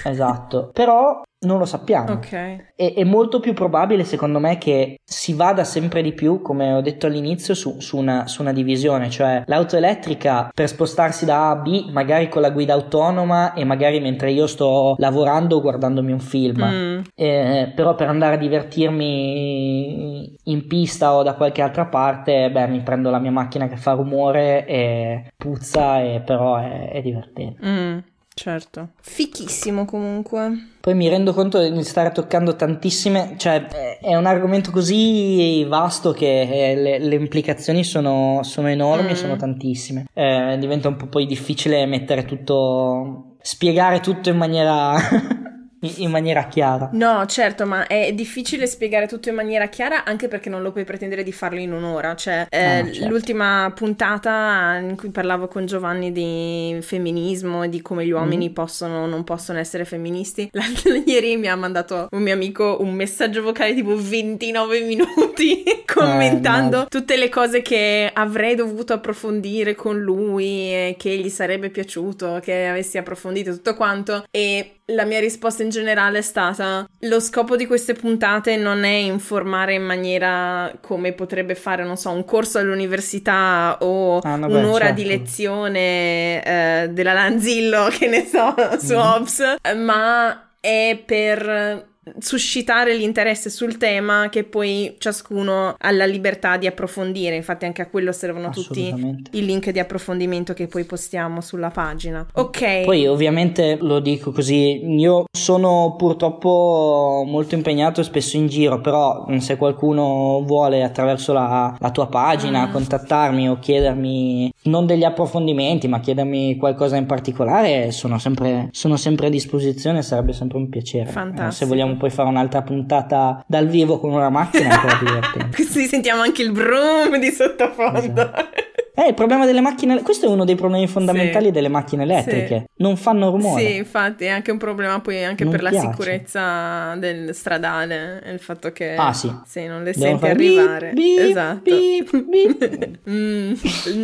Esatto, 0.03 0.69
però 0.71 1.23
non 1.45 1.57
lo 1.59 1.65
sappiamo. 1.65 2.13
Ok. 2.13 2.31
È, 2.75 2.93
è, 2.95 3.03
molto 3.03 3.39
più 3.39 3.53
probabile, 3.53 4.03
secondo 4.03 4.39
me, 4.39 4.57
che 4.57 4.99
si 5.03 5.33
vada 5.33 5.63
sempre 5.63 6.01
di 6.01 6.13
più, 6.13 6.41
come 6.41 6.73
ho 6.73 6.81
detto 6.81 7.07
all'inizio, 7.07 7.53
su, 7.53 7.79
su, 7.79 7.97
una, 7.97 8.27
su, 8.27 8.41
una, 8.41 8.53
divisione, 8.53 9.09
cioè 9.09 9.43
l'auto 9.45 9.77
elettrica 9.77 10.51
per 10.53 10.67
spostarsi 10.67 11.25
da 11.25 11.47
A 11.47 11.49
a 11.51 11.55
B, 11.55 11.89
magari 11.91 12.29
con 12.29 12.41
la 12.41 12.49
guida 12.49 12.73
autonoma 12.73 13.53
e 13.53 13.63
magari 13.63 13.99
mentre 13.99 14.31
io 14.31 14.47
sto 14.47 14.95
lavorando 14.97 15.57
o 15.57 15.61
guardandomi 15.61 16.11
un 16.11 16.19
film. 16.19 16.63
Mm. 16.63 16.99
Eh, 17.13 17.71
però 17.75 17.95
per 17.95 18.07
andare 18.07 18.35
a 18.35 18.39
divertirmi 18.39 20.35
in 20.43 20.67
pista 20.67 21.13
o 21.13 21.23
da 21.23 21.35
qualche 21.35 21.61
altra 21.61 21.85
parte, 21.85 22.49
beh, 22.51 22.67
mi 22.67 22.81
prendo 22.81 23.09
la 23.09 23.19
mia 23.19 23.31
macchina 23.31 23.67
che 23.67 23.77
fa 23.77 23.93
rumore 23.93 24.65
e 24.65 25.31
puzza, 25.37 26.01
e 26.01 26.21
però 26.25 26.57
è, 26.57 26.89
è 26.91 27.01
divertente. 27.01 27.65
Mm. 27.65 27.97
Certo. 28.35 28.89
Fichissimo 28.99 29.85
comunque. 29.85 30.73
Poi 30.81 30.93
mi 30.93 31.07
rendo 31.07 31.33
conto 31.33 31.67
di 31.67 31.83
stare 31.83 32.11
toccando 32.11 32.57
tantissime, 32.57 33.35
cioè 33.37 33.65
è 34.01 34.13
un 34.15 34.25
argomento 34.25 34.71
così 34.71 35.63
vasto 35.63 36.11
che 36.11 36.41
eh, 36.41 36.75
le, 36.75 36.99
le 36.99 37.15
implicazioni 37.15 37.85
sono, 37.85 38.41
sono 38.43 38.67
enormi, 38.67 39.11
mm. 39.11 39.15
sono 39.15 39.37
tantissime. 39.37 40.07
Eh, 40.13 40.57
diventa 40.59 40.89
un 40.89 40.97
po' 40.97 41.07
poi 41.07 41.25
difficile 41.25 41.85
mettere 41.85 42.25
tutto, 42.25 43.37
spiegare 43.39 44.01
tutto 44.01 44.29
in 44.29 44.37
maniera 44.37 44.95
in 45.81 46.09
maniera 46.09 46.47
chiara. 46.47 46.89
No, 46.93 47.25
certo, 47.25 47.65
ma 47.65 47.87
è 47.87 48.13
difficile 48.13 48.67
spiegare 48.67 49.07
tutto 49.07 49.29
in 49.29 49.35
maniera 49.35 49.67
chiara 49.67 50.03
anche 50.03 50.27
perché 50.27 50.49
non 50.49 50.61
lo 50.61 50.71
puoi 50.71 50.83
pretendere 50.83 51.23
di 51.23 51.31
farlo 51.31 51.59
in 51.59 51.71
un'ora. 51.71 52.15
Cioè, 52.15 52.47
eh, 52.49 52.63
ah, 52.63 52.91
certo. 52.91 53.07
l'ultima 53.07 53.71
puntata 53.75 54.77
in 54.77 54.95
cui 54.95 55.09
parlavo 55.09 55.47
con 55.47 55.65
Giovanni 55.65 56.11
di 56.11 56.77
femminismo 56.81 57.63
e 57.63 57.69
di 57.69 57.81
come 57.81 58.05
gli 58.05 58.11
uomini 58.11 58.49
mm. 58.49 58.53
possono 58.53 59.03
o 59.03 59.05
non 59.05 59.23
possono 59.23 59.59
essere 59.59 59.85
femministi, 59.85 60.49
l'altro 60.53 60.93
ieri 61.05 61.37
mi 61.37 61.47
ha 61.47 61.55
mandato 61.55 62.07
un 62.11 62.21
mio 62.21 62.33
amico 62.33 62.77
un 62.79 62.93
messaggio 62.93 63.41
vocale 63.41 63.73
tipo 63.73 63.95
29 63.95 64.81
minuti 64.81 65.63
commentando 65.85 66.77
eh, 66.77 66.79
no. 66.79 66.87
tutte 66.87 67.17
le 67.17 67.29
cose 67.29 67.61
che 67.61 68.09
avrei 68.13 68.55
dovuto 68.55 68.93
approfondire 68.93 69.75
con 69.75 69.99
lui 69.99 70.71
e 70.71 70.95
che 70.97 71.15
gli 71.17 71.29
sarebbe 71.29 71.69
piaciuto 71.69 72.39
che 72.41 72.67
avessi 72.67 72.97
approfondito 72.97 73.51
tutto 73.51 73.75
quanto 73.75 74.25
e 74.31 74.75
la 74.89 75.05
mia 75.05 75.19
risposta 75.19 75.63
in 75.65 75.69
generale 75.69 76.19
è 76.19 76.21
stata 76.21 76.87
lo 76.99 77.19
scopo 77.19 77.55
di 77.55 77.65
queste 77.65 77.93
puntate 77.93 78.55
non 78.55 78.83
è 78.83 78.95
informare 78.95 79.73
in 79.73 79.83
maniera 79.83 80.71
come 80.81 81.11
potrebbe 81.13 81.55
fare, 81.55 81.83
non 81.83 81.97
so, 81.97 82.11
un 82.11 82.23
corso 82.23 82.57
all'università 82.57 83.77
o 83.81 84.19
ah, 84.19 84.35
no, 84.35 84.47
un'ora 84.47 84.85
certo. 84.85 85.01
di 85.01 85.07
lezione 85.07 86.43
eh, 86.43 86.89
della 86.89 87.13
Lanzillo, 87.13 87.87
che 87.91 88.07
ne 88.07 88.25
so, 88.25 88.53
su 88.79 88.93
mm. 88.93 88.97
Ops, 88.97 89.55
ma 89.75 90.51
è 90.59 91.01
per 91.05 91.93
suscitare 92.19 92.95
l'interesse 92.95 93.49
sul 93.49 93.77
tema 93.77 94.29
che 94.29 94.43
poi 94.43 94.95
ciascuno 94.97 95.75
ha 95.77 95.91
la 95.91 96.05
libertà 96.05 96.57
di 96.57 96.67
approfondire. 96.67 97.35
Infatti, 97.35 97.65
anche 97.65 97.81
a 97.81 97.87
quello 97.87 98.11
servono 98.11 98.49
tutti 98.49 98.93
i 99.31 99.45
link 99.45 99.71
di 99.71 99.79
approfondimento 99.79 100.53
che 100.53 100.67
poi 100.67 100.83
postiamo 100.83 101.41
sulla 101.41 101.69
pagina. 101.69 102.25
Ok. 102.33 102.81
Poi, 102.83 103.07
ovviamente, 103.07 103.77
lo 103.79 103.99
dico 103.99 104.31
così: 104.31 104.83
io 104.97 105.25
sono 105.31 105.95
purtroppo 105.97 107.23
molto 107.25 107.55
impegnato 107.55 108.03
spesso 108.03 108.37
in 108.37 108.47
giro, 108.47 108.81
però 108.81 109.25
se 109.37 109.57
qualcuno 109.57 110.43
vuole 110.45 110.83
attraverso 110.83 111.33
la, 111.33 111.75
la 111.79 111.91
tua 111.91 112.07
pagina 112.07 112.67
mm. 112.67 112.71
contattarmi 112.71 113.49
o 113.49 113.59
chiedermi 113.59 114.51
non 114.63 114.85
degli 114.85 115.03
approfondimenti, 115.03 115.87
ma 115.87 115.99
chiedermi 115.99 116.57
qualcosa 116.57 116.95
in 116.95 117.05
particolare, 117.05 117.91
sono 117.91 118.17
sempre, 118.19 118.69
sono 118.71 118.97
sempre 118.97 119.27
a 119.27 119.29
disposizione, 119.29 120.01
sarebbe 120.01 120.33
sempre 120.33 120.57
un 120.57 120.69
piacere. 120.69 121.09
Fantastico. 121.09 121.47
Eh, 121.47 121.51
se 121.51 121.65
vogliamo 121.65 121.94
poi 121.95 122.09
fare 122.09 122.29
un'altra 122.29 122.61
puntata 122.61 123.43
dal 123.47 123.67
vivo 123.67 123.99
con 123.99 124.11
una 124.11 124.29
macchina 124.29 124.73
ancora 124.73 124.97
divertente. 125.03 125.55
Così 125.57 125.85
sentiamo 125.85 126.21
anche 126.21 126.41
il 126.41 126.51
brum 126.51 127.17
di 127.17 127.31
sottofondo. 127.31 128.21
Esatto. 128.21 128.73
Eh, 128.97 129.09
il 129.09 129.13
problema 129.13 129.45
delle 129.45 129.59
macchine, 129.59 130.01
questo 130.01 130.25
è 130.25 130.29
uno 130.29 130.45
dei 130.45 130.55
problemi 130.55 130.87
fondamentali 130.87 131.47
sì. 131.47 131.51
delle 131.51 131.67
macchine 131.67 132.03
elettriche. 132.03 132.57
Sì. 132.65 132.81
Non 132.81 132.95
fanno 132.95 133.29
rumore. 133.29 133.61
Sì, 133.61 133.75
infatti, 133.75 134.23
è 134.23 134.29
anche 134.29 134.51
un 134.51 134.57
problema 134.57 135.01
poi 135.01 135.21
anche 135.21 135.43
non 135.43 135.51
per 135.51 135.61
piace. 135.61 135.75
la 135.75 135.91
sicurezza 135.91 136.95
del 136.95 137.35
stradale. 137.35 138.23
Il 138.31 138.39
fatto 138.39 138.71
che 138.71 138.95
ah, 138.95 139.11
sì. 139.11 139.29
sì 139.45 139.65
non 139.65 139.83
le 139.83 139.91
Devo 139.91 140.05
senti 140.05 140.25
arrivare. 140.27 140.93
Beep, 140.93 141.19
esatto. 141.19 141.61
Beep, 141.61 142.23
beep. 142.23 142.99
mm, 143.09 143.53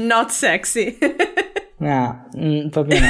not 0.05 0.29
sexy. 0.29 0.97
No, 1.81 2.27
mm, 2.37 2.67
proprio 2.67 2.99
no. 2.99 3.07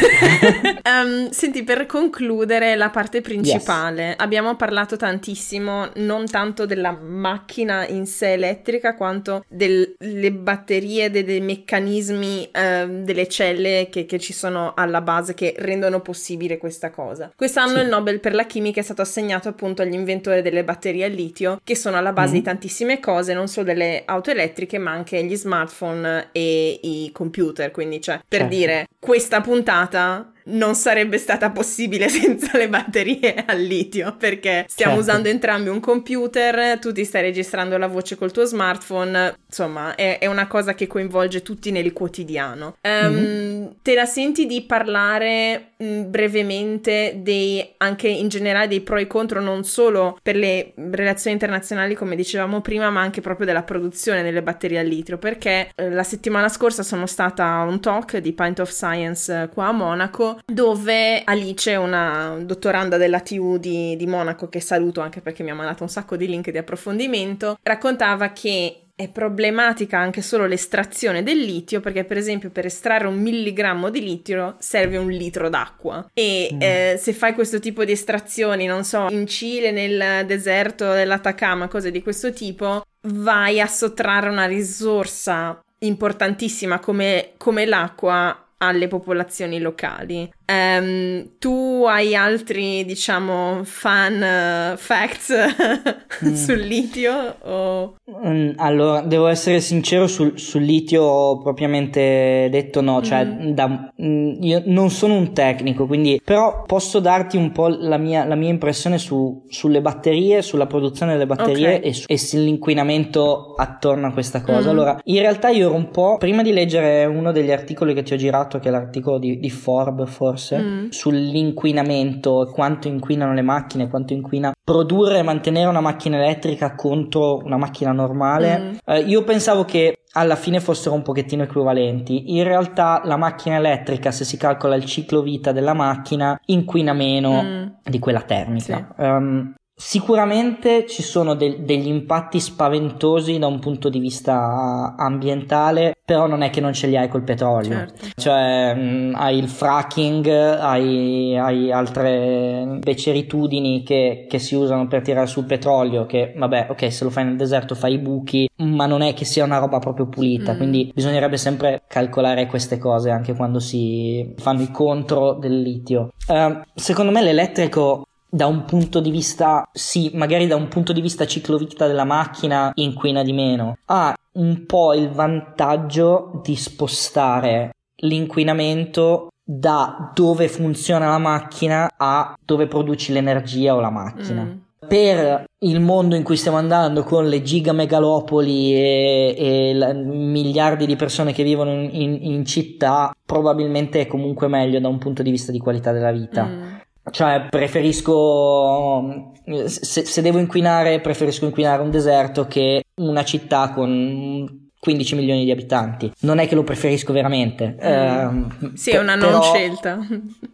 um, 1.04 1.30
senti, 1.32 1.64
per 1.64 1.86
concludere 1.86 2.76
la 2.78 2.90
parte 2.90 3.20
principale, 3.20 4.08
yes. 4.08 4.16
abbiamo 4.20 4.56
parlato 4.56 4.96
tantissimo 4.96 5.90
non 5.96 6.26
tanto 6.26 6.66
della 6.66 6.92
macchina 6.92 7.86
in 7.86 8.06
sé 8.06 8.32
elettrica 8.34 8.96
quanto 8.96 9.44
delle 9.50 10.32
batterie, 10.32 11.12
dei, 11.12 11.26
dei 11.26 11.42
meccanismi, 11.42 12.50
uh, 12.54 13.04
delle 13.04 13.28
celle 13.28 13.90
che, 13.92 14.06
che, 14.06 14.20
ci 14.20 14.32
sono 14.32 14.74
alla 14.74 15.02
base 15.02 15.34
che 15.34 15.54
rendono 15.58 16.00
possibile 16.00 16.58
questa 16.58 16.92
cosa. 16.92 17.30
Quest'anno 17.36 17.76
sì. 17.76 17.84
il 17.84 17.88
Nobel 17.90 18.22
per 18.22 18.34
la 18.34 18.46
chimica 18.46 18.80
è 18.80 18.84
stato 18.84 19.02
assegnato 19.02 19.50
appunto 19.50 19.82
agli 19.82 19.96
inventori 19.96 20.42
delle 20.42 20.64
batterie 20.64 21.04
al 21.04 21.12
litio 21.12 21.60
che 21.62 21.76
sono 21.76 21.98
alla 21.98 22.14
base 22.14 22.32
mm. 22.32 22.36
di 22.36 22.42
tantissime 22.42 23.00
cose, 23.02 23.34
non 23.34 23.50
solo 23.50 23.66
delle 23.66 24.04
auto 24.06 24.32
elettriche 24.32 24.78
ma 24.78 24.92
anche 24.92 25.22
gli 25.26 25.36
smartphone 25.36 26.30
e 26.32 26.80
i 26.84 27.10
computer, 27.12 27.70
quindi 27.72 28.00
cioè 28.00 28.22
per 28.26 28.40
certo. 28.40 28.56
dire 28.56 28.61
dire 28.62 28.88
questa 29.00 29.42
puntata 29.42 30.32
non 30.52 30.76
sarebbe 30.76 31.18
stata 31.18 31.50
possibile 31.52 32.08
senza 32.10 32.58
le 32.58 32.70
batterie 32.70 33.44
al 33.46 33.62
litio 33.62 34.16
perché 34.18 34.66
stiamo 34.68 34.96
certo. 34.96 35.10
usando 35.10 35.30
entrambi 35.30 35.70
un 35.70 35.80
computer, 35.80 36.80
tu 36.80 36.92
ti 36.92 37.04
stai 37.04 37.22
registrando 37.22 37.78
la 37.78 37.88
voce 37.88 38.16
col 38.16 38.32
tuo 38.32 38.46
smartphone, 38.46 39.38
insomma 39.48 39.96
è, 39.96 40.20
è 40.20 40.26
una 40.28 40.48
cosa 40.48 40.74
che 40.74 40.88
coinvolge 40.88 41.42
tutti 41.42 41.72
nel 41.72 41.94
quotidiano. 41.94 42.76
Um, 42.82 42.92
mm-hmm. 42.92 43.68
Te 43.82 43.96
la 43.96 44.06
senti 44.06 44.46
di 44.46 44.62
parlare 44.62 45.72
mh, 45.78 45.86
mm, 45.86 46.10
brevemente 46.10 47.14
dei, 47.18 47.74
anche 47.78 48.08
in 48.08 48.28
generale 48.28 48.68
dei 48.68 48.82
pro 48.82 48.98
e 48.98 49.08
contro 49.08 49.42
non 49.42 49.64
solo 49.64 50.18
per 50.22 50.36
le 50.36 50.74
relazioni 50.76 51.34
internazionali 51.34 51.96
come 51.96 52.16
dicevamo 52.16 52.62
prima 52.62 52.90
ma 52.90 53.02
anche 53.02 53.22
proprio 53.22 53.46
della 53.46 53.64
produzione 53.64 54.24
delle 54.24 54.42
batterie 54.42 54.80
al 54.80 54.88
litio 54.88 55.18
perché 55.18 55.72
eh, 55.76 55.90
la 55.90 56.04
settimana 56.04 56.50
scorsa 56.50 56.84
sono 56.84 57.06
stata 57.06 57.46
a 57.46 57.64
un 57.64 57.80
talk 57.80 58.18
di 58.18 58.34
Pint 58.34 58.60
of 58.60 58.70
Science 58.70 59.50
qua 59.54 59.68
a 59.68 59.72
Monaco 59.72 60.40
dove 60.46 61.24
Alice, 61.24 61.76
una 61.76 62.38
dottoranda 62.42 62.98
della 62.98 63.22
TU 63.22 63.58
di, 63.58 63.96
di 63.96 64.08
Monaco, 64.08 64.50
che 64.50 64.60
saluto 64.60 65.02
anche 65.02 65.22
perché 65.22 65.44
mi 65.44 65.52
ha 65.52 65.56
mandato 65.56 65.84
un 65.84 65.90
sacco 65.90 66.16
di 66.16 66.28
link 66.28 66.50
di 66.50 66.58
approfondimento, 66.58 67.58
raccontava 67.62 68.30
che 68.30 68.82
è 69.02 69.10
problematica 69.10 69.98
anche 69.98 70.22
solo 70.22 70.46
l'estrazione 70.46 71.24
del 71.24 71.40
litio 71.40 71.80
perché 71.80 72.04
per 72.04 72.18
esempio 72.18 72.52
per 72.52 72.68
estrarre 72.68 73.08
un 73.08 73.20
milligrammo 73.20 73.90
di 73.90 74.00
litio 74.00 74.56
serve 74.60 74.98
un 74.98 75.10
litro 75.10 75.50
d'acqua 75.50 76.08
e 76.14 76.50
mm. 76.54 76.62
eh, 76.62 77.00
se 77.00 77.14
fai 77.14 77.34
questo 77.34 77.60
tipo 77.60 77.84
di 77.84 77.94
estrazioni 77.94 78.68
non 78.68 78.84
so 78.84 79.08
in 79.10 79.26
Cile 79.26 79.72
nel 79.72 80.26
deserto 80.28 80.92
dell'Atacama 80.92 81.68
cose 81.68 81.90
di 81.90 82.04
questo 82.04 82.32
tipo 82.32 82.86
vai 83.08 83.60
a 83.60 83.66
sottrarre 83.66 84.30
una 84.30 84.46
risorsa 84.46 85.60
importantissima 85.80 86.80
come, 86.80 87.32
come 87.38 87.66
l'acqua 87.66 88.46
alle 88.62 88.88
popolazioni 88.88 89.60
locali. 89.60 90.32
Um, 90.52 91.38
tu 91.40 91.86
hai 91.88 92.14
altri, 92.14 92.84
diciamo, 92.84 93.62
fan 93.64 94.74
uh, 94.74 94.78
facts 94.78 95.32
mm. 96.26 96.34
sul 96.34 96.60
litio? 96.60 97.36
O... 97.44 97.96
Mm, 98.26 98.52
allora, 98.58 99.02
devo 99.02 99.28
essere 99.28 99.62
sincero, 99.62 100.08
sul, 100.08 100.38
sul, 100.38 100.64
litio 100.64 101.38
propriamente 101.38 102.50
detto 102.52 102.82
no, 102.82 103.02
cioè 103.02 103.26
mm. 103.26 103.50
da, 103.52 103.92
mm, 104.02 104.44
io 104.44 104.62
non 104.66 104.90
sono 104.90 105.16
un 105.16 105.34
tecnico, 105.34 105.88
quindi 105.88 106.22
però 106.24 106.64
posso 106.64 107.00
darti 107.00 107.38
un 107.38 107.52
po' 107.52 107.68
la 107.70 107.98
mia, 107.98 108.26
la 108.26 108.36
mia 108.36 108.50
impressione 108.50 108.98
su, 108.98 109.46
sulle 109.48 109.82
batterie, 109.82 110.42
sulla 110.42 110.68
produzione 110.68 111.14
delle 111.14 111.28
batterie 111.28 111.76
okay. 111.76 111.90
e, 111.90 111.94
su, 111.94 112.06
e, 112.08 112.18
sull'inquinamento 112.18 113.54
attorno 113.56 114.08
a 114.08 114.12
questa 114.12 114.42
cosa. 114.42 114.68
Mm. 114.68 114.72
Allora, 114.72 115.00
in 115.06 115.20
realtà 115.20 115.50
io 115.50 115.68
ero 115.68 115.76
un 115.76 115.90
po', 115.92 116.18
prima 116.18 116.42
di 116.42 116.52
leggere 116.52 117.06
uno 117.06 117.32
degli 117.32 117.52
articoli 117.52 117.94
che 117.94 118.04
ti 118.04 118.14
ho 118.14 118.18
girato, 118.18 118.60
che 118.60 118.68
è 118.68 118.72
l'articolo 118.72 119.18
di, 119.18 119.40
di 119.40 119.50
Forb 119.50 120.06
forse, 120.06 120.41
forse, 120.42 120.58
mm. 120.58 120.88
sull'inquinamento, 120.90 122.50
quanto 122.52 122.88
inquinano 122.88 123.34
le 123.34 123.44
macchine, 123.44 123.88
quanto 123.88 124.14
inquina 124.14 124.52
produrre 124.64 125.20
e 125.20 125.24
mantenere 125.24 125.70
una 125.70 125.82
macchina 125.82 126.18
elettrica 126.18 126.76
contro 126.76 127.38
una 127.38 127.58
macchina 127.58 127.92
normale. 127.92 128.60
Mm. 128.60 128.74
Eh, 128.86 129.00
io 129.02 129.24
pensavo 129.24 129.64
che 129.64 130.00
alla 130.14 130.36
fine 130.36 130.60
fossero 130.60 130.96
un 130.96 131.04
pochettino 131.04 131.44
equivalenti. 131.44 132.36
In 132.36 132.44
realtà 132.44 133.02
la 133.06 133.18
macchina 133.18 133.58
elettrica, 133.58 134.12
se 134.12 134.26
si 134.26 134.38
calcola 134.38 134.76
il 134.76 134.86
ciclo 134.86 135.22
vita 135.22 135.52
della 135.52 135.74
macchina, 135.74 136.38
inquina 136.46 136.94
meno 136.94 137.42
mm. 137.42 137.66
di 137.84 138.00
quella 138.00 138.22
termica. 138.22 138.94
Sì. 138.98 139.04
Um, 139.04 139.54
Sicuramente 139.84 140.86
ci 140.86 141.02
sono 141.02 141.34
de- 141.34 141.64
degli 141.64 141.88
impatti 141.88 142.40
spaventosi 142.40 143.40
da 143.40 143.48
un 143.48 143.58
punto 143.58 143.90
di 143.90 143.98
vista 143.98 144.94
ambientale, 144.96 145.96
però 146.06 146.28
non 146.28 146.44
è 146.44 146.52
che 146.52 146.62
non 146.62 146.72
ce 146.72 146.86
li 146.86 146.96
hai 146.96 147.08
col 147.08 147.24
petrolio. 147.24 147.72
Certo. 147.72 148.06
Cioè, 148.16 148.76
mh, 148.76 149.16
hai 149.16 149.40
il 149.40 149.50
fracking, 149.50 150.28
hai, 150.28 151.36
hai 151.36 151.72
altre 151.72 152.78
beceritudini 152.78 153.82
che, 153.82 154.28
che, 154.30 154.38
si 154.38 154.54
usano 154.54 154.88
per 154.88 155.02
tirare 155.02 155.26
sul 155.26 155.46
petrolio, 155.46 156.06
che 156.06 156.36
vabbè, 156.38 156.68
ok, 156.70 156.94
se 156.94 157.04
lo 157.04 157.10
fai 157.10 157.26
nel 157.26 157.36
deserto 157.36 157.74
fai 157.74 157.94
i 157.94 158.00
buchi, 158.00 158.48
ma 158.58 158.86
non 158.86 159.02
è 159.02 159.16
che 159.16 159.26
sia 159.26 159.44
una 159.44 159.58
roba 159.58 159.80
proprio 159.80 160.08
pulita, 160.08 160.54
mm. 160.54 160.58
quindi 160.58 160.92
bisognerebbe 160.94 161.38
sempre 161.38 161.82
calcolare 161.88 162.46
queste 162.46 162.78
cose 162.78 163.10
anche 163.10 163.34
quando 163.34 163.60
si 163.60 164.32
fanno 164.38 164.62
i 164.62 164.70
contro 164.70 165.34
del 165.34 165.60
litio. 165.60 166.12
Uh, 166.28 166.62
secondo 166.76 167.12
me 167.12 167.24
l'elettrico 167.24 168.06
da 168.34 168.48
un 168.48 168.64
punto 168.64 169.02
di 169.02 169.12
vista, 169.12 169.68
sì, 169.74 170.10
magari 170.14 170.48
da 170.48 170.56
un 170.56 170.70
punto 170.70 170.94
di 170.94 171.02
vista 171.02 171.28
ciclovita 171.28 171.86
della 171.86 172.06
macchina 172.06 172.72
inquina 172.76 173.24
di 173.24 173.34
meno, 173.34 173.78
ha 173.88 174.16
un 174.34 174.66
po' 174.66 174.94
il 174.94 175.10
vantaggio 175.10 176.40
di 176.42 176.56
spostare 176.56 177.72
l'inquinamento 178.04 179.28
da 179.44 180.12
dove 180.16 180.48
funziona 180.48 181.10
la 181.10 181.18
macchina 181.18 181.90
a 181.98 182.38
dove 182.44 182.68
produci 182.68 183.12
l'energia 183.12 183.76
o 183.76 183.82
la 183.82 183.90
macchina. 183.90 184.44
Mm. 184.44 184.60
Per 184.88 185.44
il 185.60 185.80
mondo 185.82 186.16
in 186.16 186.24
cui 186.24 186.38
stiamo 186.38 186.58
andando 186.58 187.04
con 187.04 187.28
le 187.28 187.42
gigamegalopoli 187.42 188.74
e, 188.74 189.36
e 189.38 189.74
la, 189.74 189.94
miliardi 189.94 190.86
di 190.86 190.96
persone 190.96 191.34
che 191.34 191.44
vivono 191.44 191.72
in, 191.72 191.90
in, 191.92 192.18
in, 192.22 192.46
città, 192.46 193.14
probabilmente 193.26 194.02
è 194.02 194.08
comunque 194.08 194.48
meglio 194.48 194.80
da 194.80 194.88
un 194.88 194.98
punto 194.98 195.22
di 195.22 195.32
vista 195.32 195.52
di 195.52 195.60
qualità 195.60 195.92
della 195.92 196.12
vita. 196.12 196.46
Mm 196.46 196.81
cioè, 197.10 197.48
preferisco. 197.50 199.32
Se, 199.66 200.06
se, 200.06 200.22
devo 200.22 200.38
inquinare, 200.38 201.02
preferisco 201.02 201.46
inquinare 201.46 201.82
un 201.82 201.90
deserto 201.90 202.46
che 202.46 202.84
una 202.96 203.24
città 203.24 203.72
con 203.72 204.70
15 204.82 205.16
milioni 205.16 205.46
di 205.46 205.52
abitanti. 205.52 206.12
Non 206.22 206.40
è 206.40 206.48
che 206.48 206.56
lo 206.56 206.64
preferisco 206.64 207.14
veramente. 207.14 207.78
Mm. 207.84 208.44
Eh, 208.44 208.72
sì, 208.74 208.92
è 208.92 208.98
una 208.98 209.16
non 209.16 209.42
scelta. 209.42 210.00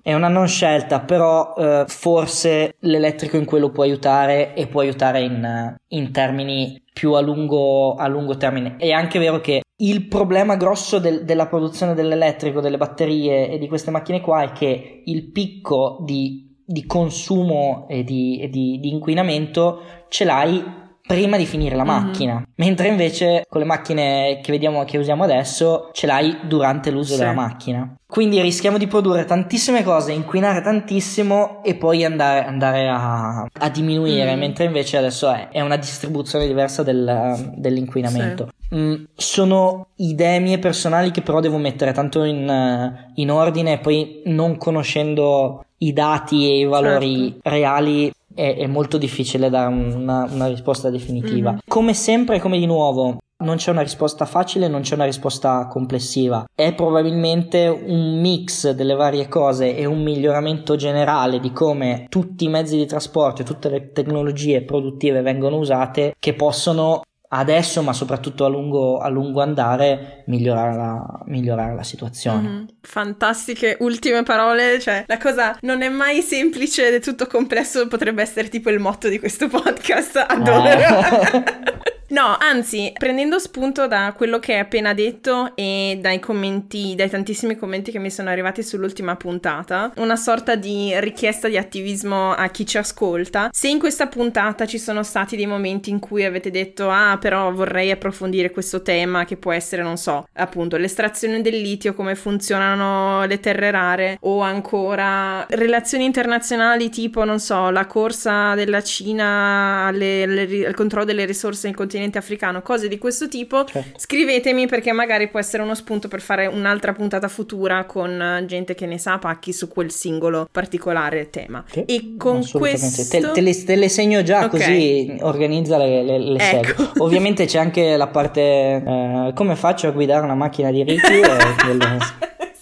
È 0.02 0.14
una 0.14 0.28
non 0.28 0.48
scelta, 0.48 1.00
però 1.00 1.54
eh, 1.58 1.86
forse 1.88 2.76
l'elettrico 2.80 3.38
in 3.38 3.46
quello 3.46 3.70
può 3.70 3.84
aiutare 3.84 4.54
e 4.54 4.68
può 4.68 4.82
aiutare 4.82 5.22
in, 5.22 5.76
in 5.90 6.12
termini 6.12 6.82
più 6.92 7.14
a 7.14 7.22
lungo, 7.22 7.96
a 7.96 8.08
lungo, 8.08 8.36
termine. 8.36 8.76
È 8.78 8.92
anche 8.92 9.18
vero 9.20 9.40
che 9.40 9.62
il 9.80 10.08
problema 10.08 10.56
grosso 10.56 11.00
del, 11.00 11.24
della 11.24 11.48
produzione 11.48 11.94
dell'elettrico, 11.94 12.62
delle 12.62 12.78
batterie 12.78 13.50
e 13.50 13.58
di 13.58 13.68
queste 13.68 13.92
macchine 13.92 14.22
qua 14.22 14.44
è 14.44 14.52
che 14.52 15.04
il 15.06 15.32
picco 15.32 15.98
di, 16.02 16.56
di 16.66 16.86
consumo 16.86 17.86
e 17.88 18.04
di, 18.04 18.40
e 18.40 18.50
di, 18.50 18.80
di 18.80 18.90
inquinamento 18.90 19.82
ce 20.10 20.26
l'hai 20.26 20.64
prima 21.08 21.38
di 21.38 21.46
finire 21.46 21.76
la 21.76 21.86
mm-hmm. 21.86 22.04
macchina, 22.04 22.34
mm-hmm. 22.34 22.44
mentre 22.56 22.88
invece 22.90 23.46
con 23.50 23.62
le 23.62 23.66
macchine 23.66 24.40
che 24.44 24.52
vediamo 24.52 24.84
che 24.84 24.98
usiamo 24.98 25.24
adesso 25.24 25.90
ce 25.94 26.06
l'hai 26.06 26.40
durante 26.44 26.92
l'uso 26.92 27.14
sì. 27.14 27.20
della 27.20 27.34
macchina. 27.34 27.96
Quindi 28.06 28.40
rischiamo 28.42 28.78
di 28.78 28.88
produrre 28.88 29.26
tantissime 29.26 29.84
cose, 29.84 30.12
inquinare 30.12 30.62
tantissimo 30.62 31.64
e 31.64 31.76
poi 31.76 32.06
andare, 32.06 32.46
andare 32.46 32.88
a, 32.88 33.46
a, 33.52 33.70
diminuire, 33.70 34.36
mm. 34.36 34.40
mentre 34.40 34.66
invece 34.66 34.98
adesso 34.98 35.30
è, 35.30 35.50
è, 35.50 35.62
una 35.62 35.76
distribuzione 35.76 36.48
diversa 36.48 36.84
del, 36.84 37.54
dell'inquinamento. 37.56 38.50
Sì. 38.70 38.76
Mm, 38.76 39.04
sono 39.16 39.88
idee 39.96 40.40
mie 40.40 40.60
personali 40.60 41.12
che 41.12 41.22
però 41.22 41.40
devo 41.40 41.58
mettere 41.58 41.94
tanto 41.94 42.24
in, 42.24 43.10
in 43.16 43.32
ordine 43.32 43.74
e 43.74 43.78
poi 43.80 44.22
non 44.26 44.58
conoscendo 44.58 45.64
i 45.80 45.94
dati 45.94 46.50
e 46.50 46.60
i 46.60 46.66
valori 46.66 47.32
certo. 47.32 47.50
reali 47.50 48.12
è, 48.38 48.56
è 48.56 48.68
molto 48.68 49.00
difficile 49.00 49.50
dare 49.50 49.74
una, 49.74 50.30
una 50.32 50.48
risposta 50.48 50.92
definitiva. 50.92 51.50
Mm-hmm. 51.50 51.60
Come 51.68 51.96
sempre, 51.96 52.40
come 52.40 52.60
di 52.60 52.68
nuovo, 52.68 53.18
non 53.44 53.58
c'è 53.58 53.72
una 53.72 53.82
risposta 53.82 54.26
facile, 54.26 54.68
non 54.68 54.82
c'è 54.82 54.94
una 54.94 55.06
risposta 55.06 55.68
complessiva. 55.68 56.46
È 56.54 56.74
probabilmente 56.74 57.68
un 57.68 58.20
mix 58.20 58.72
delle 58.72 58.96
varie 58.96 59.28
cose 59.28 59.76
e 59.76 59.86
un 59.86 60.02
miglioramento 60.02 60.76
generale 60.76 61.40
di 61.40 61.52
come 61.52 62.06
tutti 62.10 62.46
i 62.46 62.50
mezzi 62.50 62.78
di 62.78 62.86
trasporto 62.86 63.42
e 63.42 63.46
tutte 63.46 63.70
le 63.70 63.92
tecnologie 63.92 64.64
produttive 64.64 65.22
vengono 65.22 65.58
usate 65.58 66.14
che 66.20 66.34
possono 66.34 67.02
adesso, 67.30 67.82
ma 67.82 67.94
soprattutto 67.94 68.46
a 68.46 68.48
lungo, 68.48 69.00
a 69.00 69.10
lungo 69.10 69.42
andare, 69.42 70.24
migliorare 70.28 70.76
la, 70.76 71.22
migliorare 71.26 71.76
la 71.76 71.84
situazione. 71.84 72.48
Mm-hmm. 72.48 72.66
Fantastiche 72.82 73.78
ultime 73.80 74.24
parole, 74.24 74.80
cioè 74.80 75.04
la 75.08 75.18
cosa 75.18 75.58
non 75.62 75.82
è 75.82 75.90
mai 75.90 76.22
semplice 76.22 76.88
ed 76.88 76.96
è 76.96 77.00
tutto 77.00 77.28
complesso, 77.28 77.88
potrebbe 77.88 78.22
essere 78.22 78.50
tipo 78.50 78.70
il 78.70 78.80
motto 78.80 79.10
di 79.10 79.20
questo 79.20 79.48
podcast, 79.50 80.26
adoro. 80.28 80.68
Eh. 80.68 81.96
No, 82.10 82.38
anzi, 82.40 82.94
prendendo 82.98 83.38
spunto 83.38 83.86
da 83.86 84.14
quello 84.16 84.40
che 84.40 84.54
hai 84.54 84.60
appena 84.60 84.94
detto 84.94 85.52
e 85.56 85.98
dai 86.00 86.22
commenti, 86.22 86.96
dai 86.96 87.10
tantissimi 87.10 87.58
commenti 87.58 87.92
che 87.92 88.00
mi 88.00 88.10
sono 88.10 88.30
arrivati 88.30 88.64
sull'ultima 88.64 89.18
puntata, 89.18 89.92
una 89.98 90.16
sorta 90.16 90.56
di 90.56 90.98
richiesta 91.02 91.50
di 91.50 91.58
attivismo 91.58 92.32
a 92.32 92.48
chi 92.48 92.66
ci 92.66 92.78
ascolta. 92.78 93.50
Se 93.52 93.68
in 93.68 93.78
questa 93.78 94.08
puntata 94.08 94.66
ci 94.66 94.80
sono 94.80 95.04
stati 95.04 95.36
dei 95.36 95.48
momenti 95.48 95.90
in 95.90 96.00
cui 96.00 96.24
avete 96.24 96.50
detto 96.50 96.90
"Ah, 96.90 97.18
però 97.20 97.52
vorrei 97.52 97.92
approfondire 97.92 98.52
questo 98.52 98.82
tema 98.82 99.26
che 99.26 99.36
può 99.36 99.52
essere, 99.52 99.82
non 99.84 99.98
so, 99.98 100.30
appunto 100.36 100.78
l'estrazione 100.78 101.42
del 101.42 101.60
litio, 101.60 101.94
come 101.94 102.16
funzionano 102.16 103.26
le 103.26 103.42
terre 103.42 103.70
rare 103.70 104.18
o 104.22 104.40
ancora 104.40 105.46
relazioni 105.50 106.06
internazionali 106.06 106.88
tipo, 106.90 107.26
non 107.26 107.42
so, 107.42 107.70
la 107.70 107.86
corsa 107.86 108.56
della 108.56 108.82
Cina 108.82 109.88
alle, 109.88 110.24
alle, 110.24 110.66
al 110.68 110.74
controllo 110.74 111.04
delle 111.04 111.26
risorse 111.26 111.68
nel 111.68 111.76
continente 111.76 111.96
continente 111.98 112.18
africano, 112.20 112.62
cose 112.62 112.88
di 112.88 112.98
questo 112.98 113.28
tipo, 113.28 113.66
certo. 113.66 114.00
scrivetemi 114.00 114.68
perché 114.68 114.92
magari 114.92 115.28
può 115.30 115.40
essere 115.40 115.64
uno 115.64 115.74
spunto 115.74 116.08
per 116.08 116.22
fare 116.22 116.46
un'altra 116.46 116.94
puntata 116.94 117.28
futura 117.28 117.86
con 117.86 118.44
gente 118.46 118.76
che 118.76 118.86
ne 118.86 119.00
sa 119.00 119.18
pacchi 119.18 119.52
su 119.52 119.68
quel 119.68 119.92
singolo 119.92 120.48
particolare 120.52 121.30
tema. 121.30 121.64
Sì, 121.70 121.84
e 121.86 122.14
con 122.18 122.48
questo... 122.50 123.04
Te, 123.10 123.32
te, 123.32 123.42
le, 123.42 123.64
te, 123.64 123.76
le, 123.76 123.90
segno 123.90 124.22
già 124.22 124.46
okay. 124.46 124.50
così 124.50 125.18
organizza 125.22 125.78
le, 125.78 126.04
le, 126.04 126.20
le 126.20 126.52
ecco. 126.52 126.92
Ovviamente 126.98 127.46
c'è 127.46 127.58
anche 127.58 127.98
la 127.98 128.08
parte 128.08 128.42
eh, 128.42 129.32
come 129.34 129.56
faccio 129.56 129.88
a 129.88 129.92
guidare 129.92 130.24
una 130.24 130.36
macchina 130.36 130.70
di 130.70 130.82
e 130.86 131.00
quello... 131.00 131.98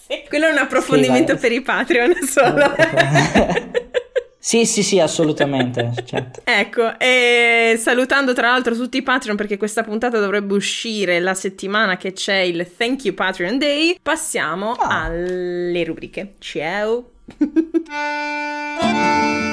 sì, 0.08 0.24
quello 0.30 0.48
è 0.48 0.52
un 0.52 0.58
approfondimento 0.58 1.34
sì, 1.34 1.40
per 1.40 1.52
i 1.52 1.62
Patreon 1.62 2.14
solo. 2.24 2.74
Sì, 4.46 4.68
sì, 4.68 4.84
sì, 4.84 5.00
assolutamente. 5.00 5.92
certo. 6.06 6.42
ecco, 6.44 7.00
e 7.00 7.80
salutando 7.80 8.32
tra 8.34 8.52
l'altro 8.52 8.76
tutti 8.76 8.98
i 8.98 9.02
Patreon 9.02 9.36
perché 9.36 9.58
questa 9.58 9.82
puntata 9.82 10.20
dovrebbe 10.20 10.54
uscire 10.54 11.20
la 11.20 11.34
settimana 11.34 11.98
che 11.98 12.14
c'è 12.14 12.42
il 12.42 12.72
Thank 12.78 13.06
You 13.06 13.16
Patreon 13.16 13.58
Day, 13.58 13.98
passiamo 14.00 14.74
oh. 14.74 14.88
alle 14.88 15.84
rubriche. 15.84 16.36
Ciao! 16.38 17.14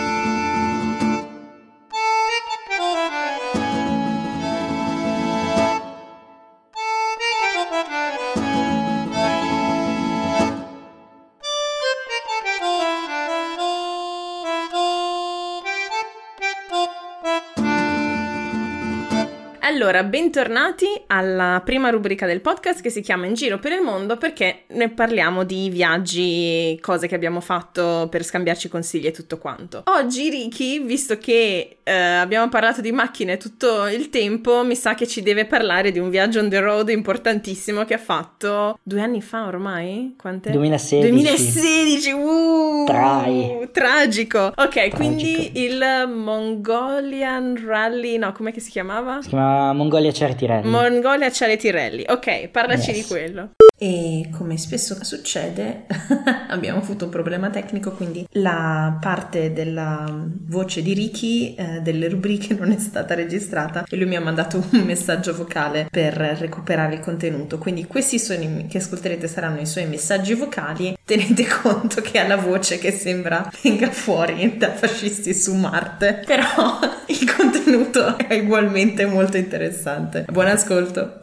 Allora, 19.93 20.09
bentornati 20.09 20.87
alla 21.09 21.61
prima 21.63 21.91
rubrica 21.91 22.25
del 22.25 22.41
podcast 22.41 22.81
che 22.81 22.89
si 22.89 23.03
chiama 23.03 23.27
In 23.27 23.35
giro 23.35 23.59
per 23.59 23.73
il 23.73 23.83
mondo 23.83 24.17
perché 24.17 24.63
ne 24.69 24.89
parliamo 24.89 25.45
di 25.45 25.69
viaggi, 25.69 26.79
cose 26.81 27.07
che 27.07 27.15
abbiamo 27.15 27.41
fatto 27.41 28.09
per 28.11 28.25
scambiarci 28.25 28.71
consigli 28.71 29.05
e 29.05 29.11
tutto 29.11 29.37
quanto. 29.37 29.83
Oggi 29.85 30.31
Ricky, 30.31 30.83
visto 30.83 31.19
che 31.19 31.77
eh, 31.83 31.93
abbiamo 31.93 32.49
parlato 32.49 32.81
di 32.81 32.91
macchine 32.91 33.37
tutto 33.37 33.87
il 33.87 34.09
tempo, 34.09 34.65
mi 34.65 34.77
sa 34.77 34.95
che 34.95 35.07
ci 35.07 35.21
deve 35.21 35.45
parlare 35.45 35.93
di 35.93 35.99
un 35.99 36.09
viaggio 36.09 36.41
on 36.41 36.49
the 36.49 36.61
road 36.61 36.89
importantissimo 36.89 37.85
che 37.85 37.93
ha 37.93 37.99
fatto 37.99 38.79
due 38.83 39.03
anni 39.03 39.21
fa 39.21 39.45
ormai? 39.45 40.15
Quant'è? 40.17 40.53
2016. 40.53 41.11
2016, 41.11 42.13
uh, 42.13 42.85
Trai. 42.87 43.69
tragico. 43.71 44.55
Ok, 44.57 44.89
quindi 44.95 45.61
il 45.63 45.85
Mongolian 46.15 47.63
Rally, 47.63 48.17
no, 48.17 48.33
com'è 48.33 48.53
che 48.53 48.61
si 48.61 48.71
chiamava? 48.71 49.21
Si 49.21 49.29
chiama 49.29 49.81
Mongolia 49.83 50.13
Certirelli. 50.13 50.69
Mongolia 50.71 51.31
Cialetirelli. 51.31 52.05
Ok, 52.09 52.49
parlaci 52.49 52.91
Yes. 52.91 53.01
di 53.03 53.05
quello. 53.09 53.51
E 53.77 54.29
come 54.31 54.57
spesso 54.59 54.97
succede, 55.03 55.87
abbiamo 56.51 56.79
avuto 56.79 57.07
un 57.07 57.11
problema 57.11 57.51
tecnico, 57.51 57.91
quindi 57.91 58.25
la 58.35 58.97
parte 59.01 59.53
della 59.53 60.05
voce 60.47 60.83
di 60.83 60.93
Ricky 60.95 61.55
eh, 61.57 61.81
delle 61.81 62.09
rubriche 62.09 62.55
non 62.59 62.71
è 62.71 62.79
stata 62.79 63.15
registrata 63.15 63.85
e 63.89 63.97
lui 63.97 64.07
mi 64.07 64.15
ha 64.15 64.21
mandato 64.21 64.59
un 64.71 64.81
messaggio 64.83 65.35
vocale 65.35 65.89
per 65.91 66.15
recuperare 66.15 66.95
il 66.95 67.01
contenuto. 67.01 67.59
Quindi 67.59 67.85
questi 67.87 68.21
suoni 68.21 68.67
che 68.69 68.79
ascolterete 68.79 69.27
saranno 69.27 69.61
i 69.61 69.67
suoi 69.67 69.87
messaggi 69.87 70.35
vocali. 70.35 70.95
Tenete 71.05 71.43
conto 71.63 72.01
che 72.01 72.21
ha 72.21 72.29
la 72.29 72.37
voce 72.37 72.79
che 72.79 72.93
sembra 72.93 73.43
venga 73.65 73.89
fuori 73.91 74.57
da 74.57 74.69
fascisti 74.71 75.35
su 75.35 75.53
Marte, 75.53 76.23
però 76.25 76.79
il 77.11 77.27
contenuto 77.27 78.17
è 78.17 78.39
ugualmente 78.39 79.05
molto 79.07 79.37
interessante. 79.37 80.27
Buon 80.31 80.47
ascolto. 80.47 81.19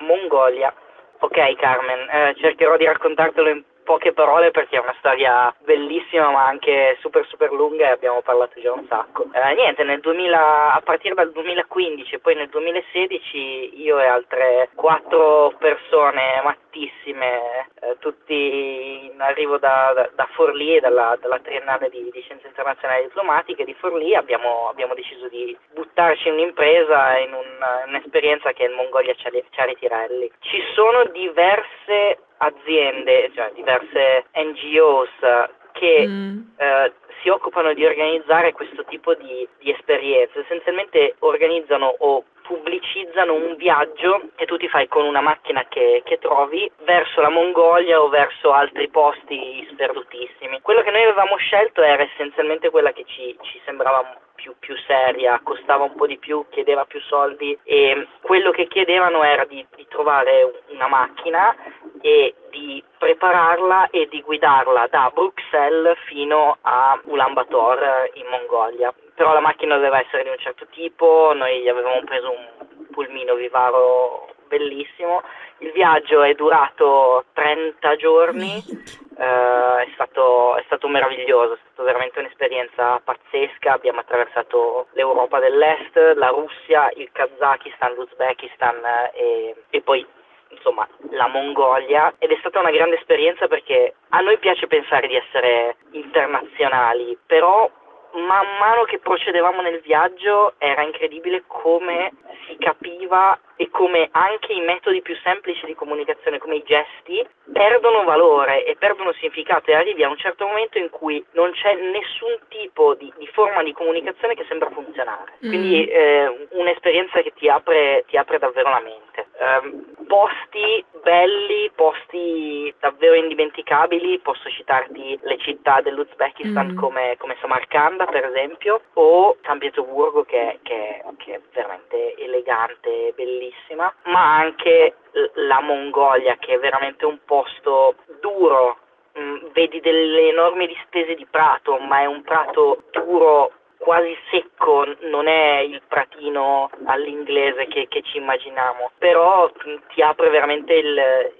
Mongolia. 0.00 0.74
Ok 1.20 1.56
Carmen, 1.56 2.00
eh, 2.10 2.34
cercherò 2.38 2.76
di 2.76 2.84
raccontartelo 2.84 3.48
in 3.48 3.62
poche 3.84 4.12
parole 4.12 4.50
perché 4.50 4.76
è 4.76 4.80
una 4.80 4.94
storia 4.98 5.54
bellissima 5.64 6.30
ma 6.30 6.46
anche 6.46 6.96
super 7.00 7.26
super 7.26 7.52
lunga 7.52 7.88
e 7.88 7.92
abbiamo 7.92 8.20
parlato 8.22 8.60
già 8.60 8.72
un 8.72 8.86
sacco. 8.88 9.28
Eh, 9.32 9.54
niente, 9.54 9.84
nel 9.84 10.00
2000, 10.00 10.72
a 10.72 10.80
partire 10.80 11.14
dal 11.14 11.32
2015 11.32 12.14
e 12.14 12.18
poi 12.18 12.34
nel 12.34 12.48
2016 12.48 13.82
io 13.82 13.98
e 13.98 14.06
altre 14.06 14.70
quattro 14.74 15.54
persone 15.58 16.40
mattissime, 16.44 17.68
eh, 17.80 17.96
tutti 17.98 19.10
in 19.12 19.20
arrivo 19.20 19.58
da, 19.58 19.92
da, 19.94 20.10
da 20.14 20.28
Forlì 20.32 20.80
dalla, 20.80 21.16
dalla 21.20 21.38
Triennale 21.40 21.88
di, 21.90 22.08
di 22.10 22.20
Scienze 22.22 22.46
Internazionali 22.46 23.04
Diplomatiche 23.04 23.64
di 23.64 23.74
Forlì 23.74 24.14
abbiamo, 24.14 24.68
abbiamo 24.68 24.94
deciso 24.94 25.28
di 25.28 25.56
buttarci 25.72 26.28
in 26.28 26.34
un'impresa, 26.34 27.18
in 27.18 27.32
un- 27.32 27.86
un'esperienza 27.86 28.52
che 28.52 28.64
è 28.64 28.68
il 28.68 28.74
Mongolia 28.74 29.14
Charity 29.50 29.86
Rally. 29.86 30.30
Ci 30.40 30.62
sono 30.74 31.04
diverse 31.06 32.18
aziende, 32.42 33.30
cioè 33.34 33.50
diverse 33.54 34.26
NGOs 34.34 35.50
che 35.72 36.06
Mm. 36.06 36.40
eh, 36.58 36.92
si 37.22 37.28
occupano 37.28 37.72
di 37.72 37.84
organizzare 37.84 38.52
questo 38.52 38.84
tipo 38.84 39.14
di, 39.14 39.48
di 39.58 39.70
esperienze. 39.70 40.40
Essenzialmente 40.40 41.14
organizzano 41.20 41.94
o 41.98 42.24
pubblicizzano 42.42 43.32
un 43.32 43.54
viaggio 43.56 44.28
che 44.34 44.46
tu 44.46 44.56
ti 44.56 44.68
fai 44.68 44.88
con 44.88 45.04
una 45.04 45.20
macchina 45.20 45.64
che, 45.68 46.02
che 46.04 46.18
trovi 46.18 46.70
verso 46.84 47.20
la 47.20 47.30
Mongolia 47.30 48.02
o 48.02 48.08
verso 48.08 48.52
altri 48.52 48.88
posti 48.88 49.66
sperdutissimi. 49.70 50.60
Quello 50.60 50.82
che 50.82 50.90
noi 50.90 51.02
avevamo 51.02 51.36
scelto 51.36 51.82
era 51.82 52.02
essenzialmente 52.02 52.70
quella 52.70 52.92
che 52.92 53.04
ci, 53.06 53.36
ci 53.42 53.60
sembrava 53.64 54.18
più, 54.34 54.54
più 54.58 54.76
seria, 54.86 55.40
costava 55.42 55.84
un 55.84 55.94
po' 55.94 56.06
di 56.06 56.18
più, 56.18 56.44
chiedeva 56.50 56.84
più 56.84 57.00
soldi 57.00 57.56
e 57.62 58.08
quello 58.20 58.50
che 58.50 58.66
chiedevano 58.66 59.22
era 59.22 59.44
di, 59.44 59.64
di 59.76 59.86
trovare 59.88 60.62
una 60.70 60.88
macchina 60.88 61.54
e 62.02 62.34
di 62.50 62.82
prepararla 62.98 63.88
e 63.90 64.08
di 64.10 64.20
guidarla 64.20 64.88
da 64.88 65.10
Bruxelles 65.14 65.96
fino 66.06 66.58
a 66.60 67.00
Ulaanbaatar 67.04 67.82
eh, 67.82 68.10
in 68.14 68.26
Mongolia. 68.26 68.92
Però 69.14 69.32
la 69.32 69.40
macchina 69.40 69.76
doveva 69.76 70.00
essere 70.00 70.24
di 70.24 70.28
un 70.28 70.38
certo 70.38 70.66
tipo, 70.70 71.32
noi 71.34 71.60
gli 71.62 71.68
avevamo 71.68 72.02
preso 72.04 72.30
un 72.30 72.86
pulmino 72.90 73.34
vivaro 73.34 74.28
bellissimo. 74.48 75.22
Il 75.58 75.70
viaggio 75.70 76.22
è 76.22 76.34
durato 76.34 77.24
30 77.34 77.96
giorni, 77.96 78.58
eh, 79.16 79.82
è, 79.82 79.88
stato, 79.94 80.56
è 80.56 80.62
stato 80.66 80.88
meraviglioso, 80.88 81.54
è 81.54 81.58
stata 81.62 81.84
veramente 81.84 82.18
un'esperienza 82.18 83.00
pazzesca. 83.02 83.72
Abbiamo 83.72 84.00
attraversato 84.00 84.88
l'Europa 84.94 85.38
dell'Est, 85.38 85.96
la 86.16 86.28
Russia, 86.28 86.90
il 86.96 87.08
Kazakistan, 87.12 87.94
l'Uzbekistan 87.94 88.76
eh, 88.84 89.10
e, 89.14 89.56
e 89.70 89.80
poi 89.82 90.04
insomma 90.52 90.86
la 91.10 91.28
Mongolia 91.28 92.14
ed 92.18 92.30
è 92.30 92.36
stata 92.38 92.60
una 92.60 92.70
grande 92.70 92.96
esperienza 92.96 93.48
perché 93.48 93.94
a 94.10 94.20
noi 94.20 94.38
piace 94.38 94.66
pensare 94.66 95.08
di 95.08 95.16
essere 95.16 95.76
internazionali, 95.92 97.18
però 97.26 97.70
man 98.14 98.46
mano 98.58 98.84
che 98.84 98.98
procedevamo 98.98 99.62
nel 99.62 99.80
viaggio 99.80 100.54
era 100.58 100.82
incredibile 100.82 101.44
come 101.46 102.12
si 102.46 102.56
capiva 102.58 103.38
e 103.56 103.70
come 103.70 104.08
anche 104.10 104.52
i 104.52 104.60
metodi 104.60 105.02
più 105.02 105.14
semplici 105.22 105.64
di 105.66 105.74
comunicazione, 105.74 106.38
come 106.38 106.56
i 106.56 106.64
gesti, 106.64 107.24
perdono 107.52 108.02
valore 108.04 108.64
e 108.64 108.76
perdono 108.76 109.12
significato 109.12 109.70
e 109.70 109.74
arrivi 109.74 110.02
a 110.02 110.08
un 110.08 110.16
certo 110.16 110.46
momento 110.46 110.78
in 110.78 110.90
cui 110.90 111.24
non 111.32 111.52
c'è 111.52 111.74
nessun 111.74 112.38
tipo 112.48 112.94
di, 112.94 113.12
di 113.18 113.26
forma 113.28 113.62
di 113.62 113.72
comunicazione 113.72 114.34
che 114.34 114.44
sembra 114.48 114.70
funzionare. 114.70 115.34
Mm. 115.44 115.48
Quindi 115.48 115.86
eh, 115.86 116.48
un'esperienza 116.50 117.20
che 117.22 117.32
ti 117.34 117.48
apre, 117.48 118.04
ti 118.08 118.16
apre 118.16 118.38
davvero 118.38 118.70
la 118.70 118.80
mente. 118.80 119.11
Ehm, 119.38 119.84
posti 120.06 120.84
belli, 121.02 121.70
posti 121.74 122.72
davvero 122.80 123.14
indimenticabili, 123.14 124.18
posso 124.20 124.48
citarti 124.50 125.18
le 125.22 125.38
città 125.38 125.80
dell'Uzbekistan 125.80 126.68
Mm. 126.72 126.76
come, 126.76 127.16
come 127.18 127.36
Samarcanda 127.40 128.06
per 128.06 128.24
esempio 128.26 128.80
o 128.94 129.36
San 129.42 129.58
Pietroburgo 129.58 130.24
che, 130.24 130.60
che- 130.62 131.02
che 131.18 131.34
è 131.34 131.40
veramente 131.52 132.14
elegante, 132.16 133.12
bellissima, 133.14 133.92
ma 134.04 134.36
anche 134.36 134.94
la 135.34 135.60
Mongolia 135.60 136.36
che 136.38 136.54
è 136.54 136.58
veramente 136.58 137.04
un 137.04 137.18
posto 137.24 137.96
duro, 138.20 138.78
Mm, 139.18 139.48
vedi 139.52 139.78
delle 139.80 140.28
enormi 140.30 140.66
distese 140.66 141.14
di 141.14 141.26
prato, 141.26 141.76
ma 141.76 142.00
è 142.00 142.06
un 142.06 142.22
prato 142.22 142.84
duro 142.92 143.52
quasi 143.82 144.16
secco, 144.30 144.86
non 145.00 145.26
è 145.26 145.58
il 145.58 145.82
pratino 145.88 146.70
all'inglese 146.84 147.66
che, 147.66 147.88
che 147.88 148.02
ci 148.02 148.18
immaginiamo, 148.18 148.92
però 148.96 149.50
ti 149.92 150.00
apre 150.02 150.30
veramente 150.30 150.72
il- 150.74 150.96
eh, 150.98 151.32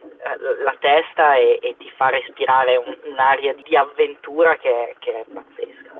la 0.63 0.75
testa 0.81 1.35
e, 1.37 1.59
e 1.63 1.77
ti 1.79 1.89
fa 1.95 2.09
respirare 2.09 2.77
un- 2.77 2.97
un'aria 3.05 3.55
di 3.55 3.77
avventura 3.77 4.57
che, 4.57 4.97
che 4.99 5.21
è 5.21 5.25
pazzesca. 5.33 5.91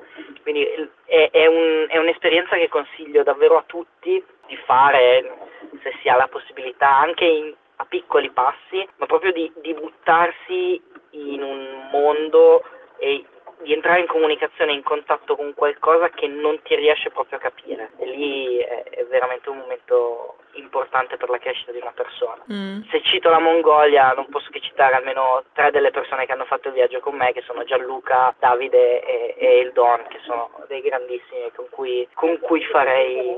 Quindi 0.41 0.89
è, 1.05 1.29
è 1.31 1.45
un- 1.45 1.85
è 1.87 1.97
un'esperienza 1.97 2.57
che 2.57 2.67
consiglio 2.67 3.23
davvero 3.23 3.57
a 3.57 3.63
tutti 3.65 4.23
di 4.47 4.57
fare 4.65 5.37
se 5.81 5.93
si 6.01 6.09
ha 6.09 6.17
la 6.17 6.27
possibilità, 6.27 6.93
anche 6.93 7.23
in- 7.23 7.55
a 7.77 7.85
piccoli 7.85 8.29
passi, 8.31 8.85
ma 8.97 9.05
proprio 9.05 9.31
di, 9.31 9.49
di 9.61 9.73
buttarsi 9.73 10.81
in 11.11 11.41
un 11.41 11.87
mondo 11.91 12.63
e 12.97 13.23
di 13.63 13.73
entrare 13.73 14.01
in 14.01 14.07
comunicazione, 14.07 14.73
in 14.73 14.83
contatto 14.83 15.35
con 15.35 15.53
qualcosa 15.53 16.09
che 16.09 16.27
non 16.27 16.61
ti 16.61 16.75
riesce 16.75 17.09
proprio 17.09 17.37
a 17.37 17.41
capire. 17.41 17.91
E 17.97 18.05
lì 18.05 18.57
è, 18.57 18.83
è 18.83 19.05
veramente 19.05 19.49
un 19.49 19.57
momento 19.57 20.37
importante 20.53 21.17
per 21.17 21.29
la 21.29 21.37
crescita 21.37 21.71
di 21.71 21.79
una 21.79 21.93
persona. 21.95 22.41
Mm. 22.51 22.81
Se 22.89 23.01
cito 23.03 23.29
la 23.29 23.39
Mongolia 23.39 24.11
non 24.11 24.27
posso 24.29 24.49
che 24.49 24.59
citare 24.59 24.95
almeno 24.95 25.43
tre 25.53 25.71
delle 25.71 25.91
persone 25.91 26.25
che 26.25 26.31
hanno 26.31 26.45
fatto 26.45 26.67
il 26.67 26.73
viaggio 26.73 26.99
con 26.99 27.15
me, 27.15 27.31
che 27.33 27.43
sono 27.45 27.63
Gianluca, 27.63 28.33
Davide 28.39 29.03
e, 29.03 29.35
e 29.37 29.59
il 29.59 29.71
Don, 29.73 30.05
che 30.09 30.19
sono 30.25 30.49
dei 30.67 30.81
grandissimi 30.81 31.51
con 31.55 31.65
cui, 31.69 32.07
con 32.13 32.39
cui 32.39 32.63
farei 32.65 33.35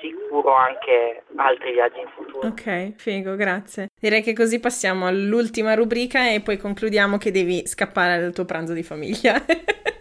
sicuro 0.00 0.54
anche 0.54 1.24
altri 1.36 1.72
viaggi 1.72 2.00
in 2.00 2.08
futuro. 2.14 2.48
Ok, 2.48 2.94
figo, 2.96 3.36
grazie. 3.36 3.88
Direi 3.98 4.22
che 4.22 4.34
così 4.34 4.60
passiamo 4.60 5.06
all'ultima 5.06 5.74
rubrica 5.74 6.28
e 6.28 6.40
poi 6.40 6.56
concludiamo 6.56 7.18
che 7.18 7.30
devi 7.30 7.66
scappare 7.66 8.14
al 8.14 8.32
tuo 8.32 8.44
pranzo 8.44 8.72
di 8.72 8.82
famiglia. 8.82 9.34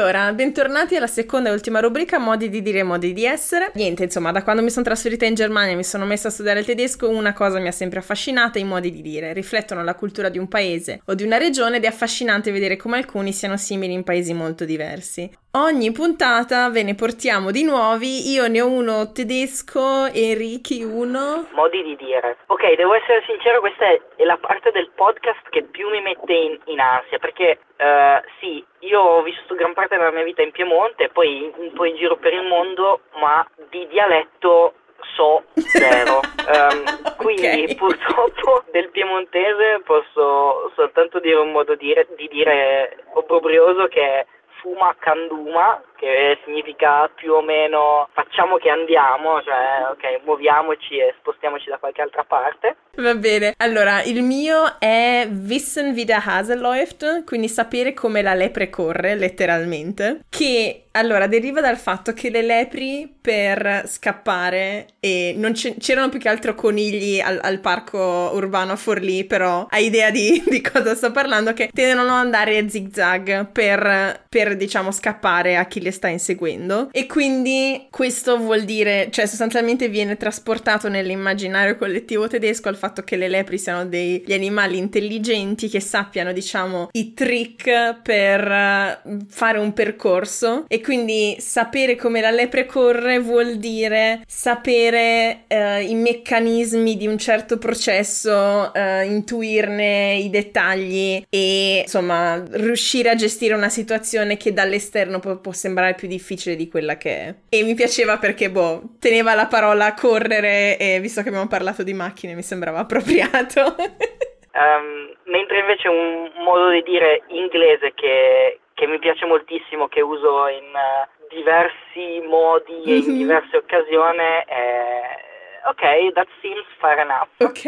Allora, 0.00 0.32
bentornati 0.32 0.96
alla 0.96 1.06
seconda 1.06 1.50
e 1.50 1.52
ultima 1.52 1.78
rubrica, 1.78 2.18
modi 2.18 2.48
di 2.48 2.62
dire 2.62 2.78
e 2.78 2.82
modi 2.82 3.12
di 3.12 3.26
essere. 3.26 3.70
Niente, 3.74 4.04
insomma, 4.04 4.32
da 4.32 4.42
quando 4.42 4.62
mi 4.62 4.70
sono 4.70 4.86
trasferita 4.86 5.26
in 5.26 5.34
Germania 5.34 5.74
e 5.74 5.76
mi 5.76 5.84
sono 5.84 6.06
messa 6.06 6.28
a 6.28 6.30
studiare 6.30 6.60
il 6.60 6.64
tedesco, 6.64 7.10
una 7.10 7.34
cosa 7.34 7.58
mi 7.58 7.68
ha 7.68 7.70
sempre 7.70 7.98
affascinata, 7.98 8.58
i 8.58 8.64
modi 8.64 8.90
di 8.90 9.02
dire. 9.02 9.34
Riflettono 9.34 9.84
la 9.84 9.94
cultura 9.94 10.30
di 10.30 10.38
un 10.38 10.48
paese 10.48 11.02
o 11.04 11.12
di 11.12 11.22
una 11.22 11.36
regione 11.36 11.76
ed 11.76 11.84
è 11.84 11.88
affascinante 11.88 12.50
vedere 12.50 12.76
come 12.76 12.96
alcuni 12.96 13.34
siano 13.34 13.58
simili 13.58 13.92
in 13.92 14.02
paesi 14.02 14.32
molto 14.32 14.64
diversi. 14.64 15.30
Ogni 15.52 15.90
puntata 15.90 16.70
ve 16.70 16.82
ne 16.82 16.94
portiamo 16.94 17.50
di 17.50 17.64
nuovi. 17.64 18.30
Io 18.30 18.46
ne 18.46 18.60
ho 18.60 18.68
uno 18.68 19.10
tedesco 19.12 20.06
e 20.06 20.34
Ricky 20.34 20.82
uno. 20.82 21.48
Modi 21.52 21.82
di 21.82 21.96
dire. 21.96 22.38
Ok, 22.46 22.76
devo 22.76 22.94
essere 22.94 23.22
sincero, 23.26 23.60
questa 23.60 23.86
è, 23.86 24.00
è 24.16 24.24
la 24.24 24.38
parte 24.38 24.70
del 24.70 24.90
podcast 24.94 25.48
che 25.50 25.64
più 25.64 25.88
mi 25.88 26.00
mette 26.00 26.32
in, 26.32 26.58
in 26.66 26.80
ansia 26.80 27.18
perché 27.18 27.58
uh, 27.78 28.20
sì, 28.38 28.64
io 28.80 29.00
ho 29.00 29.22
vissuto 29.22 29.54
gran 29.54 29.72
parte 29.72 29.96
della 29.96 30.12
mia 30.12 30.22
vita 30.22 30.42
in 30.42 30.52
Piemonte, 30.52 31.08
poi 31.08 31.52
un 31.56 31.72
po' 31.72 31.84
in 31.84 31.96
giro 31.96 32.16
per 32.16 32.32
il 32.32 32.46
mondo, 32.46 33.00
ma 33.20 33.46
di 33.70 33.86
dialetto 33.88 34.74
so 35.16 35.42
zero. 35.54 36.20
um, 36.46 37.16
quindi 37.16 37.64
okay. 37.64 37.74
purtroppo 37.74 38.64
del 38.70 38.90
piemontese 38.90 39.80
posso 39.84 40.70
soltanto 40.74 41.18
dire 41.20 41.36
un 41.36 41.50
modo 41.50 41.74
di 41.74 41.86
dire, 41.86 42.06
di 42.16 42.28
dire 42.28 43.04
obbrobrioso 43.14 43.86
che 43.86 44.00
è 44.00 44.26
Fuma 44.62 44.94
Kanduma 45.00 45.80
che 46.00 46.38
significa 46.46 47.10
più 47.14 47.34
o 47.34 47.42
meno 47.42 48.08
facciamo 48.14 48.56
che 48.56 48.70
andiamo, 48.70 49.42
cioè 49.42 49.90
ok, 49.90 50.24
muoviamoci 50.24 50.96
e 50.96 51.14
spostiamoci 51.18 51.68
da 51.68 51.76
qualche 51.76 52.00
altra 52.00 52.24
parte. 52.24 52.76
Va 52.96 53.14
bene, 53.14 53.52
allora 53.58 54.02
il 54.02 54.22
mio 54.22 54.78
è 54.78 55.28
Wissen 55.30 55.92
wie 55.92 56.06
der 56.06 56.22
Hase 56.26 56.56
läuft, 56.56 57.24
quindi 57.24 57.48
sapere 57.48 57.92
come 57.92 58.22
la 58.22 58.34
lepre 58.34 58.70
corre, 58.70 59.14
letteralmente, 59.14 60.22
che 60.30 60.86
allora 60.92 61.26
deriva 61.28 61.60
dal 61.60 61.76
fatto 61.76 62.12
che 62.12 62.30
le 62.30 62.42
lepri 62.42 63.12
per 63.20 63.84
scappare 63.86 64.86
e 64.98 65.34
non 65.36 65.52
c'erano 65.52 66.08
più 66.08 66.18
che 66.18 66.28
altro 66.28 66.54
conigli 66.54 67.20
al, 67.20 67.38
al, 67.42 67.60
parco 67.60 68.30
urbano 68.34 68.72
a 68.72 68.76
Forlì, 68.76 69.24
però 69.24 69.66
hai 69.70 69.86
idea 69.86 70.10
di, 70.10 70.42
di, 70.48 70.60
cosa 70.60 70.94
sto 70.94 71.12
parlando, 71.12 71.52
che 71.52 71.70
tendono 71.72 72.10
ad 72.10 72.24
andare 72.24 72.68
zigzag 72.68 73.46
per, 73.52 74.24
per 74.28 74.56
diciamo 74.56 74.90
scappare 74.90 75.56
a 75.56 75.66
chi 75.66 75.80
le 75.80 75.89
sta 75.90 76.08
inseguendo. 76.08 76.88
E 76.92 77.06
quindi 77.06 77.86
questo 77.90 78.36
vuol 78.38 78.62
dire, 78.62 79.08
cioè 79.10 79.26
sostanzialmente 79.26 79.88
viene 79.88 80.16
trasportato 80.16 80.88
nell'immaginario 80.88 81.76
collettivo 81.76 82.28
tedesco 82.28 82.68
al 82.68 82.76
fatto 82.76 83.02
che 83.02 83.16
le 83.16 83.28
lepri 83.28 83.58
siano 83.58 83.86
degli 83.86 84.32
animali 84.32 84.78
intelligenti 84.78 85.68
che 85.68 85.80
sappiano 85.80 86.32
diciamo 86.32 86.88
i 86.92 87.14
trick 87.14 88.00
per 88.02 88.40
eh, 88.40 89.00
fare 89.28 89.58
un 89.58 89.72
percorso. 89.72 90.64
E 90.68 90.80
quindi 90.80 91.36
sapere 91.38 91.96
come 91.96 92.20
la 92.20 92.30
lepre 92.30 92.66
corre 92.66 93.18
vuol 93.18 93.56
dire 93.56 94.22
sapere 94.26 95.44
uh, 95.48 95.82
i 95.82 95.94
meccanismi 95.94 96.96
di 96.96 97.06
un 97.06 97.18
certo 97.18 97.58
processo, 97.58 98.70
uh, 98.74 99.04
intuirne 99.04 100.14
i 100.14 100.30
dettagli 100.30 101.24
e 101.28 101.80
insomma 101.82 102.42
riuscire 102.50 103.10
a 103.10 103.14
gestire 103.14 103.54
una 103.54 103.68
situazione 103.68 104.36
che 104.36 104.52
dall'esterno 104.52 105.18
può, 105.18 105.36
può 105.36 105.52
sembrare 105.52 105.79
più 105.94 106.08
difficile 106.08 106.56
di 106.56 106.68
quella 106.68 106.96
che 106.96 107.16
è. 107.16 107.34
E 107.48 107.62
mi 107.62 107.74
piaceva 107.74 108.18
perché, 108.18 108.50
boh, 108.50 108.82
teneva 108.98 109.34
la 109.34 109.46
parola 109.46 109.94
correre 109.94 110.78
e 110.78 111.00
visto 111.00 111.22
che 111.22 111.28
abbiamo 111.28 111.48
parlato 111.48 111.82
di 111.82 111.92
macchine 111.92 112.34
mi 112.34 112.42
sembrava 112.42 112.78
appropriato. 112.80 113.74
um, 113.76 115.14
mentre 115.30 115.58
invece 115.58 115.88
un 115.88 116.30
modo 116.44 116.70
di 116.70 116.82
dire 116.82 117.22
inglese 117.28 117.92
che, 117.94 118.60
che 118.74 118.86
mi 118.86 118.98
piace 118.98 119.26
moltissimo, 119.26 119.88
che 119.88 120.00
uso 120.00 120.48
in 120.48 120.70
uh, 120.72 121.34
diversi 121.34 122.22
modi 122.26 122.82
mm-hmm. 122.86 122.88
e 122.88 122.96
in 122.96 123.10
mhm. 123.12 123.18
diverse 123.18 123.56
occasioni 123.56 124.44
è 124.46 125.28
ok, 125.64 126.12
that 126.14 126.28
seems 126.40 126.64
fair 126.78 126.98
enough. 126.98 127.28
Ok. 127.38 127.64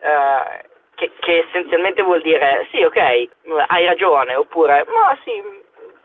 Uh, 0.00 0.68
che, 0.94 1.10
che, 1.20 1.46
essenzialmente 1.48 2.02
vuol 2.02 2.20
dire 2.20 2.68
sì, 2.70 2.82
ok, 2.82 2.96
hai 3.68 3.86
ragione, 3.86 4.34
oppure 4.34 4.84
ma 4.88 5.16
sì, 5.24 5.32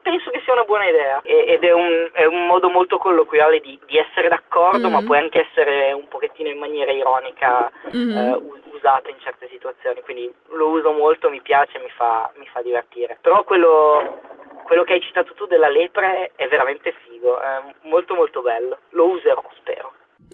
penso 0.06 0.30
che 0.30 0.40
sia 0.44 0.54
una 0.54 0.66
buona 0.66 0.86
idea 0.86 1.20
ed 1.24 1.64
è 1.64 1.74
un, 1.74 2.10
è 2.14 2.26
un 2.26 2.46
modo 2.46 2.70
molto 2.70 3.00
colloquiale 3.00 3.60
di, 3.60 3.80
di 3.88 3.98
essere 3.98 4.28
d'accordo, 4.30 4.78
mm-hmm. 4.78 4.92
ma 4.92 5.02
può 5.02 5.16
anche 5.16 5.48
essere 5.50 5.94
un 5.94 6.08
pochettino 6.08 6.48
in 6.48 6.60
maniera 6.60 6.92
ironica 6.92 7.72
mm-hmm. 7.90 8.16
eh, 8.16 8.42
usato 8.72 9.10
in 9.10 9.16
certe 9.20 9.50
situazioni, 9.50 10.02
quindi 10.02 10.32
lo 10.50 10.70
uso 10.70 10.92
molto, 10.92 11.32
mi 11.32 11.42
piace, 11.42 11.80
mi 11.80 11.90
fa, 11.98 12.32
mi 12.38 12.46
fa 12.54 12.62
divertire. 12.62 13.18
Però 13.20 13.44
quello, 13.44 14.22
quello 14.66 14.84
che 14.84 14.94
hai 14.94 15.02
citato 15.02 15.34
tu 15.34 15.48
della 15.48 15.70
lepre 15.70 16.34
è 16.36 16.48
veramente 16.48 16.94
figo, 17.04 17.42
è 17.42 17.64
molto 17.82 18.14
molto 18.14 18.44
bello, 18.44 18.78
lo 18.90 19.08
userò 19.08 19.44
spero. 19.56 19.92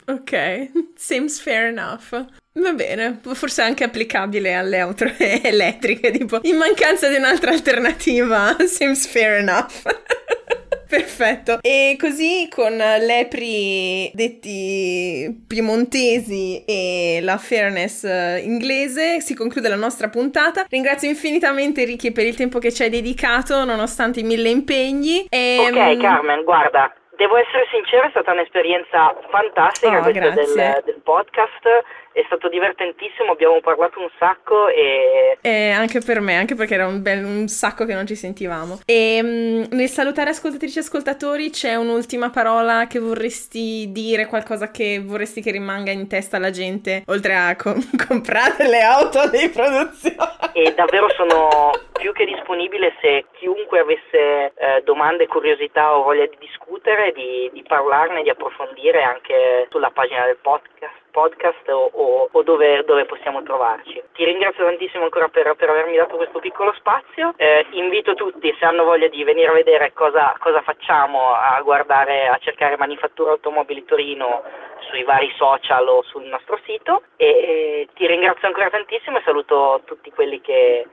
Ok, 0.07 0.71
seems 0.99 1.41
fair 1.41 1.67
enough. 1.67 2.11
Va 2.53 2.73
bene, 2.73 3.21
forse 3.33 3.61
anche 3.61 3.85
applicabile 3.85 4.53
alle 4.53 4.79
auto 4.79 5.05
elettriche, 5.17 6.11
tipo 6.11 6.39
in 6.41 6.57
mancanza 6.57 7.07
di 7.07 7.15
un'altra 7.15 7.51
alternativa, 7.51 8.57
seems 8.67 9.07
fair 9.07 9.37
enough. 9.39 9.83
Perfetto. 10.91 11.59
E 11.61 11.95
così 11.97 12.49
con 12.53 12.75
lepri 12.75 14.11
detti 14.13 15.45
piemontesi 15.47 16.65
e 16.65 17.19
la 17.21 17.37
fairness 17.37 18.03
eh, 18.03 18.41
inglese 18.43 19.21
si 19.21 19.33
conclude 19.33 19.69
la 19.69 19.77
nostra 19.77 20.09
puntata. 20.09 20.65
Ringrazio 20.69 21.07
infinitamente 21.07 21.85
Ricky 21.85 22.11
per 22.11 22.25
il 22.25 22.35
tempo 22.35 22.59
che 22.59 22.73
ci 22.73 22.83
hai 22.83 22.89
dedicato 22.89 23.63
nonostante 23.63 24.19
i 24.19 24.23
mille 24.23 24.49
impegni. 24.49 25.27
E, 25.29 25.59
ok, 25.61 25.95
mm, 25.95 26.01
Carmen, 26.01 26.43
guarda, 26.43 26.93
devo 27.15 27.37
essere 27.37 27.65
sincera, 27.71 28.07
è 28.07 28.09
stata 28.09 28.33
un'esperienza 28.33 29.15
fantastica 29.29 29.99
oh, 29.99 30.01
questa 30.01 30.29
del, 30.31 30.81
del 30.83 31.01
podcast 31.01 32.00
è 32.13 32.23
stato 32.25 32.49
divertentissimo, 32.49 33.31
abbiamo 33.31 33.59
parlato 33.61 33.99
un 33.99 34.09
sacco 34.17 34.67
e... 34.67 35.37
Eh, 35.41 35.69
anche 35.69 35.99
per 35.99 36.19
me, 36.19 36.35
anche 36.37 36.55
perché 36.55 36.73
era 36.73 36.87
un, 36.87 37.01
bel, 37.01 37.23
un 37.23 37.47
sacco 37.47 37.85
che 37.85 37.93
non 37.93 38.05
ci 38.05 38.15
sentivamo. 38.15 38.79
E 38.85 39.21
mh, 39.21 39.75
nel 39.75 39.87
salutare 39.87 40.31
ascoltatrici 40.31 40.77
e 40.77 40.81
ascoltatori 40.81 41.49
c'è 41.49 41.75
un'ultima 41.75 42.29
parola 42.29 42.87
che 42.87 42.99
vorresti 42.99 43.91
dire, 43.91 44.27
qualcosa 44.27 44.71
che 44.71 45.01
vorresti 45.03 45.41
che 45.41 45.51
rimanga 45.51 45.91
in 45.91 46.07
testa 46.07 46.37
alla 46.37 46.51
gente, 46.51 47.03
oltre 47.07 47.35
a 47.35 47.55
com- 47.55 47.81
comprare 48.07 48.67
le 48.67 48.81
auto 48.81 49.29
di 49.29 49.49
produzione. 49.49 50.51
E 50.53 50.73
davvero 50.73 51.09
sono 51.11 51.71
più 51.93 52.11
che 52.11 52.25
disponibile 52.25 52.95
se 52.99 53.25
chiunque 53.33 53.79
avesse 53.79 54.51
eh, 54.55 54.81
domande, 54.83 55.27
curiosità 55.27 55.95
o 55.95 56.03
voglia 56.03 56.25
di 56.25 56.37
discutere, 56.39 57.13
di, 57.13 57.49
di 57.53 57.63
parlarne, 57.63 58.23
di 58.23 58.29
approfondire 58.29 59.01
anche 59.03 59.67
sulla 59.69 59.91
pagina 59.91 60.25
del 60.25 60.37
podcast 60.41 61.00
podcast 61.11 61.67
o, 61.69 61.89
o, 61.93 62.29
o 62.31 62.43
dove, 62.43 62.83
dove, 62.85 63.05
possiamo 63.05 63.43
trovarci. 63.43 64.01
Ti 64.13 64.25
ringrazio 64.25 64.65
tantissimo 64.65 65.03
ancora 65.03 65.27
per, 65.27 65.53
per 65.55 65.69
avermi 65.69 65.95
dato 65.97 66.15
questo 66.15 66.39
piccolo 66.39 66.73
spazio. 66.73 67.33
Eh, 67.37 67.65
invito 67.71 68.13
tutti, 68.15 68.53
se 68.57 68.65
hanno 68.65 68.83
voglia 68.83 69.07
di 69.07 69.23
venire 69.23 69.49
a 69.49 69.53
vedere 69.53 69.93
cosa, 69.93 70.35
cosa 70.39 70.61
facciamo, 70.61 71.33
a 71.33 71.61
guardare, 71.61 72.27
a 72.27 72.37
cercare 72.39 72.77
Manifattura 72.77 73.31
Automobili 73.31 73.85
Torino 73.85 74.43
sui 74.89 75.03
vari 75.03 75.31
social 75.37 75.87
o 75.87 76.01
sul 76.03 76.23
nostro 76.23 76.59
sito. 76.65 77.03
E, 77.15 77.25
e 77.27 77.87
ti 77.93 78.07
ringrazio 78.07 78.47
ancora 78.47 78.69
tantissimo 78.69 79.17
e 79.17 79.21
saluto 79.23 79.81
tutti 79.85 80.11
quelli 80.11 80.41
che 80.41 80.87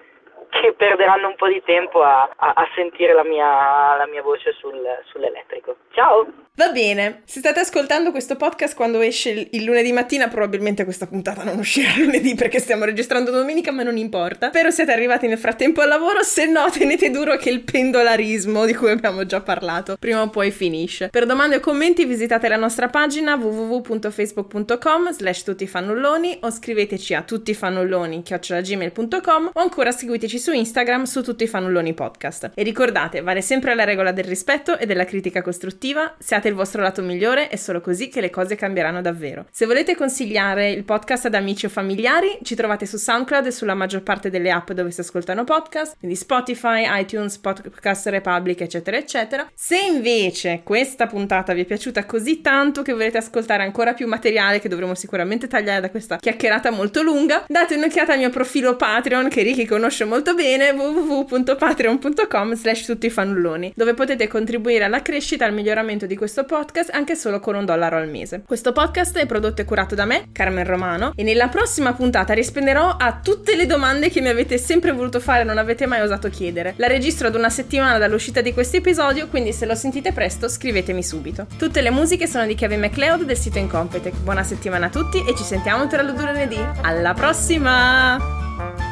che 0.51 0.75
perderanno 0.77 1.29
un 1.29 1.37
po' 1.37 1.49
di 1.49 1.63
tempo 1.65 2.03
a, 2.03 2.29
a, 2.37 2.53
a 2.55 2.69
sentire 2.75 3.13
la 3.13 3.25
mia, 3.25 3.97
la 3.97 4.07
mia 4.11 4.23
voce 4.23 4.53
sul, 4.59 4.81
sull'elettrico. 5.11 5.77
Ciao! 5.93 6.27
Va 6.59 6.71
bene, 6.73 7.23
se 7.25 7.39
state 7.39 7.61
ascoltando 7.61 8.11
questo 8.11 8.35
podcast 8.35 8.75
quando 8.75 9.01
esce 9.01 9.31
il, 9.31 9.49
il, 9.53 9.63
lunedì 9.63 9.93
mattina, 9.93 10.27
probabilmente 10.27 10.83
questa 10.83 11.07
puntata 11.07 11.45
non 11.45 11.59
uscirà 11.59 11.91
lunedì 12.03 12.35
perché 12.35 12.59
stiamo 12.59 12.85
registrando 12.85 13.31
domenica, 13.31 13.71
ma 13.71 13.85
non 13.85 13.97
importa. 13.97 14.49
Spero 14.49 14.73
siate 14.73 14.91
arrivati 14.91 15.29
nel 15.29 15.39
frattempo 15.39 15.83
al 15.83 15.89
lavoro, 15.89 16.25
se 16.25 16.47
no 16.47 16.69
tenete 16.77 17.11
duro 17.11 17.37
che 17.37 17.51
il 17.51 17.63
pendolarismo 17.63 18.65
di 18.65 18.75
cui 18.75 18.91
abbiamo 18.91 19.25
già 19.25 19.41
parlato 19.41 19.97
prima 20.01 20.23
o 20.23 20.31
poi 20.31 20.51
finisce. 20.51 21.09
Per 21.11 21.27
domande 21.27 21.57
o 21.57 21.61
commenti 21.61 22.05
visitate 22.05 22.49
la 22.49 22.57
nostra 22.57 22.89
pagina 22.89 23.37
www.facebook.com 23.37 25.13
slash 25.13 25.45
tuttifannulloni 25.45 26.39
o 26.43 26.51
scriveteci 26.51 27.15
a 27.15 27.23
tuttifannulloni 27.23 28.23
chiocciolagmail.com 28.23 29.51
o 29.55 29.61
ancora 29.61 29.93
seguiteci 29.93 30.28
su 30.37 30.53
Instagram 30.53 31.05
su 31.05 31.23
Tutti 31.23 31.47
Fannulloni 31.47 31.95
Podcast. 31.95 32.51
E 32.55 32.63
ricordate, 32.63 33.23
vale 33.23 33.41
sempre 33.41 33.75
la 33.75 33.85
regola 33.85 34.13
del 34.13 34.25
rispetto 34.25 34.77
e 34.77 34.85
della 34.85 35.07
critica 35.07 35.41
costruttiva, 35.41 36.15
siate 36.19 36.49
il 36.49 36.55
vostro 36.55 36.83
lato 36.83 37.01
migliore, 37.01 37.49
è 37.49 37.57
solo 37.57 37.81
così 37.81 38.09
che 38.09 38.21
le 38.21 38.29
cose 38.29 38.57
cambieranno 38.57 39.01
davvero. 39.01 39.47
Se 39.51 39.65
volete 39.65 39.97
consigliare 39.97 40.71
il 40.71 40.85
podcast 40.85 41.25
ad 41.25 41.35
amici 41.35 41.65
o 41.65 41.71
familiari, 41.71 42.39
ci 42.43 42.55
trovate 42.55 42.85
su 42.85 42.99
SoundCloud 42.99 43.47
e 43.47 43.51
sulla 43.51 43.75
maggior 43.75 44.03
parte 44.03 44.29
delle 44.29 44.51
app 44.51 44.73
dove 44.73 44.91
si 44.91 45.01
ascoltano 45.01 45.45
podcast, 45.45 45.97
quindi 45.99 46.17
Spotify, 46.17 46.85
iTunes, 47.01 47.39
Podcast 47.39 48.09
Republic, 48.09 48.61
eccetera, 48.61 48.97
eccetera. 48.97 49.49
Se 49.55 49.79
invece 49.79 50.63
questa 50.65 51.07
puntata 51.07 51.53
vi 51.53 51.63
è 51.63 51.65
piaciuta 51.65 52.05
così 52.05 52.41
tanto 52.41 52.83
che 52.83 52.93
volete 52.93 53.19
ascoltare 53.19 53.63
ancora 53.63 53.95
più 53.95 54.07
materiale 54.09 54.59
che 54.59 54.69
dovremo 54.69 54.95
sicuramente 54.95 55.47
tagliare 55.47 55.81
da 55.81 55.91
questa 55.91 56.17
chiacchierata 56.17 56.71
molto 56.71 57.03
lunga, 57.03 57.45
date 57.47 57.77
un'occhiata 57.77 58.13
al 58.15 58.19
mio 58.19 58.31
profilo 58.31 58.75
Patreon 58.75 59.29
che 59.29 59.43
Ricky 59.43 59.65
conosce 59.65 60.05
molto 60.05 60.17
molto 60.19 60.35
bene 60.35 60.71
www.patreon.com 60.71 62.55
slash 62.55 62.87
tutti 62.87 63.09
fannulloni 63.09 63.73
dove 63.77 63.95
potete 63.95 64.27
contribuire 64.27 64.83
alla 64.83 65.01
crescita 65.01 65.45
e 65.45 65.49
al 65.49 65.55
miglioramento 65.55 66.07
di 66.07 66.17
questo 66.17 66.43
podcast 66.45 66.91
anche 66.93 67.15
solo 67.15 67.39
con 67.39 67.55
un 67.55 67.65
dollaro 67.65 67.97
al 67.97 68.09
mese. 68.09 68.43
Questo 68.45 68.73
podcast 68.73 69.17
è 69.17 69.27
prodotto 69.27 69.61
e 69.61 69.65
curato 69.65 69.95
da 69.95 70.07
me, 70.07 70.25
Carmen 70.33 70.65
Romano, 70.65 71.13
e 71.15 71.23
nella 71.23 71.47
prossima 71.47 71.93
puntata 71.93 72.33
risponderò 72.33 72.97
a 72.99 73.21
tutte 73.23 73.55
le 73.55 73.67
domande 73.67 74.11
che 74.11 74.21
mi 74.21 74.27
avete 74.27 74.59
sempre 74.59 74.91
voluto 74.91 75.21
fare 75.21 75.43
e 75.43 75.45
non 75.45 75.57
avete 75.57 75.87
mai 75.87 76.01
osato 76.01 76.29
chiedere. 76.29 76.75
La 76.79 76.89
registro 76.89 77.29
ad 77.29 77.37
una 77.37 77.51
settimana 77.51 77.99
dall'uscita 77.99 78.41
di 78.41 78.53
questo 78.53 78.79
episodio, 78.79 79.29
quindi 79.29 79.53
se 79.53 79.67
lo 79.67 79.77
sentite 79.77 80.13
presto 80.13 80.49
scrivetemi 80.49 81.05
subito. 81.05 81.47
Tutte 81.57 81.81
le 81.81 81.91
musiche 81.91 82.27
sono 82.27 82.45
di 82.45 82.57
Kevin 82.57 82.81
MacLeod 82.81 83.23
del 83.23 83.37
sito 83.37 83.59
Incompetech. 83.59 84.17
Buona 84.17 84.43
settimana 84.43 84.87
a 84.87 84.91
tutti 84.91 85.19
e 85.19 85.37
ci 85.37 85.45
sentiamo 85.45 85.87
tra 85.87 86.03
lunedì. 86.03 86.59
Alla 86.83 87.15
prossima! 87.15 88.88